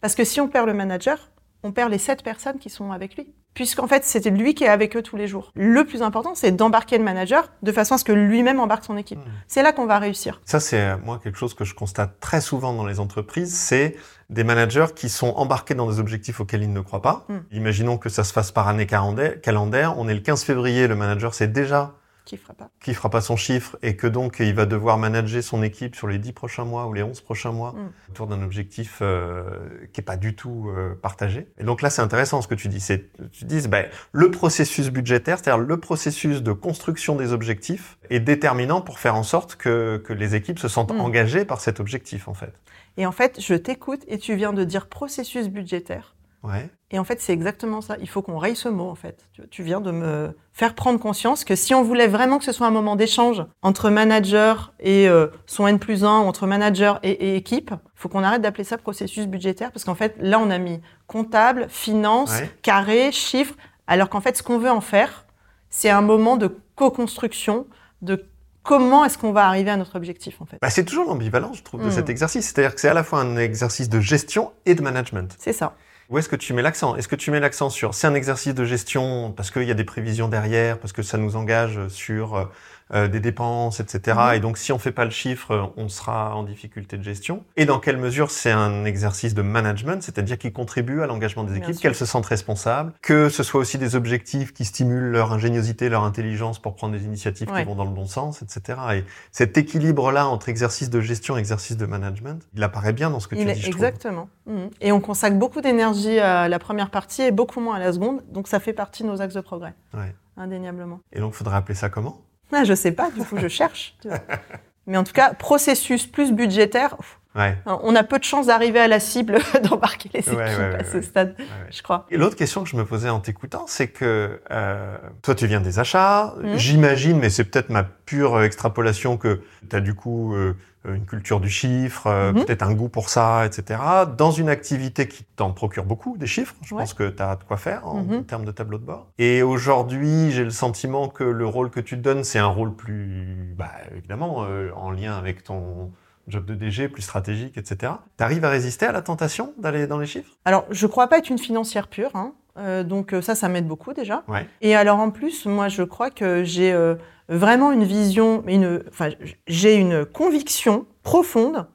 parce 0.00 0.14
que 0.16 0.24
si 0.24 0.40
on 0.40 0.48
perd 0.48 0.66
le 0.66 0.74
manager, 0.74 1.30
on 1.62 1.70
perd 1.70 1.90
les 1.92 1.98
sept 1.98 2.22
personnes 2.24 2.58
qui 2.58 2.68
sont 2.68 2.90
avec 2.90 3.16
lui. 3.16 3.32
Puisqu'en 3.54 3.86
fait, 3.86 4.04
c'était 4.04 4.30
lui 4.30 4.54
qui 4.54 4.64
est 4.64 4.68
avec 4.68 4.96
eux 4.96 5.02
tous 5.02 5.16
les 5.16 5.26
jours. 5.28 5.52
Le 5.54 5.84
plus 5.84 6.02
important, 6.02 6.34
c'est 6.34 6.52
d'embarquer 6.52 6.96
le 6.98 7.04
manager 7.04 7.50
de 7.62 7.72
façon 7.72 7.94
à 7.96 7.98
ce 7.98 8.04
que 8.04 8.12
lui-même 8.12 8.60
embarque 8.60 8.84
son 8.84 8.96
équipe. 8.96 9.18
Mm. 9.18 9.30
C'est 9.46 9.62
là 9.62 9.72
qu'on 9.72 9.86
va 9.86 9.98
réussir. 9.98 10.40
Ça, 10.44 10.58
c'est 10.60 10.80
euh, 10.80 10.96
moi 11.04 11.20
quelque 11.22 11.38
chose 11.38 11.54
que 11.54 11.64
je 11.64 11.74
constate 11.74 12.18
très 12.20 12.40
souvent 12.40 12.72
dans 12.72 12.86
les 12.86 12.98
entreprises, 13.00 13.54
c'est 13.54 13.96
des 14.30 14.44
managers 14.44 14.86
qui 14.96 15.10
sont 15.10 15.34
embarqués 15.36 15.74
dans 15.74 15.90
des 15.90 16.00
objectifs 16.00 16.40
auxquels 16.40 16.62
ils 16.62 16.72
ne 16.72 16.80
croient 16.80 17.02
pas. 17.02 17.26
Mm. 17.28 17.36
Imaginons 17.52 17.98
que 17.98 18.08
ça 18.08 18.24
se 18.24 18.32
fasse 18.32 18.50
par 18.52 18.68
année 18.68 18.86
calenda- 18.86 19.38
calendaire. 19.40 19.98
On 19.98 20.08
est 20.08 20.14
le 20.14 20.20
15 20.20 20.42
février, 20.44 20.86
le 20.86 20.96
manager 20.96 21.34
sait 21.34 21.48
déjà 21.48 21.92
Qui 22.24 22.36
fera 22.36 22.54
pas 22.54 22.70
fera 22.94 23.10
pas 23.10 23.20
son 23.20 23.36
chiffre 23.36 23.76
et 23.82 23.96
que 23.96 24.06
donc 24.06 24.36
il 24.38 24.54
va 24.54 24.66
devoir 24.66 24.96
manager 24.98 25.42
son 25.42 25.62
équipe 25.62 25.96
sur 25.96 26.06
les 26.06 26.18
10 26.18 26.32
prochains 26.32 26.64
mois 26.64 26.86
ou 26.86 26.92
les 26.92 27.02
11 27.02 27.20
prochains 27.20 27.52
mois 27.52 27.72
Mm. 27.72 28.10
autour 28.10 28.26
d'un 28.26 28.42
objectif 28.42 28.98
euh, 29.02 29.44
qui 29.92 30.00
est 30.00 30.04
pas 30.04 30.16
du 30.16 30.36
tout 30.36 30.68
euh, 30.68 30.94
partagé. 31.00 31.48
Et 31.58 31.64
donc 31.64 31.82
là, 31.82 31.90
c'est 31.90 32.02
intéressant 32.02 32.42
ce 32.42 32.48
que 32.48 32.54
tu 32.54 32.68
dis. 32.68 32.80
C'est 32.80 33.10
tu 33.32 33.44
dis 33.44 33.66
ben, 33.68 33.86
le 34.12 34.30
processus 34.30 34.90
budgétaire, 34.90 35.38
c'est-à-dire 35.38 35.64
le 35.64 35.76
processus 35.78 36.42
de 36.42 36.52
construction 36.52 37.16
des 37.16 37.32
objectifs 37.32 37.98
est 38.10 38.20
déterminant 38.20 38.80
pour 38.82 38.98
faire 38.98 39.16
en 39.16 39.22
sorte 39.22 39.56
que, 39.56 39.96
que 40.04 40.12
les 40.12 40.34
équipes 40.34 40.58
se 40.58 40.68
sentent 40.68 40.92
Mm. 40.92 41.00
engagées 41.00 41.44
par 41.44 41.60
cet 41.60 41.80
objectif 41.80 42.28
en 42.28 42.34
fait. 42.34 42.52
Et 42.98 43.06
en 43.06 43.12
fait, 43.12 43.40
je 43.40 43.54
t'écoute 43.54 44.02
et 44.06 44.18
tu 44.18 44.34
viens 44.36 44.52
de 44.52 44.64
dire 44.64 44.86
processus 44.86 45.48
budgétaire. 45.48 46.14
Ouais. 46.42 46.68
Et 46.90 46.98
en 46.98 47.04
fait, 47.04 47.20
c'est 47.20 47.32
exactement 47.32 47.80
ça. 47.80 47.96
Il 48.00 48.08
faut 48.08 48.20
qu'on 48.20 48.36
raye 48.36 48.56
ce 48.56 48.68
mot, 48.68 48.88
en 48.90 48.94
fait. 48.94 49.24
Tu- 49.50 49.62
viens 49.62 49.80
de 49.80 49.90
me 49.92 50.36
faire 50.52 50.74
prendre 50.74 50.98
conscience 50.98 51.44
que 51.44 51.54
si 51.54 51.72
on 51.74 51.82
voulait 51.82 52.08
vraiment 52.08 52.38
que 52.38 52.44
ce 52.44 52.52
soit 52.52 52.66
un 52.66 52.70
moment 52.72 52.96
d'échange 52.96 53.44
entre 53.62 53.90
manager 53.90 54.72
et 54.80 55.08
euh, 55.08 55.28
son 55.46 55.66
N 55.66 55.78
plus 55.78 56.04
1, 56.04 56.08
entre 56.08 56.46
manager 56.46 56.98
et, 57.02 57.10
et 57.12 57.36
équipe, 57.36 57.70
il 57.72 57.90
faut 57.94 58.08
qu'on 58.08 58.24
arrête 58.24 58.42
d'appeler 58.42 58.64
ça 58.64 58.76
processus 58.76 59.26
budgétaire 59.26 59.70
parce 59.72 59.84
qu'en 59.84 59.94
fait, 59.94 60.16
là, 60.18 60.38
on 60.40 60.50
a 60.50 60.58
mis 60.58 60.80
comptable, 61.06 61.66
finance, 61.70 62.30
Ouais. 62.32 62.50
carré, 62.62 63.12
chiffres, 63.12 63.54
alors 63.86 64.08
qu'en 64.08 64.20
fait, 64.20 64.36
ce 64.36 64.42
qu'on 64.42 64.58
veut 64.58 64.70
en 64.70 64.80
faire, 64.80 65.24
c'est 65.70 65.90
un 65.90 66.02
moment 66.02 66.36
de 66.36 66.58
co-construction, 66.74 67.66
de 68.02 68.26
comment 68.62 69.04
est-ce 69.04 69.16
qu'on 69.18 69.32
va 69.32 69.46
arriver 69.46 69.70
à 69.70 69.76
notre 69.76 69.96
objectif, 69.96 70.40
en 70.40 70.44
fait. 70.44 70.58
Bah, 70.60 70.70
c'est 70.70 70.84
toujours 70.84 71.06
l'ambivalence, 71.06 71.56
je 71.58 71.62
trouve, 71.62 71.84
de 71.84 71.90
cet 71.90 72.08
exercice. 72.10 72.46
C'est-à-dire 72.46 72.74
que 72.74 72.80
c'est 72.80 72.88
à 72.88 72.94
la 72.94 73.02
fois 73.04 73.20
un 73.20 73.36
exercice 73.36 73.88
de 73.88 74.00
gestion 74.00 74.52
et 74.66 74.74
de 74.74 74.82
management. 74.82 75.34
C'est 75.38 75.52
ça. 75.52 75.74
Où 76.12 76.18
est-ce 76.18 76.28
que 76.28 76.36
tu 76.36 76.52
mets 76.52 76.60
l'accent? 76.60 76.94
Est-ce 76.94 77.08
que 77.08 77.16
tu 77.16 77.30
mets 77.30 77.40
l'accent 77.40 77.70
sur 77.70 77.94
c'est 77.94 78.06
un 78.06 78.12
exercice 78.12 78.54
de 78.54 78.66
gestion 78.66 79.32
parce 79.34 79.50
qu'il 79.50 79.62
y 79.62 79.70
a 79.70 79.74
des 79.74 79.82
prévisions 79.82 80.28
derrière, 80.28 80.78
parce 80.78 80.92
que 80.92 81.02
ça 81.02 81.16
nous 81.16 81.36
engage 81.36 81.88
sur 81.88 82.50
euh, 82.94 83.08
des 83.08 83.20
dépenses, 83.20 83.80
etc. 83.80 84.18
Mhm. 84.28 84.34
Et 84.34 84.40
donc 84.40 84.58
si 84.58 84.72
on 84.72 84.78
fait 84.78 84.92
pas 84.92 85.04
le 85.04 85.10
chiffre, 85.10 85.72
on 85.76 85.88
sera 85.88 86.34
en 86.36 86.42
difficulté 86.42 86.96
de 86.98 87.02
gestion. 87.02 87.44
Et 87.56 87.64
dans 87.64 87.78
quelle 87.78 87.96
mesure 87.96 88.30
c'est 88.30 88.50
un 88.50 88.84
exercice 88.84 89.34
de 89.34 89.42
management, 89.42 90.02
c'est-à-dire 90.02 90.38
qui 90.38 90.52
contribue 90.52 91.02
à 91.02 91.06
l'engagement 91.06 91.44
des 91.44 91.56
équipes, 91.56 91.78
qu'elles 91.78 91.94
se 91.94 92.06
sentent 92.06 92.26
responsables, 92.26 92.92
que 93.02 93.28
ce 93.28 93.42
soit 93.42 93.60
aussi 93.60 93.78
des 93.78 93.96
objectifs 93.96 94.52
qui 94.52 94.64
stimulent 94.64 95.10
leur 95.10 95.32
ingéniosité, 95.32 95.88
leur 95.88 96.04
intelligence 96.04 96.58
pour 96.58 96.74
prendre 96.74 96.94
des 96.96 97.04
initiatives 97.04 97.50
Ouais. 97.50 97.60
qui 97.62 97.66
vont 97.68 97.74
dans 97.74 97.84
le 97.84 97.90
bon 97.90 98.06
sens, 98.06 98.42
etc. 98.42 98.78
Et 98.94 99.04
cet 99.30 99.56
équilibre-là 99.58 100.26
entre 100.28 100.48
exercice 100.48 100.90
de 100.90 101.00
gestion 101.00 101.36
et 101.36 101.40
exercice 101.40 101.76
de 101.76 101.86
management, 101.86 102.42
il 102.54 102.62
apparaît 102.62 102.92
bien 102.92 103.10
dans 103.10 103.20
ce 103.20 103.28
que 103.28 103.34
Il 103.34 103.44
tu 103.44 103.50
est- 103.50 103.54
dis, 103.54 103.62
je 103.62 103.66
exactement. 103.68 104.28
Mhm. 104.46 104.70
Et 104.80 104.92
on 104.92 105.00
consacre 105.00 105.36
beaucoup 105.36 105.60
d'énergie 105.60 106.18
à 106.18 106.48
la 106.48 106.58
première 106.58 106.90
partie 106.90 107.22
et 107.22 107.30
beaucoup 107.30 107.60
moins 107.60 107.76
à 107.76 107.78
la 107.78 107.92
seconde. 107.92 108.22
Donc 108.30 108.48
ça 108.48 108.60
fait 108.60 108.72
partie 108.72 109.02
de 109.02 109.08
nos 109.08 109.20
axes 109.20 109.34
de 109.34 109.40
progrès. 109.40 109.74
Ouais. 109.94 110.14
Indéniablement. 110.36 111.00
Et 111.12 111.20
donc, 111.20 111.34
faudrait 111.34 111.56
appeler 111.56 111.74
ça 111.74 111.88
comment? 111.90 112.20
Ah, 112.52 112.64
je 112.64 112.74
sais 112.74 112.92
pas, 112.92 113.10
du 113.10 113.24
coup 113.24 113.38
je 113.38 113.48
cherche. 113.48 113.96
Mais 114.86 114.96
en 114.96 115.04
tout 115.04 115.12
cas, 115.12 115.32
processus 115.32 116.06
plus 116.06 116.32
budgétaire, 116.32 116.96
pff, 116.96 117.18
Ouais. 117.34 117.56
on 117.66 117.94
a 117.96 118.02
peu 118.02 118.18
de 118.18 118.24
chances 118.24 118.46
d'arriver 118.48 118.78
à 118.78 118.88
la 118.88 119.00
cible 119.00 119.38
d'embarquer 119.62 120.10
les 120.12 120.20
équipes 120.20 120.34
Ouais, 120.36 120.54
ouais, 120.56 120.70
ouais, 120.72 120.76
à 120.80 120.84
ce 120.84 121.00
stade, 121.00 121.34
je 121.70 121.82
crois. 121.82 122.06
Et 122.10 122.16
l'autre 122.18 122.36
question 122.36 122.62
que 122.62 122.68
je 122.68 122.76
me 122.76 122.84
posais 122.84 123.08
en 123.08 123.20
t'écoutant, 123.20 123.64
c'est 123.66 123.88
que 123.88 124.40
euh, 124.50 124.96
toi, 125.22 125.34
tu 125.34 125.46
viens 125.46 125.60
des 125.60 125.78
achats. 125.78 126.34
Mhm. 126.42 126.56
J'imagine, 126.58 127.18
mais 127.18 127.30
c'est 127.30 127.44
peut-être 127.44 127.70
ma 127.70 127.84
pure 127.84 128.42
extrapolation, 128.42 129.16
que 129.16 129.40
tu 129.70 129.74
as 129.76 129.80
du 129.80 129.94
coup 129.94 130.34
euh, 130.34 130.54
une 130.84 131.06
culture 131.06 131.40
du 131.40 131.48
chiffre, 131.48 132.06
euh, 132.08 132.32
Mhm. 132.32 132.44
peut-être 132.44 132.62
un 132.64 132.74
goût 132.74 132.88
pour 132.90 133.08
ça, 133.08 133.46
etc. 133.46 133.80
Dans 134.18 134.30
une 134.32 134.48
activité 134.50 135.08
qui 135.08 135.24
t'en 135.36 135.52
procure 135.52 135.84
beaucoup, 135.84 136.18
des 136.18 136.26
chiffres, 136.26 136.54
je 136.64 136.74
pense 136.74 136.92
que 136.92 137.08
tu 137.08 137.22
as 137.22 137.36
de 137.36 137.44
quoi 137.44 137.56
faire 137.56 137.86
en 137.88 138.02
Mhm. 138.02 138.24
termes 138.24 138.44
de 138.44 138.50
tableau 138.52 138.76
de 138.78 138.84
bord. 138.84 139.06
Et 139.18 139.42
aujourd'hui, 139.42 140.32
j'ai 140.32 140.44
le 140.44 140.50
sentiment 140.50 141.08
que 141.08 141.24
le 141.24 141.46
rôle 141.46 141.70
que 141.70 141.80
tu 141.80 141.96
te 141.96 142.02
donnes, 142.02 142.24
c'est 142.24 142.40
un 142.40 142.46
rôle 142.48 142.74
plus, 142.74 143.54
bah, 143.56 143.70
évidemment, 143.96 144.44
euh, 144.44 144.70
en 144.76 144.90
lien 144.90 145.16
avec 145.16 145.44
ton 145.44 145.92
job 146.28 146.44
de 146.44 146.54
DG, 146.54 146.88
plus 146.88 147.02
stratégique, 147.02 147.56
etc. 147.58 147.92
Tu 148.16 148.24
arrives 148.24 148.44
à 148.44 148.50
résister 148.50 148.86
à 148.86 148.92
la 148.92 149.02
tentation 149.02 149.54
d'aller 149.58 149.86
dans 149.86 149.98
les 149.98 150.06
chiffres? 150.06 150.32
Alors, 150.44 150.64
je 150.70 150.86
crois 150.86 151.08
pas 151.08 151.18
être 151.18 151.30
une 151.30 151.38
financière 151.38 151.88
pure, 151.88 152.14
hein. 152.14 152.34
Euh, 152.58 152.84
donc 152.84 153.14
euh, 153.14 153.22
ça, 153.22 153.34
ça 153.34 153.48
m'aide 153.48 153.66
beaucoup 153.66 153.94
déjà. 153.94 154.24
Ouais. 154.28 154.46
Et 154.60 154.76
alors 154.76 154.98
en 154.98 155.10
plus, 155.10 155.46
moi, 155.46 155.68
je 155.68 155.82
crois 155.82 156.10
que 156.10 156.44
j'ai 156.44 156.72
euh, 156.72 156.96
vraiment 157.28 157.72
une 157.72 157.84
vision, 157.84 158.44
une, 158.46 158.84
enfin, 158.88 159.08
j'ai 159.46 159.76
une 159.76 160.04
conviction 160.04 160.86
profonde 161.02 161.66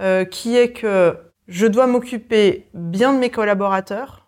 euh, 0.00 0.24
qui 0.24 0.56
est 0.56 0.72
que 0.72 1.16
je 1.46 1.66
dois 1.66 1.86
m'occuper 1.86 2.68
bien 2.74 3.12
de 3.12 3.18
mes 3.18 3.30
collaborateurs 3.30 4.26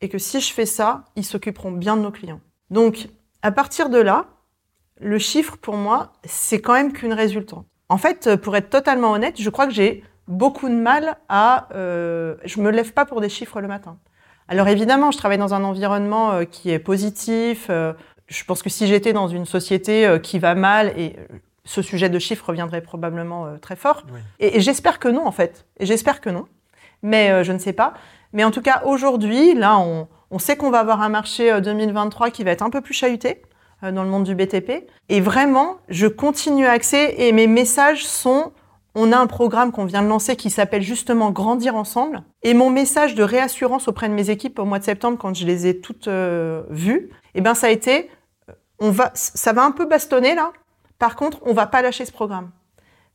et 0.00 0.08
que 0.08 0.18
si 0.18 0.40
je 0.40 0.52
fais 0.52 0.66
ça, 0.66 1.04
ils 1.16 1.24
s'occuperont 1.24 1.72
bien 1.72 1.96
de 1.96 2.02
nos 2.02 2.12
clients. 2.12 2.40
Donc, 2.70 3.08
à 3.42 3.50
partir 3.50 3.88
de 3.88 3.98
là, 3.98 4.26
le 5.00 5.18
chiffre 5.18 5.56
pour 5.56 5.76
moi, 5.76 6.12
c'est 6.24 6.60
quand 6.60 6.74
même 6.74 6.92
qu'une 6.92 7.12
résultante. 7.12 7.66
En 7.88 7.98
fait, 7.98 8.36
pour 8.36 8.56
être 8.56 8.70
totalement 8.70 9.12
honnête, 9.12 9.40
je 9.40 9.50
crois 9.50 9.66
que 9.66 9.72
j'ai 9.72 10.02
beaucoup 10.28 10.68
de 10.68 10.74
mal 10.74 11.16
à. 11.28 11.68
Euh, 11.74 12.34
je 12.44 12.60
me 12.60 12.70
lève 12.70 12.92
pas 12.92 13.04
pour 13.04 13.20
des 13.20 13.28
chiffres 13.28 13.60
le 13.60 13.68
matin. 13.68 13.98
Alors 14.48 14.68
évidemment, 14.68 15.10
je 15.10 15.18
travaille 15.18 15.38
dans 15.38 15.54
un 15.54 15.64
environnement 15.64 16.32
euh, 16.32 16.44
qui 16.44 16.70
est 16.70 16.78
positif. 16.78 17.66
euh, 17.70 17.92
je 18.28 18.42
pense 18.44 18.62
que 18.62 18.70
si 18.70 18.86
j'étais 18.88 19.12
dans 19.12 19.28
une 19.28 19.46
société 19.46 20.06
euh, 20.06 20.18
qui 20.18 20.38
va 20.40 20.54
mal, 20.56 20.92
et 20.96 21.16
euh, 21.18 21.36
ce 21.64 21.82
sujet 21.82 22.08
de 22.08 22.18
chiffres 22.18 22.46
reviendrait 22.48 22.80
probablement 22.80 23.46
euh, 23.46 23.56
très 23.58 23.76
fort. 23.76 24.02
Oui. 24.12 24.20
Et, 24.40 24.56
et 24.56 24.60
j'espère 24.60 24.98
que 24.98 25.08
non, 25.08 25.26
en 25.26 25.32
fait. 25.32 25.66
Et 25.78 25.86
j'espère 25.86 26.20
que 26.20 26.30
non. 26.30 26.46
Mais 27.02 27.30
euh, 27.30 27.44
je 27.44 27.52
ne 27.52 27.58
sais 27.58 27.72
pas. 27.72 27.94
Mais 28.32 28.42
en 28.42 28.50
tout 28.50 28.62
cas, 28.62 28.82
aujourd'hui, 28.84 29.54
là, 29.54 29.78
on, 29.78 30.08
on 30.32 30.38
sait 30.40 30.56
qu'on 30.56 30.70
va 30.70 30.80
avoir 30.80 31.02
un 31.02 31.08
marché 31.08 31.52
euh, 31.52 31.60
2023 31.60 32.30
qui 32.30 32.42
va 32.42 32.50
être 32.50 32.62
un 32.62 32.70
peu 32.70 32.80
plus 32.80 32.94
chahuté 32.94 33.42
euh, 33.42 33.46
dans 33.92 34.02
le 34.02 34.10
monde 34.10 34.24
du 34.24 34.34
BTP. 34.34 34.86
Et 35.08 35.20
vraiment, 35.20 35.76
je 35.88 36.06
continue 36.06 36.66
à 36.66 36.72
axer 36.72 37.14
et 37.18 37.32
mes 37.32 37.46
messages 37.46 38.06
sont 38.06 38.52
on 38.98 39.12
a 39.12 39.18
un 39.18 39.26
programme 39.26 39.72
qu'on 39.72 39.84
vient 39.84 40.02
de 40.02 40.08
lancer 40.08 40.36
qui 40.36 40.48
s'appelle 40.48 40.80
justement 40.80 41.30
Grandir 41.30 41.76
ensemble. 41.76 42.22
Et 42.42 42.54
mon 42.54 42.70
message 42.70 43.14
de 43.14 43.22
réassurance 43.22 43.88
auprès 43.88 44.08
de 44.08 44.14
mes 44.14 44.30
équipes 44.30 44.58
au 44.58 44.64
mois 44.64 44.78
de 44.78 44.84
septembre, 44.84 45.18
quand 45.18 45.34
je 45.34 45.44
les 45.44 45.66
ai 45.66 45.80
toutes 45.80 46.08
euh, 46.08 46.62
vues, 46.70 47.10
eh 47.34 47.42
ben 47.42 47.52
ça 47.52 47.66
a 47.66 47.70
été, 47.70 48.08
euh, 48.48 48.54
on 48.78 48.90
va, 48.90 49.10
ça 49.12 49.52
va 49.52 49.64
un 49.64 49.70
peu 49.70 49.84
bastonner 49.84 50.34
là. 50.34 50.50
Par 50.98 51.14
contre, 51.14 51.40
on 51.44 51.52
va 51.52 51.66
pas 51.66 51.82
lâcher 51.82 52.06
ce 52.06 52.12
programme 52.12 52.50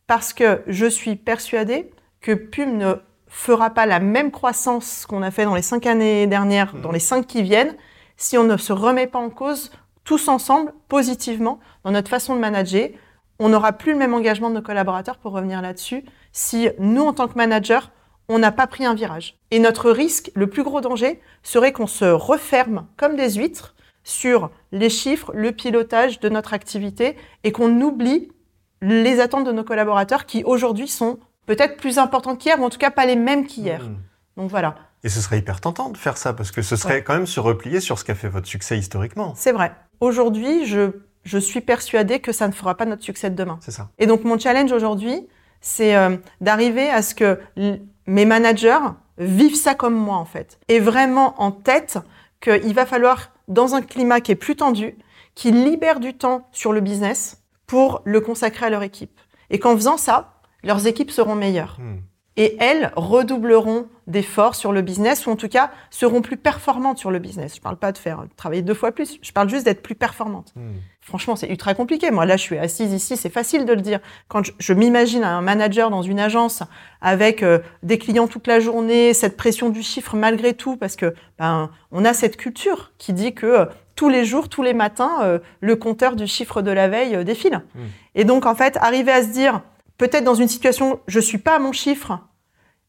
parce 0.05 0.34
que 0.34 0.62
je 0.67 0.86
suis 0.86 1.15
persuadée 1.15 1.89
que 2.21 2.34
PUM 2.34 2.77
ne 2.77 2.93
fera 3.27 3.71
pas 3.71 3.88
la 3.88 3.99
même 3.99 4.29
croissance 4.29 5.07
qu'on 5.07 5.23
a 5.23 5.31
fait 5.31 5.45
dans 5.45 5.55
les 5.55 5.63
cinq 5.63 5.88
années 5.88 6.27
dernières, 6.27 6.75
dans 6.75 6.91
les 6.91 6.99
cinq 6.99 7.25
qui 7.25 7.41
viennent, 7.41 7.75
si 8.17 8.38
on 8.38 8.43
ne 8.43 8.57
se 8.57 8.71
remet 8.71 9.07
pas 9.07 9.19
en 9.19 9.31
cause 9.31 9.71
tous 10.03 10.27
ensemble, 10.27 10.73
positivement, 10.87 11.59
dans 11.83 11.91
notre 11.91 12.09
façon 12.09 12.35
de 12.35 12.39
manager. 12.39 12.89
On 13.39 13.49
n'aura 13.49 13.73
plus 13.73 13.93
le 13.93 13.97
même 13.97 14.13
engagement 14.13 14.49
de 14.49 14.55
nos 14.55 14.61
collaborateurs 14.61 15.17
pour 15.17 15.31
revenir 15.31 15.61
là-dessus 15.61 16.05
si 16.31 16.69
nous, 16.79 17.03
en 17.03 17.13
tant 17.13 17.27
que 17.27 17.37
manager, 17.37 17.91
on 18.29 18.39
n'a 18.39 18.51
pas 18.51 18.67
pris 18.67 18.85
un 18.85 18.93
virage. 18.93 19.37
Et 19.51 19.59
notre 19.59 19.91
risque, 19.91 20.31
le 20.35 20.47
plus 20.47 20.63
gros 20.63 20.81
danger, 20.81 21.19
serait 21.43 21.73
qu'on 21.73 21.87
se 21.87 22.05
referme 22.05 22.87
comme 22.97 23.15
des 23.15 23.33
huîtres 23.33 23.75
sur 24.03 24.49
les 24.71 24.89
chiffres, 24.89 25.31
le 25.33 25.51
pilotage 25.51 26.19
de 26.19 26.29
notre 26.29 26.53
activité 26.53 27.17
et 27.43 27.51
qu'on 27.51 27.81
oublie 27.81 28.31
les 28.81 29.19
attentes 29.19 29.45
de 29.45 29.51
nos 29.51 29.63
collaborateurs 29.63 30.25
qui 30.25 30.43
aujourd'hui 30.43 30.87
sont 30.87 31.19
peut-être 31.45 31.77
plus 31.77 31.97
importantes 31.97 32.39
qu'hier, 32.39 32.59
ou 32.59 32.63
en 32.63 32.69
tout 32.69 32.77
cas 32.77 32.91
pas 32.91 33.05
les 33.05 33.15
mêmes 33.15 33.45
qu'hier. 33.45 33.83
Mmh. 33.83 33.97
Donc 34.37 34.49
voilà. 34.49 34.75
Et 35.03 35.09
ce 35.09 35.19
serait 35.19 35.39
hyper 35.39 35.59
tentant 35.61 35.89
de 35.89 35.97
faire 35.97 36.17
ça, 36.17 36.33
parce 36.33 36.51
que 36.51 36.61
ce 36.61 36.75
serait 36.75 37.03
quand 37.03 37.13
même 37.13 37.27
se 37.27 37.39
replier 37.39 37.79
sur 37.79 37.99
ce 37.99 38.05
qu'a 38.05 38.15
fait 38.15 38.29
votre 38.29 38.47
succès 38.47 38.77
historiquement. 38.77 39.33
C'est 39.35 39.51
vrai. 39.51 39.71
Aujourd'hui, 40.01 40.65
je, 40.65 40.91
je 41.23 41.37
suis 41.37 41.61
persuadée 41.61 42.19
que 42.19 42.31
ça 42.31 42.47
ne 42.47 42.53
fera 42.53 42.75
pas 42.75 42.85
notre 42.85 43.03
succès 43.03 43.29
de 43.29 43.35
demain. 43.35 43.59
C'est 43.61 43.71
ça. 43.71 43.89
Et 43.99 44.07
donc 44.07 44.23
mon 44.23 44.37
challenge 44.37 44.71
aujourd'hui, 44.71 45.27
c'est 45.61 45.95
euh, 45.95 46.17
d'arriver 46.41 46.89
à 46.89 47.01
ce 47.01 47.15
que 47.15 47.39
mes 48.07 48.25
managers 48.25 48.79
vivent 49.19 49.55
ça 49.55 49.75
comme 49.75 49.93
moi, 49.93 50.17
en 50.17 50.25
fait. 50.25 50.59
Et 50.67 50.79
vraiment 50.79 51.39
en 51.41 51.51
tête 51.51 51.99
qu'il 52.41 52.73
va 52.73 52.87
falloir, 52.87 53.31
dans 53.47 53.75
un 53.75 53.81
climat 53.81 54.21
qui 54.21 54.31
est 54.31 54.35
plus 54.35 54.55
tendu, 54.55 54.97
qu'ils 55.35 55.63
libèrent 55.63 55.99
du 55.99 56.15
temps 56.15 56.47
sur 56.51 56.73
le 56.73 56.81
business 56.81 57.43
pour 57.67 58.01
le 58.03 58.19
consacrer 58.19 58.65
à 58.65 58.69
leur 58.69 58.83
équipe. 58.83 59.19
Et 59.51 59.59
qu'en 59.59 59.75
faisant 59.75 59.97
ça, 59.97 60.33
leurs 60.63 60.87
équipes 60.87 61.11
seront 61.11 61.35
meilleures. 61.35 61.77
Hmm 61.79 61.99
et 62.41 62.58
elles 62.60 62.91
redoubleront 62.95 63.86
d'efforts 64.08 64.56
sur 64.56 64.71
le 64.71 64.82
business 64.82 65.27
ou 65.27 65.30
en 65.30 65.36
tout 65.36 65.47
cas 65.47 65.69
seront 65.91 66.23
plus 66.23 66.38
performantes 66.38 66.97
sur 66.97 67.12
le 67.12 67.19
business. 67.19 67.54
Je 67.54 67.60
ne 67.60 67.62
parle 67.62 67.77
pas 67.77 67.91
de 67.91 67.99
faire 67.99 68.23
travailler 68.36 68.63
deux 68.63 68.73
fois 68.73 68.91
plus, 68.91 69.19
je 69.21 69.32
parle 69.32 69.47
juste 69.47 69.63
d'être 69.63 69.84
plus 69.84 69.93
performante. 69.93 70.51
Hmm. 70.56 70.71
Franchement, 71.01 71.36
c'est 71.36 71.49
ultra 71.49 71.75
compliqué. 71.75 72.10
Moi, 72.10 72.25
là, 72.25 72.38
je 72.38 72.41
suis 72.41 72.58
assise 72.58 72.93
ici, 72.93 73.15
c'est 73.15 73.30
facile 73.30 73.65
de 73.65 73.73
le 73.73 73.82
dire. 73.82 73.99
Quand 74.27 74.41
je, 74.58 74.73
m'imagine 74.73 75.23
un 75.23 75.41
manager 75.41 75.91
dans 75.91 76.01
une 76.01 76.19
agence 76.19 76.63
avec 76.99 77.43
euh, 77.43 77.60
des 77.84 77.99
clients 77.99 78.27
toute 78.27 78.47
la 78.47 78.60
journée, 78.60 79.13
cette 79.13 79.38
pression 79.38 79.69
du 79.69 79.84
chiffre 79.84 80.15
malgré 80.15 80.56
tout, 80.56 80.77
parce 80.77 80.95
que 80.95 81.13
ben, 81.38 81.69
on 81.91 82.06
a 82.06 82.13
cette 82.15 82.38
culture 82.38 82.91
qui 82.97 83.13
dit 83.13 83.36
que 83.36 83.45
euh, 83.45 83.65
tous 83.95 84.10
les 84.10 84.25
jours, 84.25 84.49
tous 84.49 84.63
les 84.63 84.73
matins, 84.73 85.19
euh, 85.21 85.38
le 85.60 85.75
compteur 85.75 86.15
du 86.15 86.25
chiffre 86.25 86.63
de 86.63 86.71
la 86.71 86.88
veille 86.88 87.23
défile. 87.23 87.62
Hmm. 87.75 87.86
Et 88.15 88.23
donc, 88.23 88.47
en 88.47 88.56
fait, 88.56 88.77
arriver 88.77 89.12
à 89.12 89.21
se 89.21 89.27
dire, 89.27 89.62
peut-être 89.99 90.23
dans 90.23 90.34
une 90.34 90.47
situation, 90.47 90.99
je 91.06 91.19
suis 91.19 91.38
pas 91.38 91.56
à 91.56 91.60
mon 91.60 91.71
chiffre, 91.71 92.19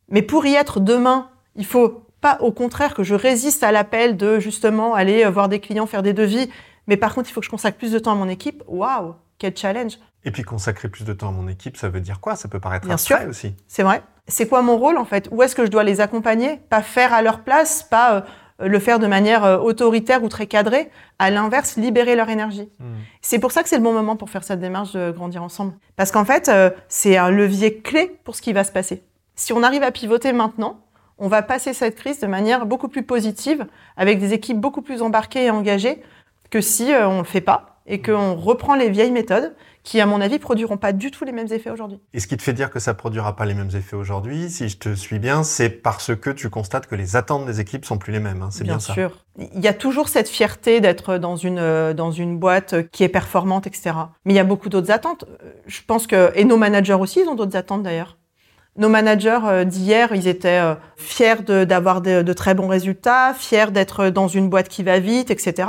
mais 0.09 0.23
pour 0.23 0.47
y 0.47 0.55
être 0.55 0.81
demain, 0.81 1.29
il 1.57 1.67
faut 1.67 2.07
pas 2.21 2.38
au 2.41 2.53
contraire 2.53 2.95
que 2.95 3.03
je 3.03 3.15
résiste 3.15 3.62
à 3.62 3.73
l'appel 3.73 4.17
de 4.17 4.38
justement 4.38 4.95
aller 4.95 5.25
euh, 5.25 5.31
voir 5.31 5.49
des 5.49 5.61
clients, 5.61 5.87
faire 5.87 6.03
des 6.03 6.12
devis. 6.12 6.49
Mais 6.87 6.97
par 6.97 7.15
contre, 7.15 7.29
il 7.29 7.33
faut 7.33 7.41
que 7.41 7.47
je 7.47 7.51
consacre 7.51 7.79
plus 7.79 7.93
de 7.93 7.99
temps 7.99 8.12
à 8.12 8.15
mon 8.15 8.29
équipe. 8.29 8.62
Waouh, 8.67 9.15
quel 9.38 9.57
challenge 9.57 9.99
Et 10.25 10.31
puis 10.31 10.43
consacrer 10.43 10.88
plus 10.88 11.05
de 11.05 11.12
temps 11.12 11.29
à 11.29 11.33
mon 11.33 11.49
équipe, 11.49 11.77
ça 11.77 11.88
veut 11.88 12.01
dire 12.01 12.21
quoi? 12.21 12.37
Ça 12.37 12.49
peut 12.49 12.61
paraître 12.61 12.87
Bien 12.87 12.95
abstrait 12.95 13.21
sûr. 13.21 13.29
aussi. 13.29 13.55
C'est 13.67 13.83
vrai. 13.83 14.03
C'est 14.29 14.49
quoi 14.49 14.62
mon 14.62 14.77
rôle 14.79 14.99
en 14.99 15.05
fait? 15.05 15.29
Où 15.33 15.43
est-ce 15.43 15.57
que 15.57 15.65
je 15.67 15.71
dois 15.71 15.83
les 15.83 16.01
accompagner? 16.01 16.61
Pas 16.69 16.83
faire 16.83 17.12
à 17.12 17.23
leur 17.23 17.41
place, 17.41 17.83
pas 17.83 18.25
euh, 18.62 18.69
le 18.69 18.79
faire 18.79 19.01
de 19.01 19.09
manière 19.09 19.45
euh, 19.45 19.59
autoritaire 19.59 20.23
ou 20.23 20.29
très 20.29 20.47
cadrée. 20.47 20.91
À 21.19 21.31
l'inverse, 21.31 21.77
libérer 21.77 22.15
leur 22.15 22.29
énergie. 22.29 22.69
Hmm. 22.79 22.95
C'est 23.21 23.41
pour 23.41 23.51
ça 23.51 23.62
que 23.65 23.69
c'est 23.69 23.79
le 23.79 23.83
bon 23.83 23.93
moment 23.93 24.15
pour 24.17 24.31
faire 24.31 24.45
cette 24.45 24.61
démarche 24.61 24.93
de 24.93 25.11
grandir 25.11 25.43
ensemble. 25.43 25.73
Parce 25.97 26.12
qu'en 26.12 26.25
fait, 26.25 26.49
euh, 26.49 26.71
c'est 26.88 27.17
un 27.17 27.31
levier 27.31 27.79
clé 27.81 28.17
pour 28.25 28.37
ce 28.37 28.43
qui 28.43 28.53
va 28.53 28.62
se 28.62 28.73
passer. 28.73 29.03
Si 29.43 29.53
on 29.53 29.65
arrive 29.65 29.83
à 29.83 29.91
pivoter 29.91 30.33
maintenant, 30.33 30.87
on 31.19 31.27
va 31.27 31.43
passer 31.43 31.75
cette 31.75 31.97
crise 31.97 32.21
de 32.21 32.29
manière 32.29 32.65
beaucoup 32.65 32.87
plus 32.87 33.03
positive, 33.03 33.67
avec 33.97 34.21
des 34.21 34.35
équipes 34.35 34.61
beaucoup 34.61 34.83
plus 34.83 35.03
embarquées 35.03 35.47
et 35.47 35.51
engagées, 35.51 36.01
que 36.51 36.61
si 36.61 36.93
euh, 36.93 37.09
on 37.09 37.15
ne 37.15 37.19
le 37.19 37.25
fait 37.25 37.41
pas 37.41 37.81
et 37.89 38.01
qu'on 38.01 38.37
reprend 38.37 38.77
les 38.77 38.89
vieilles 38.89 39.11
méthodes 39.11 39.57
qui, 39.83 40.01
à 40.01 40.07
mon 40.07 40.21
avis, 40.21 40.39
produiront 40.39 40.77
pas 40.77 40.93
du 40.93 41.11
tout 41.11 41.25
les 41.25 41.33
mêmes 41.33 41.53
effets 41.53 41.71
aujourd'hui. 41.71 41.99
Et 42.15 42.21
ce 42.21 42.29
qui 42.29 42.37
te 42.37 42.43
fait 42.45 42.53
dire 42.53 42.71
que 42.71 42.79
ça 42.79 42.95
produira 42.95 43.35
pas 43.35 43.45
les 43.45 43.55
mêmes 43.55 43.71
effets 43.75 43.97
aujourd'hui, 43.97 44.49
si 44.49 44.69
je 44.69 44.77
te 44.77 44.95
suis 44.95 45.19
bien, 45.19 45.43
c'est 45.43 45.71
parce 45.71 46.15
que 46.15 46.31
tu 46.31 46.49
constates 46.49 46.87
que 46.87 46.95
les 46.95 47.17
attentes 47.17 47.45
des 47.45 47.59
équipes 47.59 47.85
sont 47.85 47.99
plus 47.99 48.13
les 48.13 48.21
mêmes. 48.21 48.43
Hein, 48.43 48.51
c'est 48.53 48.63
bien, 48.63 48.77
bien 48.77 48.95
sûr. 48.95 49.25
Il 49.57 49.61
y 49.61 49.67
a 49.67 49.75
toujours 49.75 50.09
cette 50.09 50.29
fierté 50.29 50.81
d'être 50.81 51.19
dans 51.19 51.35
une 51.35 51.59
euh, 51.59 51.95
dans 51.95 52.13
une 52.13 52.39
boîte 52.39 52.89
qui 52.93 53.03
est 53.03 53.09
performante, 53.09 53.67
etc. 53.67 53.91
Mais 54.25 54.35
il 54.35 54.37
y 54.37 54.41
a 54.41 54.45
beaucoup 54.45 54.69
d'autres 54.69 54.93
attentes. 54.93 55.25
Je 55.67 55.81
pense 55.85 56.07
que 56.07 56.31
et 56.37 56.45
nos 56.45 56.57
managers 56.57 56.95
aussi, 56.95 57.23
ils 57.23 57.29
ont 57.29 57.35
d'autres 57.35 57.57
attentes 57.57 57.83
d'ailleurs. 57.83 58.19
Nos 58.79 58.89
managers 58.89 59.41
euh, 59.45 59.65
d'hier, 59.65 60.15
ils 60.15 60.27
étaient 60.27 60.61
euh, 60.63 60.75
fiers 60.97 61.43
d'avoir 61.43 62.01
de, 62.01 62.33
très 62.33 62.55
bons 62.55 62.69
résultats, 62.69 63.35
fiers 63.35 63.71
d'être 63.71 64.09
dans 64.09 64.29
une 64.29 64.49
boîte 64.49 64.69
qui 64.69 64.83
va 64.83 64.99
vite, 64.99 65.31
etc. 65.31 65.69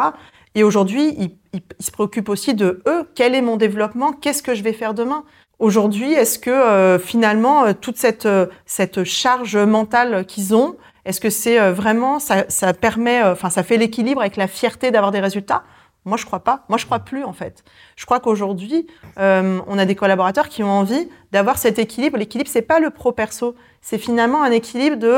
Et 0.55 0.63
aujourd'hui, 0.63 1.13
ils, 1.19 1.61
se 1.79 1.91
préoccupent 1.91 2.29
aussi 2.29 2.53
de 2.53 2.81
eux. 2.87 3.09
Quel 3.13 3.35
est 3.35 3.41
mon 3.41 3.57
développement 3.57 4.13
Qu'est-ce 4.13 4.41
que 4.41 4.55
je 4.55 4.63
vais 4.63 4.71
faire 4.71 4.93
demain? 4.93 5.25
Aujourd'hui, 5.59 6.13
est-ce 6.13 6.39
que 6.39 6.49
euh, 6.49 6.97
finalement 6.97 7.73
toute 7.73 7.97
cette 7.97 8.27
cette 8.65 9.03
charge 9.03 9.57
mentale 9.57 10.25
qu'ils 10.25 10.55
ont, 10.55 10.77
est-ce 11.05 11.19
que 11.19 11.29
c'est 11.29 11.71
vraiment 11.71 12.19
ça, 12.19 12.45
ça 12.47 12.73
permet, 12.73 13.21
enfin 13.21 13.49
ça 13.49 13.63
fait 13.63 13.77
l'équilibre 13.77 14.21
avec 14.21 14.37
la 14.37 14.47
fierté 14.47 14.91
d'avoir 14.91 15.11
des 15.11 15.19
résultats? 15.19 15.63
Moi, 16.05 16.17
je 16.17 16.25
crois 16.25 16.41
pas. 16.41 16.65
Moi, 16.69 16.77
je 16.77 16.85
crois 16.85 16.99
plus 16.99 17.23
en 17.23 17.33
fait. 17.33 17.63
Je 17.95 18.05
crois 18.05 18.19
qu'aujourd'hui, 18.19 18.87
on 19.17 19.77
a 19.77 19.85
des 19.85 19.95
collaborateurs 19.95 20.49
qui 20.49 20.63
ont 20.63 20.71
envie 20.71 21.07
d'avoir 21.31 21.57
cet 21.57 21.79
équilibre. 21.79 22.17
L'équilibre, 22.17 22.49
c'est 22.51 22.61
pas 22.61 22.79
le 22.79 22.89
pro 22.89 23.11
perso, 23.11 23.55
c'est 23.81 23.97
finalement 23.97 24.43
un 24.43 24.51
équilibre 24.51 24.97
de 24.97 25.15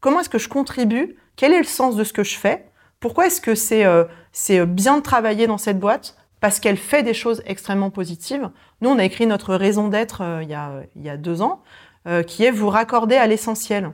comment 0.00 0.20
est-ce 0.20 0.28
que 0.28 0.38
je 0.38 0.48
contribue, 0.48 1.16
quel 1.36 1.52
est 1.52 1.58
le 1.58 1.64
sens 1.64 1.96
de 1.96 2.04
ce 2.04 2.12
que 2.12 2.24
je 2.24 2.36
fais? 2.36 2.68
Pourquoi 3.00 3.26
est-ce 3.26 3.40
que 3.40 3.54
c'est 3.54 3.84
euh, 3.84 4.04
c'est 4.32 4.66
bien 4.66 4.98
de 4.98 5.02
travailler 5.02 5.46
dans 5.46 5.58
cette 5.58 5.78
boîte? 5.78 6.16
Parce 6.40 6.60
qu'elle 6.60 6.76
fait 6.76 7.02
des 7.02 7.14
choses 7.14 7.42
extrêmement 7.46 7.90
positives. 7.90 8.50
Nous, 8.80 8.90
on 8.90 8.98
a 8.98 9.04
écrit 9.04 9.26
notre 9.26 9.54
raison 9.54 9.88
d'être 9.88 10.22
euh, 10.22 10.42
il, 10.42 10.48
y 10.48 10.54
a, 10.54 10.82
il 10.96 11.02
y 11.02 11.08
a 11.08 11.16
deux 11.16 11.42
ans, 11.42 11.62
euh, 12.06 12.22
qui 12.22 12.44
est 12.44 12.50
vous 12.50 12.68
raccorder 12.68 13.16
à 13.16 13.26
l'essentiel. 13.26 13.92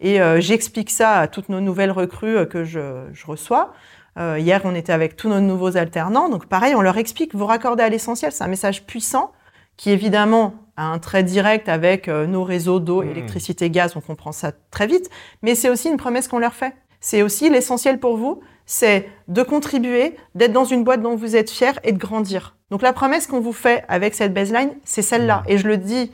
Et 0.00 0.20
j'explique 0.38 0.90
ça 0.90 1.16
à 1.16 1.26
toutes 1.26 1.48
nos 1.48 1.60
nouvelles 1.60 1.90
recrues 1.90 2.46
que 2.46 2.62
je, 2.62 3.08
je 3.12 3.26
reçois. 3.26 3.72
Hier, 4.18 4.60
on 4.64 4.74
était 4.74 4.92
avec 4.92 5.16
tous 5.16 5.28
nos 5.28 5.40
nouveaux 5.40 5.76
alternants. 5.76 6.28
Donc, 6.28 6.46
pareil, 6.46 6.74
on 6.74 6.80
leur 6.80 6.98
explique 6.98 7.34
vous 7.34 7.46
raccorder 7.46 7.82
à 7.82 7.88
l'essentiel. 7.88 8.32
C'est 8.32 8.44
un 8.44 8.48
message 8.48 8.84
puissant 8.84 9.32
qui, 9.76 9.90
évidemment, 9.90 10.54
a 10.76 10.86
un 10.86 10.98
trait 10.98 11.22
direct 11.22 11.68
avec 11.68 12.08
nos 12.08 12.44
réseaux 12.44 12.80
d'eau, 12.80 13.02
mmh. 13.02 13.10
électricité, 13.10 13.70
gaz. 13.70 13.94
On 13.96 14.00
comprend 14.00 14.32
ça 14.32 14.52
très 14.70 14.86
vite. 14.86 15.08
Mais 15.42 15.54
c'est 15.54 15.70
aussi 15.70 15.88
une 15.88 15.96
promesse 15.96 16.26
qu'on 16.26 16.38
leur 16.38 16.54
fait. 16.54 16.74
C'est 17.00 17.22
aussi 17.22 17.48
l'essentiel 17.48 18.00
pour 18.00 18.16
vous, 18.16 18.40
c'est 18.66 19.08
de 19.28 19.42
contribuer, 19.42 20.16
d'être 20.34 20.52
dans 20.52 20.64
une 20.64 20.84
boîte 20.84 21.00
dont 21.00 21.14
vous 21.14 21.36
êtes 21.36 21.50
fier 21.50 21.78
et 21.84 21.92
de 21.92 21.98
grandir. 21.98 22.56
Donc 22.70 22.82
la 22.82 22.92
promesse 22.92 23.26
qu'on 23.26 23.40
vous 23.40 23.52
fait 23.52 23.84
avec 23.88 24.14
cette 24.14 24.34
baseline, 24.34 24.72
c'est 24.84 25.02
celle-là. 25.02 25.42
Et 25.46 25.58
je 25.58 25.68
le 25.68 25.78
dis, 25.78 26.10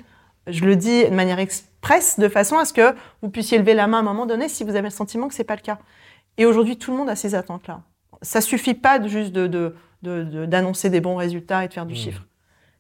je 0.47 0.65
le 0.65 0.77
dis 0.77 1.05
de 1.05 1.15
manière 1.15 1.39
expresse, 1.39 2.21
de 2.21 2.29
façon 2.29 2.59
à 2.59 2.65
ce 2.65 2.73
que 2.73 2.95
vous 3.23 3.31
puissiez 3.31 3.59
lever 3.59 3.75
la 3.75 3.87
main 3.87 3.97
à 3.97 4.01
un 4.01 4.05
moment 4.05 4.27
donné 4.27 4.49
si 4.49 4.63
vous 4.63 4.77
avez 4.77 4.89
le 4.89 4.91
sentiment 4.91 5.27
que 5.27 5.35
c'est 5.35 5.43
pas 5.43 5.57
le 5.57 5.63
cas. 5.63 5.79
Et 6.37 6.47
aujourd'hui, 6.47 6.77
tout 6.77 6.91
le 6.91 6.99
monde 6.99 7.09
a 7.09 7.17
ces 7.17 7.35
attentes-là. 7.35 7.81
Ça 8.25 8.41
suffit 8.41 8.75
pas 8.75 8.99
de 8.99 9.09
juste 9.09 9.33
d'annoncer 10.03 10.91
des 10.91 11.01
bons 11.01 11.17
résultats 11.17 11.65
et 11.65 11.69
de 11.69 11.73
faire 11.73 11.87
du 11.87 11.95
mmh. 11.95 11.97
chiffre 11.97 12.23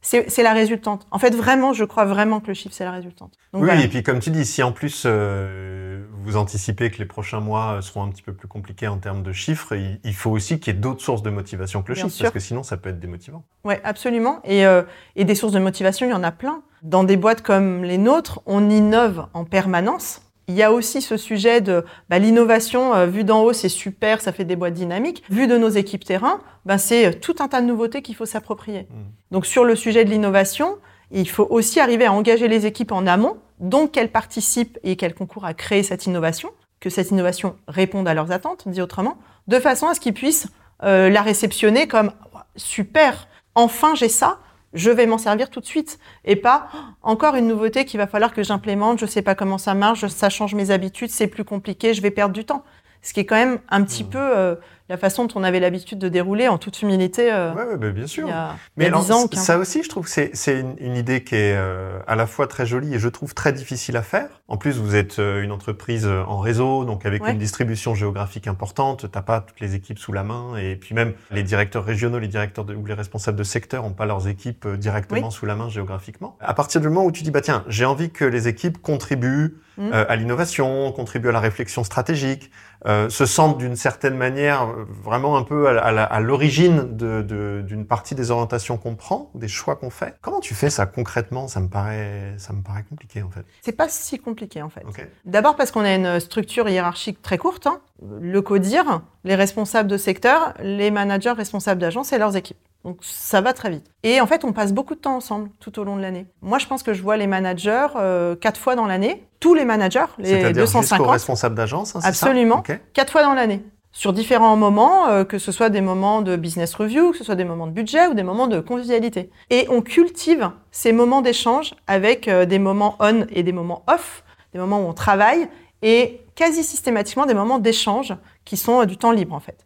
c'est 0.05 0.43
la 0.43 0.53
résultante. 0.53 1.07
En 1.11 1.19
fait, 1.19 1.35
vraiment, 1.35 1.73
je 1.73 1.85
crois 1.85 2.05
vraiment 2.05 2.41
que 2.41 2.49
le 2.49 2.55
chiffre, 2.55 2.75
c'est 2.75 2.85
la 2.85 2.93
résultante. 2.93 3.33
oui, 3.53 3.71
et 3.83 3.89
puis 3.89 4.03
comme 4.03 4.21
tu 4.21 4.31
dis, 4.31 4.45
si 4.45 4.63
en 4.63 4.71
plus 4.71 5.05
euh, 5.07 6.05
vous 6.23 6.37
anticipez 6.37 6.91
que 6.91 6.99
les 6.99 7.07
prochains 7.07 7.41
mois 7.41 7.81
seront 7.81 8.03
un 8.05 8.11
petit 8.11 8.23
peu 8.23 8.35
plus 8.35 8.49
compliqués 8.49 8.87
en 8.87 8.99
termes 8.99 9.23
de 9.23 9.33
chiffres, 9.33 9.75
il, 9.75 10.15
faut 10.15 10.31
aussi 10.31 10.61
qu'il 10.61 10.75
y 10.75 10.77
ait 10.77 10.81
d'autres 10.81 11.01
sources 11.01 11.23
de 11.23 11.31
motivation 11.31 11.83
que 11.83 11.89
le 11.89 11.95
chiffre, 11.95 12.15
parce 12.21 12.33
que 12.33 12.41
sinon, 12.41 12.63
ça 12.63 12.77
peut 12.77 12.91
être 12.91 13.01
démotivant. 13.01 13.45
Oui, 13.65 13.75
absolument. 13.83 14.41
Et, 14.45 14.67
euh, 14.67 14.83
et 15.17 15.25
des 15.25 15.35
sources 15.35 15.55
de 15.55 15.59
motivation, 15.59 16.07
il 16.07 16.11
y 16.11 16.15
en 16.15 16.23
a 16.23 16.33
plein. 16.33 16.63
Dans 16.83 17.05
des 17.05 17.17
boîtes 17.17 17.41
comme 17.41 17.83
les 17.83 17.99
nôtres, 17.99 18.43
on 18.45 18.69
innove 18.69 19.27
en 19.33 19.45
permanence. 19.45 20.21
Il 20.49 20.55
y 20.55 20.63
a 20.63 20.73
aussi 20.73 21.01
ce 21.01 21.17
sujet 21.17 21.61
de 21.61 21.85
bah, 22.09 22.19
l'innovation 22.19 22.95
euh, 22.95 23.07
vue 23.07 23.25
d'en 23.25 23.43
haut, 23.43 23.53
c'est 23.53 23.69
super, 23.69 24.21
ça 24.21 24.33
fait 24.33 24.45
des 24.45 24.57
boîtes 24.57 24.75
dynamiques. 24.75 25.23
Vu 25.31 25.47
de 25.47 25.57
nos 25.57 25.71
équipes 25.71 26.05
terrain, 26.05 26.41
bah, 26.67 26.79
c'est 26.79 27.07
euh, 27.07 27.13
tout 27.13 27.37
un 27.41 27.49
tas 27.49 27.61
de 27.61 27.67
nouveautés 27.67 28.03
qu'il 28.03 28.15
faut 28.15 28.27
s'approprier. 28.27 28.83
Mmh. 28.83 28.95
Donc 29.31 29.47
sur 29.47 29.65
le 29.65 29.75
sujet 29.75 30.05
de 30.05 30.11
l'innovation, 30.11 30.77
il 31.11 31.29
faut 31.29 31.47
aussi 31.49 31.81
arriver 31.81 32.07
à 32.07 32.13
engager 32.13 32.49
les 32.49 32.67
équipes 32.67 32.93
en 32.93 33.07
amont, 33.07 33.37
donc 33.61 33.93
qu'elles 33.93 34.11
participent 34.11 34.79
et 34.83 34.97
qu'elles 34.97 35.15
concourent 35.15 35.47
à 35.47 35.55
créer 35.55 35.83
cette 35.83 36.07
innovation, 36.07 36.51
que 36.81 36.91
cette 36.91 37.11
innovation 37.11 37.57
réponde 37.69 38.09
à 38.09 38.15
leurs 38.15 38.33
attentes, 38.33 38.65
dit 38.67 38.83
autrement, 38.83 39.17
de 39.47 39.59
façon 39.59 39.87
à 39.87 39.95
ce 39.95 40.01
qu'ils 40.01 40.15
puissent 40.15 40.49
euh, 40.83 41.09
la 41.09 41.23
réceptionner 41.23 41.87
comme 41.87 42.11
super, 42.57 43.29
enfin 43.55 43.95
j'ai 43.95 44.09
ça, 44.09 44.39
je 44.75 44.91
vais 44.91 45.07
m'en 45.07 45.19
servir 45.19 45.51
tout 45.51 45.61
de 45.61 45.67
suite 45.67 45.99
et 46.25 46.37
pas 46.37 46.69
encore 47.03 47.37
une 47.37 47.47
nouveauté 47.47 47.85
qu'il 47.85 47.99
va 47.99 48.07
falloir 48.07 48.35
que 48.35 48.43
j'implémente, 48.43 48.99
je 48.99 49.07
sais 49.07 49.23
pas 49.23 49.35
comment 49.35 49.59
ça 49.59 49.75
marche, 49.75 50.07
ça 50.07 50.29
change 50.29 50.55
mes 50.55 50.71
habitudes, 50.71 51.11
c'est 51.11 51.29
plus 51.29 51.45
compliqué, 51.45 51.95
je 51.95 52.03
vais 52.03 52.11
perdre 52.11 52.35
du 52.35 52.45
temps. 52.45 52.65
Ce 53.03 53.13
qui 53.13 53.21
est 53.21 53.27
quand 53.27 53.37
même 53.37 53.59
un 53.69 53.83
petit 53.85 54.05
mmh. 54.05 54.09
peu, 54.11 54.19
euh, 54.19 54.57
la 54.89 54.99
façon 54.99 55.25
dont 55.25 55.41
on 55.41 55.45
avait 55.45 55.61
l'habitude 55.61 55.99
de 55.99 56.09
dérouler 56.09 56.47
en 56.47 56.59
toute 56.59 56.83
humilité. 56.83 57.33
Euh, 57.33 57.55
ouais, 57.55 57.93
bien 57.93 58.07
sûr. 58.07 58.27
Il 58.27 58.31
y 58.31 58.33
a, 58.33 58.55
Mais 58.77 58.87
il 58.87 58.93
y 58.93 58.95
a 58.95 58.99
10 58.99 59.13
ans, 59.13 59.27
15 59.29 59.41
ça 59.43 59.59
aussi, 59.59 59.83
je 59.83 59.89
trouve 59.89 60.05
que 60.05 60.11
c'est, 60.11 60.61
une, 60.61 60.75
une 60.79 60.97
idée 60.97 61.25
qui 61.25 61.37
est 61.37 61.57
euh, 61.57 61.99
à 62.07 62.17
la 62.17 62.27
fois 62.27 62.47
très 62.47 62.67
jolie 62.67 62.95
et 62.95 62.99
je 62.99 63.09
trouve 63.09 63.35
très 63.35 63.53
difficile 63.53 63.97
à 63.97 64.03
faire. 64.03 64.43
En 64.49 64.59
plus, 64.59 64.79
vous 64.79 64.95
êtes 64.95 65.19
euh, 65.19 65.43
une 65.43 65.53
entreprise 65.53 66.07
en 66.07 66.39
réseau, 66.39 66.85
donc 66.85 67.07
avec 67.07 67.25
Ouais. 67.25 67.33
une 67.33 67.39
distribution 67.39 67.95
géographique 67.95 68.47
importante. 68.47 69.11
T'as 69.11 69.23
pas 69.23 69.41
toutes 69.41 69.61
les 69.61 69.75
équipes 69.75 69.99
sous 69.99 70.13
la 70.13 70.23
main 70.23 70.57
et 70.57 70.77
puis 70.77 70.95
même 70.95 71.15
les 71.31 71.43
directeurs 71.43 71.85
régionaux, 71.85 72.19
les 72.19 72.29
directeurs 72.29 72.67
de, 72.67 72.75
ou 72.75 72.85
les 72.85 72.93
responsables 72.95 73.39
de 73.39 73.45
secteur 73.45 73.85
ont 73.85 73.93
pas 73.93 74.05
leurs 74.05 74.29
équipes 74.29 74.69
directement 74.69 75.31
sous 75.31 75.47
la 75.47 75.55
main 75.55 75.71
géographiquement. 75.71 76.37
À 76.41 76.53
partir 76.53 76.83
du 76.83 76.89
moment 76.89 77.05
où 77.07 77.13
tu 77.13 77.23
dis 77.23 77.31
bah 77.31 77.41
tiens, 77.41 77.65
j'ai 77.69 77.87
envie 77.87 78.11
que 78.11 78.25
les 78.27 78.49
équipes 78.49 78.83
contribuent 78.83 79.55
euh, 79.79 80.05
à 80.09 80.17
l'innovation, 80.17 80.93
contribuent 80.93 81.31
à 81.31 81.33
la 81.33 81.41
réflexion 81.41 81.83
stratégique, 81.83 82.51
euh, 82.87 83.09
se 83.09 83.27
sentent 83.27 83.59
d'une 83.59 83.77
certaine 83.77 84.17
manière 84.17 84.69
vraiment 85.03 85.37
un 85.37 85.43
peu 85.43 85.69
à, 85.69 86.21
l'origine 86.21 86.97
de- 86.97 87.23
de- 87.23 87.63
d'une 87.67 87.87
partie 87.87 88.15
des 88.15 88.31
orientations 88.31 88.77
qu'on 88.77 88.95
prend, 88.95 89.31
des 89.35 89.49
choix 89.49 89.77
qu'on 89.77 89.91
fait. 89.91 90.15
Comment 90.23 90.41
tu 90.41 90.55
fais 90.55 90.71
ça 90.71 90.87
concrètement? 90.87 91.49
Ça 91.49 91.61
me 91.61 91.69
paraît, 91.69 92.35
ça 92.39 92.53
me 92.53 92.63
paraît 92.63 92.85
compliqué 92.89 93.23
en 93.23 93.31
fait. 93.31 93.45
C'est 93.63 93.73
pas 93.73 93.89
si 93.89 94.19
compliqué 94.19 94.63
en 94.63 94.69
fait. 94.71 94.83
D'abord 95.25 95.57
parce 95.57 95.71
qu'on 95.71 95.85
a 95.85 95.95
une 95.95 96.21
structure 96.21 96.69
hiérarchique 96.69 97.23
très 97.23 97.39
courte. 97.39 97.67
hein. 97.67 97.81
Le 98.21 98.43
CODIR, 98.43 99.01
les 99.25 99.35
responsables 99.35 99.89
de 99.89 99.97
secteur, 99.97 100.55
les 100.61 100.91
managers 100.91 101.31
responsables 101.33 101.81
d'agence 101.81 102.13
et 102.13 102.19
leurs 102.19 102.37
équipes. 102.37 102.59
Donc 102.85 102.99
ça 103.01 103.41
va 103.41 103.55
très 103.55 103.71
vite. 103.71 103.87
Et 104.03 104.21
en 104.21 104.27
fait, 104.27 104.45
on 104.45 104.53
passe 104.53 104.75
beaucoup 104.75 104.95
de 104.95 105.01
temps 105.01 105.17
ensemble 105.17 105.49
tout 105.59 105.79
au 105.79 105.85
long 105.85 105.97
de 105.97 106.03
l'année. 106.03 106.27
Moi, 106.43 106.59
je 106.59 106.67
pense 106.67 106.83
que 106.83 106.93
je 106.93 107.01
vois 107.03 107.17
les 107.17 107.27
managers 107.27 107.87
euh, 107.97 108.37
quatre 108.37 108.61
fois 108.61 108.77
dans 108.77 108.87
l'année, 108.87 109.27
tous 109.41 109.55
les 109.55 109.65
managers, 109.65 110.05
les 110.19 110.27
C'est-à-dire 110.29 110.67
jusqu'au 110.67 110.81
250, 110.83 111.11
responsable 111.11 111.55
d'agence, 111.55 111.97
hein, 111.97 112.01
c'est 112.03 112.13
ça? 112.13 112.27
Absolument. 112.27 112.59
Ok. 112.59 112.79
quatre 112.93 113.11
fois 113.13 113.23
dans 113.23 113.33
l'année. 113.33 113.65
Sur 113.97 114.13
différents 114.13 114.57
moments, 114.57 115.07
euh, 115.07 115.23
que 115.23 115.39
ce 115.39 115.53
soit 115.53 115.71
des 115.71 115.81
moments 115.81 116.21
de 116.21 116.35
business 116.35 116.75
review, 116.75 117.13
que 117.13 117.19
ce 117.19 117.23
soit 117.23 117.37
des 117.37 117.45
moments 117.45 117.69
de 117.69 117.73
budget 117.73 118.09
ou 118.09 118.15
des 118.15 118.25
moments 118.25 118.49
de 118.49 118.59
convivialité. 118.59 119.31
Et 119.51 119.69
on 119.71 119.83
cultive 119.83 120.51
ces 120.73 120.93
moments 120.93 121.23
d'échange 121.23 121.77
avec 121.87 122.27
euh, 122.27 122.45
des 122.45 122.59
moments 122.59 122.97
on 122.99 123.25
et 123.31 123.45
des 123.45 123.53
moments 123.53 123.85
off, 123.87 124.25
des 124.53 124.59
moments 124.59 124.81
où 124.81 124.89
on 124.89 124.95
travaille 124.95 125.49
et 125.83 126.21
quasi 126.35 126.65
systématiquement 126.65 127.25
des 127.25 127.35
moments 127.35 127.61
d'échange 127.61 128.17
qui 128.45 128.57
sont 128.57 128.81
euh, 128.81 128.85
du 128.85 128.97
temps 128.97 129.13
libre 129.13 129.33
en 129.33 129.41
fait. 129.41 129.65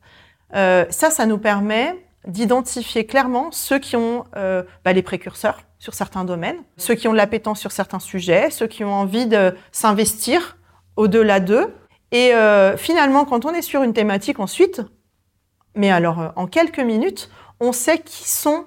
Ça, 0.52 1.10
ça 1.10 1.26
nous 1.26 1.38
permet 1.38 1.94
d'identifier 2.26 3.06
clairement 3.06 3.50
ceux 3.50 3.78
qui 3.78 3.96
ont 3.96 4.24
bah, 4.34 4.92
les 4.94 5.02
précurseurs 5.02 5.60
sur 5.78 5.92
certains 5.92 6.24
domaines, 6.24 6.56
ceux 6.78 6.94
qui 6.94 7.06
ont 7.06 7.12
de 7.12 7.18
l'appétence 7.18 7.60
sur 7.60 7.70
certains 7.70 7.98
sujets, 7.98 8.50
ceux 8.50 8.66
qui 8.66 8.82
ont 8.82 8.94
envie 8.94 9.26
de 9.26 9.54
s'investir 9.72 10.56
au-delà 10.96 11.40
d'eux. 11.40 11.74
Et 12.12 12.34
euh, 12.34 12.76
finalement, 12.76 13.24
quand 13.24 13.44
on 13.44 13.52
est 13.52 13.62
sur 13.62 13.82
une 13.82 13.92
thématique 13.92 14.40
ensuite, 14.40 14.82
mais 15.74 15.90
alors 15.90 16.20
euh, 16.20 16.28
en 16.36 16.46
quelques 16.46 16.80
minutes, 16.80 17.30
on 17.60 17.72
sait 17.72 17.98
qui 17.98 18.28
sont 18.28 18.64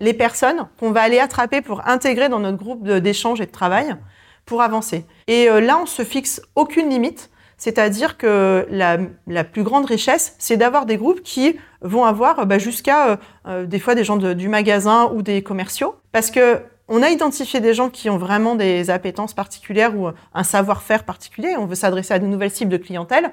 les 0.00 0.14
personnes 0.14 0.68
qu'on 0.78 0.92
va 0.92 1.02
aller 1.02 1.18
attraper 1.18 1.62
pour 1.62 1.86
intégrer 1.88 2.28
dans 2.28 2.38
notre 2.38 2.58
groupe 2.58 2.86
d'échange 2.86 3.40
et 3.40 3.46
de 3.46 3.50
travail 3.50 3.96
pour 4.44 4.62
avancer. 4.62 5.04
Et 5.26 5.48
euh, 5.48 5.60
là, 5.60 5.78
on 5.82 5.86
se 5.86 6.02
fixe 6.02 6.42
aucune 6.54 6.88
limite. 6.88 7.30
C'est-à-dire 7.58 8.18
que 8.18 8.66
la, 8.68 9.44
plus 9.44 9.62
grande 9.62 9.86
richesse, 9.86 10.36
c'est 10.38 10.58
d'avoir 10.58 10.84
des 10.84 10.98
groupes 10.98 11.22
qui 11.22 11.56
vont 11.80 12.04
avoir 12.04 12.44
bah, 12.44 12.58
jusqu'à 12.58 13.18
des 13.64 13.78
fois 13.78 13.94
des 13.94 14.04
gens 14.04 14.18
du 14.18 14.48
magasin 14.50 15.10
ou 15.14 15.22
des 15.22 15.42
commerciaux, 15.42 15.94
parce 16.12 16.30
que 16.30 16.60
on 16.88 17.02
a 17.02 17.10
identifié 17.10 17.60
des 17.60 17.74
gens 17.74 17.90
qui 17.90 18.10
ont 18.10 18.18
vraiment 18.18 18.54
des 18.54 18.90
appétences 18.90 19.34
particulières 19.34 19.96
ou 19.96 20.08
un 20.34 20.44
savoir-faire 20.44 21.04
particulier. 21.04 21.56
On 21.58 21.66
veut 21.66 21.74
s'adresser 21.74 22.14
à 22.14 22.18
de 22.18 22.26
nouvelles 22.26 22.50
cibles 22.50 22.70
de 22.70 22.76
clientèle. 22.76 23.32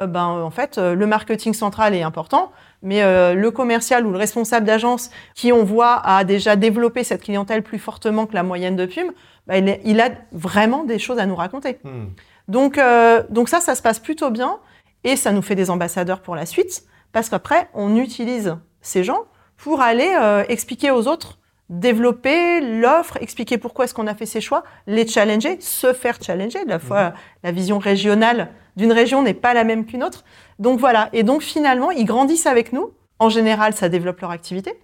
Euh, 0.00 0.06
ben, 0.06 0.26
en 0.26 0.50
fait, 0.50 0.78
euh, 0.78 0.94
le 0.94 1.06
marketing 1.06 1.54
central 1.54 1.94
est 1.94 2.02
important, 2.02 2.52
mais 2.82 3.02
euh, 3.02 3.34
le 3.34 3.50
commercial 3.50 4.06
ou 4.06 4.10
le 4.10 4.18
responsable 4.18 4.64
d'agence 4.64 5.10
qui 5.34 5.52
on 5.52 5.64
voit 5.64 6.00
a 6.06 6.24
déjà 6.24 6.56
développé 6.56 7.04
cette 7.04 7.22
clientèle 7.22 7.62
plus 7.62 7.78
fortement 7.78 8.26
que 8.26 8.34
la 8.34 8.42
moyenne 8.42 8.76
de 8.76 8.86
Pume, 8.86 9.12
ben, 9.48 9.78
il, 9.84 10.00
a 10.00 10.10
vraiment 10.32 10.84
des 10.84 10.98
choses 10.98 11.18
à 11.18 11.26
nous 11.26 11.34
raconter. 11.34 11.78
Hmm. 11.82 12.08
Donc, 12.48 12.78
euh, 12.78 13.22
donc 13.30 13.48
ça, 13.48 13.60
ça 13.60 13.74
se 13.74 13.82
passe 13.82 13.98
plutôt 13.98 14.30
bien 14.30 14.58
et 15.04 15.16
ça 15.16 15.32
nous 15.32 15.42
fait 15.42 15.54
des 15.54 15.70
ambassadeurs 15.70 16.20
pour 16.20 16.36
la 16.36 16.46
suite 16.46 16.84
parce 17.12 17.28
qu'après, 17.28 17.68
on 17.74 17.96
utilise 17.96 18.56
ces 18.80 19.04
gens 19.04 19.22
pour 19.56 19.80
aller 19.80 20.14
euh, 20.20 20.44
expliquer 20.48 20.90
aux 20.90 21.08
autres, 21.08 21.37
développer 21.68 22.60
l'offre, 22.60 23.18
expliquer 23.20 23.58
pourquoi 23.58 23.84
est-ce 23.84 23.94
qu'on 23.94 24.06
a 24.06 24.14
fait 24.14 24.26
ces 24.26 24.40
choix, 24.40 24.64
les 24.86 25.06
challenger, 25.06 25.60
se 25.60 25.92
faire 25.92 26.18
challenger. 26.20 26.64
De 26.64 26.70
la 26.70 26.78
fois, 26.78 27.12
la 27.42 27.52
vision 27.52 27.78
régionale 27.78 28.48
d'une 28.76 28.92
région 28.92 29.22
n'est 29.22 29.34
pas 29.34 29.54
la 29.54 29.64
même 29.64 29.84
qu'une 29.84 30.02
autre. 30.02 30.24
Donc 30.58 30.78
voilà. 30.78 31.08
Et 31.12 31.22
donc 31.22 31.42
finalement, 31.42 31.90
ils 31.90 32.04
grandissent 32.04 32.46
avec 32.46 32.72
nous. 32.72 32.92
En 33.18 33.28
général, 33.28 33.74
ça 33.74 33.88
développe 33.88 34.20
leur 34.20 34.30
activité. 34.30 34.78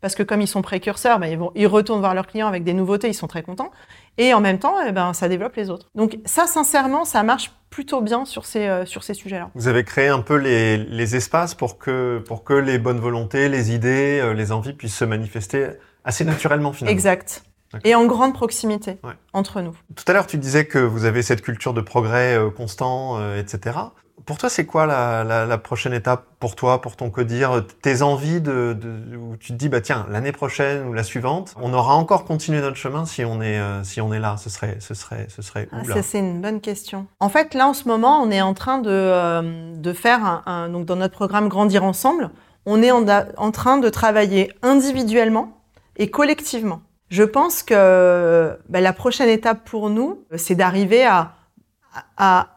Parce 0.00 0.14
que 0.14 0.22
comme 0.22 0.42
ils 0.42 0.48
sont 0.48 0.62
précurseurs, 0.62 1.18
ben, 1.18 1.26
ils, 1.26 1.38
vont, 1.38 1.52
ils 1.54 1.66
retournent 1.66 2.00
voir 2.00 2.14
leurs 2.14 2.26
clients 2.26 2.46
avec 2.46 2.64
des 2.64 2.74
nouveautés, 2.74 3.08
ils 3.08 3.14
sont 3.14 3.26
très 3.26 3.42
contents. 3.42 3.70
Et 4.18 4.34
en 4.34 4.40
même 4.40 4.58
temps, 4.58 4.74
eh 4.86 4.92
ben, 4.92 5.12
ça 5.14 5.28
développe 5.28 5.56
les 5.56 5.70
autres. 5.70 5.88
Donc 5.94 6.18
ça, 6.26 6.46
sincèrement, 6.46 7.04
ça 7.04 7.22
marche 7.22 7.52
plutôt 7.70 8.02
bien 8.02 8.24
sur 8.24 8.44
ces, 8.44 8.66
euh, 8.66 8.84
sur 8.84 9.02
ces 9.02 9.14
sujets-là. 9.14 9.50
Vous 9.54 9.68
avez 9.68 9.84
créé 9.84 10.08
un 10.08 10.20
peu 10.20 10.36
les, 10.36 10.76
les 10.76 11.16
espaces 11.16 11.54
pour 11.54 11.78
que, 11.78 12.22
pour 12.26 12.44
que 12.44 12.52
les 12.52 12.78
bonnes 12.78 13.00
volontés, 13.00 13.48
les 13.48 13.74
idées, 13.74 14.20
euh, 14.22 14.34
les 14.34 14.52
envies 14.52 14.74
puissent 14.74 14.96
se 14.96 15.04
manifester 15.04 15.70
assez 16.06 16.24
naturellement 16.24 16.72
finalement. 16.72 16.92
Exact. 16.96 17.42
Et 17.84 17.94
en 17.94 18.06
grande 18.06 18.32
proximité 18.32 18.98
Ouais. 19.04 19.12
entre 19.34 19.60
nous. 19.60 19.74
Tout 19.96 20.04
à 20.06 20.12
l'heure, 20.14 20.26
tu 20.26 20.38
disais 20.38 20.64
que 20.66 20.78
vous 20.78 21.04
avez 21.04 21.22
cette 21.22 21.42
culture 21.42 21.74
de 21.74 21.80
progrès 21.82 22.36
euh, 22.38 22.48
constant, 22.48 23.18
euh, 23.18 23.38
etc. 23.40 23.76
Pour 24.24 24.38
toi, 24.38 24.48
c'est 24.48 24.64
quoi 24.64 24.86
la, 24.86 25.24
la, 25.24 25.44
la 25.44 25.58
prochaine 25.58 25.92
étape 25.92 26.24
pour 26.40 26.56
toi, 26.56 26.80
pour 26.80 26.96
ton 26.96 27.10
codir 27.10 27.64
Tes 27.82 28.00
envies 28.02 28.40
de, 28.40 28.72
de, 28.72 29.16
où 29.16 29.36
tu 29.36 29.48
te 29.52 29.52
dis, 29.58 29.68
bah 29.68 29.80
tiens, 29.82 30.06
l'année 30.10 30.32
prochaine 30.32 30.86
ou 30.86 30.92
la 30.94 31.02
suivante, 31.02 31.54
on 31.60 31.72
aura 31.74 31.94
encore 31.94 32.24
continué 32.24 32.60
notre 32.60 32.76
chemin 32.76 33.04
si 33.04 33.24
on 33.24 33.42
est, 33.42 33.58
euh, 33.58 33.84
si 33.84 34.00
on 34.00 34.12
est 34.14 34.18
là. 34.20 34.36
Ce 34.38 34.48
serait, 34.48 34.78
ce 34.80 34.94
serait, 34.94 35.26
ce 35.28 35.42
serait 35.42 35.68
Ah, 35.70 35.80
où 35.84 35.88
là 35.88 35.96
ça, 35.96 36.02
c'est 36.02 36.18
une 36.20 36.40
bonne 36.40 36.60
question. 36.60 37.06
En 37.20 37.28
fait, 37.28 37.52
là, 37.52 37.66
en 37.68 37.74
ce 37.74 37.86
moment, 37.88 38.20
on 38.22 38.30
est 38.30 38.40
en 38.40 38.54
train 38.54 38.78
de, 38.78 38.88
euh, 38.90 39.74
de 39.76 39.92
faire, 39.92 40.24
un, 40.24 40.42
un- 40.46 40.68
donc 40.70 40.86
dans 40.86 40.96
notre 40.96 41.14
programme 41.14 41.48
Grandir 41.48 41.84
ensemble, 41.84 42.30
on 42.64 42.82
est 42.82 42.90
en, 42.92 43.04
en 43.36 43.50
train 43.50 43.76
de 43.78 43.88
travailler 43.90 44.50
individuellement 44.62 45.52
et 45.96 46.10
collectivement. 46.10 46.82
Je 47.08 47.22
pense 47.22 47.62
que 47.62 48.58
bah, 48.68 48.80
la 48.80 48.92
prochaine 48.92 49.28
étape 49.28 49.64
pour 49.64 49.90
nous, 49.90 50.24
c'est 50.36 50.54
d'arriver 50.54 51.04
à, 51.04 51.32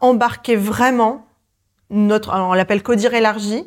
embarquer 0.00 0.54
vraiment 0.54 1.26
notre, 1.88 2.34
on 2.34 2.52
l'appelle 2.52 2.82
codir 2.82 3.14
élargi, 3.14 3.64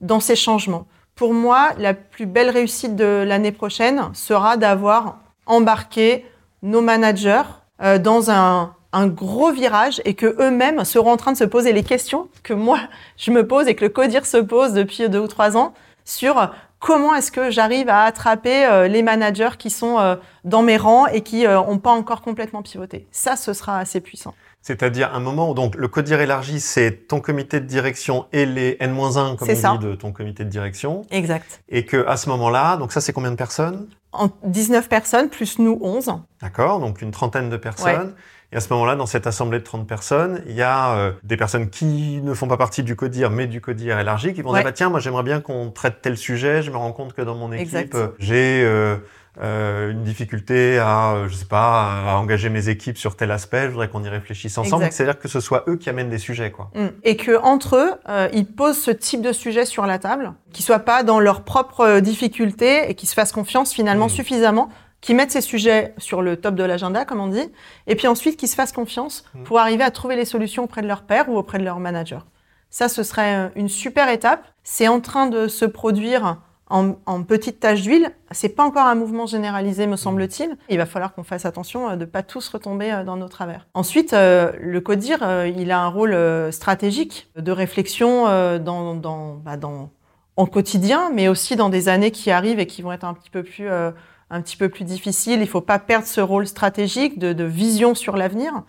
dans 0.00 0.20
ces 0.20 0.36
changements. 0.36 0.86
Pour 1.16 1.34
moi, 1.34 1.70
la 1.76 1.92
plus 1.92 2.26
belle 2.26 2.50
réussite 2.50 2.94
de 2.94 3.24
l'année 3.26 3.50
prochaine 3.50 4.10
sera 4.14 4.56
d'avoir 4.56 5.18
embarqué 5.46 6.24
nos 6.62 6.80
managers 6.80 7.42
euh, 7.82 7.98
dans 7.98 8.30
un, 8.30 8.76
un 8.92 9.06
gros 9.06 9.52
virage 9.52 10.00
et 10.04 10.14
que 10.14 10.36
eux-mêmes 10.40 10.84
seront 10.84 11.12
en 11.12 11.16
train 11.16 11.32
de 11.32 11.36
se 11.36 11.44
poser 11.44 11.72
les 11.72 11.82
questions 11.82 12.28
que 12.42 12.54
moi 12.54 12.78
je 13.16 13.30
me 13.30 13.46
pose 13.46 13.68
et 13.68 13.74
que 13.74 13.84
le 13.84 13.90
CODIR 13.90 14.24
se 14.24 14.38
pose 14.38 14.72
depuis 14.72 15.08
deux 15.08 15.18
ou 15.18 15.26
trois 15.26 15.56
ans 15.56 15.74
sur 16.04 16.50
comment 16.78 17.14
est-ce 17.14 17.32
que 17.32 17.50
j'arrive 17.50 17.88
à 17.88 18.02
attraper 18.02 18.66
euh, 18.66 18.88
les 18.88 19.02
managers 19.02 19.56
qui 19.58 19.70
sont 19.70 19.98
euh, 19.98 20.16
dans 20.44 20.62
mes 20.62 20.76
rangs 20.76 21.06
et 21.06 21.22
qui 21.22 21.44
n'ont 21.44 21.78
pas 21.78 21.92
encore 21.92 22.22
complètement 22.22 22.62
pivoté. 22.62 23.06
Ça, 23.10 23.36
ce 23.36 23.52
sera 23.52 23.78
assez 23.78 24.00
puissant. 24.00 24.34
C'est-à-dire 24.60 25.14
un 25.14 25.20
moment 25.20 25.50
où 25.50 25.54
donc 25.54 25.76
le 25.76 25.88
codir 25.88 26.20
élargi, 26.20 26.60
c'est 26.60 27.06
ton 27.08 27.20
comité 27.20 27.60
de 27.60 27.66
direction 27.66 28.26
et 28.32 28.44
les 28.44 28.76
N-1, 28.80 29.36
comme 29.36 29.48
on 29.48 29.54
ça. 29.54 29.78
dit, 29.78 29.86
de 29.86 29.94
ton 29.94 30.12
comité 30.12 30.44
de 30.44 30.50
direction. 30.50 31.06
Exact. 31.10 31.62
Et 31.68 31.84
que 31.84 32.06
à 32.06 32.16
ce 32.16 32.28
moment-là, 32.30 32.76
donc 32.76 32.92
ça, 32.92 33.00
c'est 33.00 33.12
combien 33.12 33.30
de 33.30 33.36
personnes? 33.36 33.88
En 34.12 34.28
19 34.44 34.88
personnes, 34.88 35.28
plus 35.28 35.58
nous 35.58 35.78
11. 35.80 36.12
D'accord, 36.42 36.80
donc 36.80 37.02
une 37.02 37.12
trentaine 37.12 37.50
de 37.50 37.56
personnes. 37.56 38.14
Et 38.52 38.56
à 38.56 38.60
ce 38.60 38.72
moment-là, 38.72 38.96
dans 38.96 39.04
cette 39.06 39.26
assemblée 39.26 39.58
de 39.58 39.64
30 39.64 39.86
personnes, 39.86 40.42
il 40.46 40.54
y 40.54 40.62
a 40.62 40.94
euh, 40.96 41.12
des 41.22 41.36
personnes 41.36 41.68
qui 41.68 42.20
ne 42.22 42.32
font 42.32 42.48
pas 42.48 42.56
partie 42.56 42.82
du 42.82 42.96
CODIR, 42.96 43.30
mais 43.30 43.46
du 43.46 43.60
CODIR 43.60 43.98
élargi, 43.98 44.32
qui 44.32 44.40
vont 44.40 44.50
Ouais. 44.52 44.60
dire, 44.60 44.64
bah, 44.64 44.72
tiens, 44.72 44.88
moi 44.88 45.00
j'aimerais 45.00 45.22
bien 45.22 45.40
qu'on 45.40 45.70
traite 45.70 45.96
tel 46.00 46.16
sujet, 46.16 46.62
je 46.62 46.70
me 46.70 46.76
rends 46.78 46.92
compte 46.92 47.12
que 47.12 47.20
dans 47.20 47.34
mon 47.34 47.52
équipe, 47.52 47.94
euh, 47.94 48.08
j'ai 48.18 48.62
euh, 48.64 48.96
euh, 49.42 49.90
une 49.92 50.02
difficulté 50.02 50.78
à, 50.78 51.24
je 51.28 51.34
sais 51.34 51.44
pas, 51.44 52.10
à 52.10 52.16
engager 52.16 52.48
mes 52.48 52.70
équipes 52.70 52.96
sur 52.96 53.16
tel 53.16 53.30
aspect, 53.32 53.64
je 53.64 53.68
voudrais 53.68 53.88
qu'on 53.88 54.02
y 54.02 54.08
réfléchisse 54.08 54.56
ensemble. 54.56 54.86
C'est-à-dire 54.90 55.18
que 55.18 55.28
ce 55.28 55.40
soit 55.40 55.64
eux 55.68 55.76
qui 55.76 55.90
amènent 55.90 56.08
des 56.10 56.16
sujets, 56.18 56.50
quoi. 56.50 56.70
Mm. 56.74 56.86
Et 57.04 57.16
que 57.16 57.38
entre 57.42 57.76
eux, 57.76 57.90
euh, 58.08 58.28
ils 58.32 58.46
posent 58.46 58.80
ce 58.80 58.90
type 58.90 59.20
de 59.20 59.32
sujet 59.32 59.66
sur 59.66 59.84
la 59.84 59.98
table, 59.98 60.32
qu'ils 60.54 60.64
soient 60.64 60.78
pas 60.78 61.02
dans 61.02 61.20
leurs 61.20 61.42
propres 61.42 62.00
difficultés 62.00 62.90
et 62.90 62.94
qu'ils 62.94 63.10
se 63.10 63.14
fassent 63.14 63.32
confiance 63.32 63.74
finalement 63.74 64.06
Mm. 64.06 64.10
suffisamment, 64.10 64.70
qu'ils 65.00 65.16
mettent 65.16 65.30
ces 65.30 65.40
sujets 65.40 65.94
sur 65.98 66.22
le 66.22 66.36
top 66.36 66.54
de 66.54 66.64
l'agenda, 66.64 67.04
comme 67.04 67.20
on 67.20 67.28
dit, 67.28 67.50
et 67.86 67.94
puis 67.94 68.06
ensuite 68.08 68.36
qu'ils 68.36 68.48
se 68.48 68.54
fassent 68.56 68.72
confiance 68.72 69.24
Mm. 69.34 69.42
pour 69.44 69.58
arriver 69.58 69.84
à 69.84 69.90
trouver 69.90 70.16
les 70.16 70.24
solutions 70.24 70.64
auprès 70.64 70.82
de 70.82 70.86
leur 70.88 71.02
père 71.02 71.28
ou 71.28 71.36
auprès 71.36 71.58
de 71.58 71.64
leur 71.64 71.78
manager. 71.80 72.26
Ça, 72.70 72.88
ce 72.88 73.02
serait 73.02 73.34
euh, 73.36 73.48
une 73.56 73.68
super 73.68 74.08
étape. 74.08 74.44
C'est 74.62 74.88
en 74.88 75.00
train 75.00 75.26
de 75.26 75.48
se 75.48 75.64
produire 75.64 76.38
en, 76.68 76.96
en 77.06 77.22
petites 77.22 77.60
taches 77.60 77.82
d'huile. 77.82 78.10
C'est 78.30 78.50
pas 78.50 78.62
encore 78.64 78.86
un 78.86 78.94
mouvement 78.94 79.24
généralisé, 79.26 79.86
me 79.86 79.96
semble-t-il. 79.96 80.56
Il 80.68 80.76
va 80.76 80.84
falloir 80.84 81.14
qu'on 81.14 81.22
fasse 81.24 81.46
attention 81.46 81.88
euh, 81.88 81.96
de 81.96 82.04
pas 82.04 82.22
tous 82.22 82.46
retomber 82.48 82.92
euh, 82.92 83.04
dans 83.04 83.16
nos 83.16 83.28
travers. 83.28 83.66
Ensuite, 83.74 84.12
le 84.12 84.78
CODIR, 84.80 85.46
il 85.46 85.70
a 85.70 85.80
un 85.80 85.88
rôle 85.88 86.16
stratégique 86.52 87.30
de 87.36 87.52
réflexion 87.52 88.24
dans, 88.58 88.94
dans, 88.94 89.34
bah, 89.36 89.56
dans, 89.56 89.90
en 90.36 90.46
quotidien, 90.46 91.10
mais 91.12 91.28
aussi 91.28 91.56
dans 91.56 91.68
des 91.68 91.88
années 91.88 92.10
qui 92.12 92.30
arrivent 92.30 92.60
et 92.60 92.66
qui 92.66 92.80
vont 92.82 92.92
être 92.92 93.04
un 93.04 93.14
petit 93.14 93.30
peu 93.30 93.42
plus, 93.42 93.68
euh, 93.68 93.90
un 94.30 94.42
petit 94.42 94.56
peu 94.56 94.68
plus 94.68 94.84
difficiles. 94.84 95.40
Il 95.40 95.48
faut 95.48 95.60
pas 95.60 95.78
perdre 95.78 96.06
ce 96.06 96.20
rôle 96.20 96.46
stratégique 96.46 97.18
de, 97.18 97.32
de 97.32 97.44
vision 97.44 97.94
sur 97.94 98.16
l'avenir. 98.16 98.62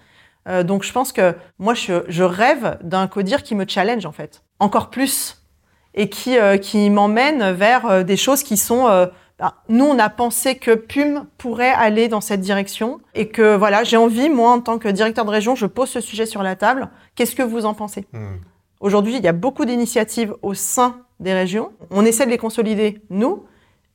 Euh, 0.47 0.63
donc, 0.63 0.83
je 0.83 0.91
pense 0.91 1.11
que 1.11 1.35
moi, 1.57 1.73
je, 1.73 2.03
je 2.07 2.23
rêve 2.23 2.77
d'un 2.81 3.07
CODIR 3.07 3.43
qui 3.43 3.55
me 3.55 3.65
challenge, 3.67 4.05
en 4.05 4.11
fait. 4.11 4.43
Encore 4.59 4.89
plus 4.89 5.43
et 5.93 6.09
qui, 6.09 6.37
euh, 6.37 6.57
qui 6.57 6.89
m'emmène 6.89 7.51
vers 7.51 7.85
euh, 7.85 8.03
des 8.03 8.17
choses 8.17 8.43
qui 8.43 8.57
sont... 8.57 8.87
euh, 8.87 9.07
bah, 9.37 9.55
nous, 9.69 9.85
on 9.85 9.97
a 9.99 10.09
pensé 10.09 10.55
que 10.55 10.75
PUM 10.75 11.25
pourrait 11.37 11.71
aller 11.71 12.09
dans 12.09 12.21
cette 12.21 12.41
direction 12.41 12.99
et 13.15 13.29
que 13.29 13.55
voilà, 13.55 13.83
j'ai 13.83 13.95
envie, 13.97 14.29
moi, 14.29 14.51
en 14.51 14.59
tant 14.59 14.79
que 14.79 14.89
directeur 14.89 15.23
de 15.23 15.29
région, 15.31 15.55
je 15.55 15.65
pose 15.65 15.89
ce 15.89 16.01
sujet 16.01 16.25
sur 16.25 16.43
la 16.43 16.55
table. 16.55 16.89
Qu'est-ce 17.15 17.35
que 17.35 17.43
vous 17.43 17.65
en 17.65 17.73
pensez? 17.73 18.05
Hmm. 18.11 18.37
Aujourd'hui, 18.81 19.15
il 19.15 19.23
y 19.23 19.27
a 19.27 19.33
beaucoup 19.33 19.65
d'initiatives 19.65 20.35
au 20.41 20.53
sein 20.53 21.01
des 21.19 21.33
régions. 21.33 21.71
On 21.89 22.05
essaie 22.05 22.25
de 22.25 22.31
les 22.31 22.37
consolider, 22.37 23.01
nous, 23.09 23.45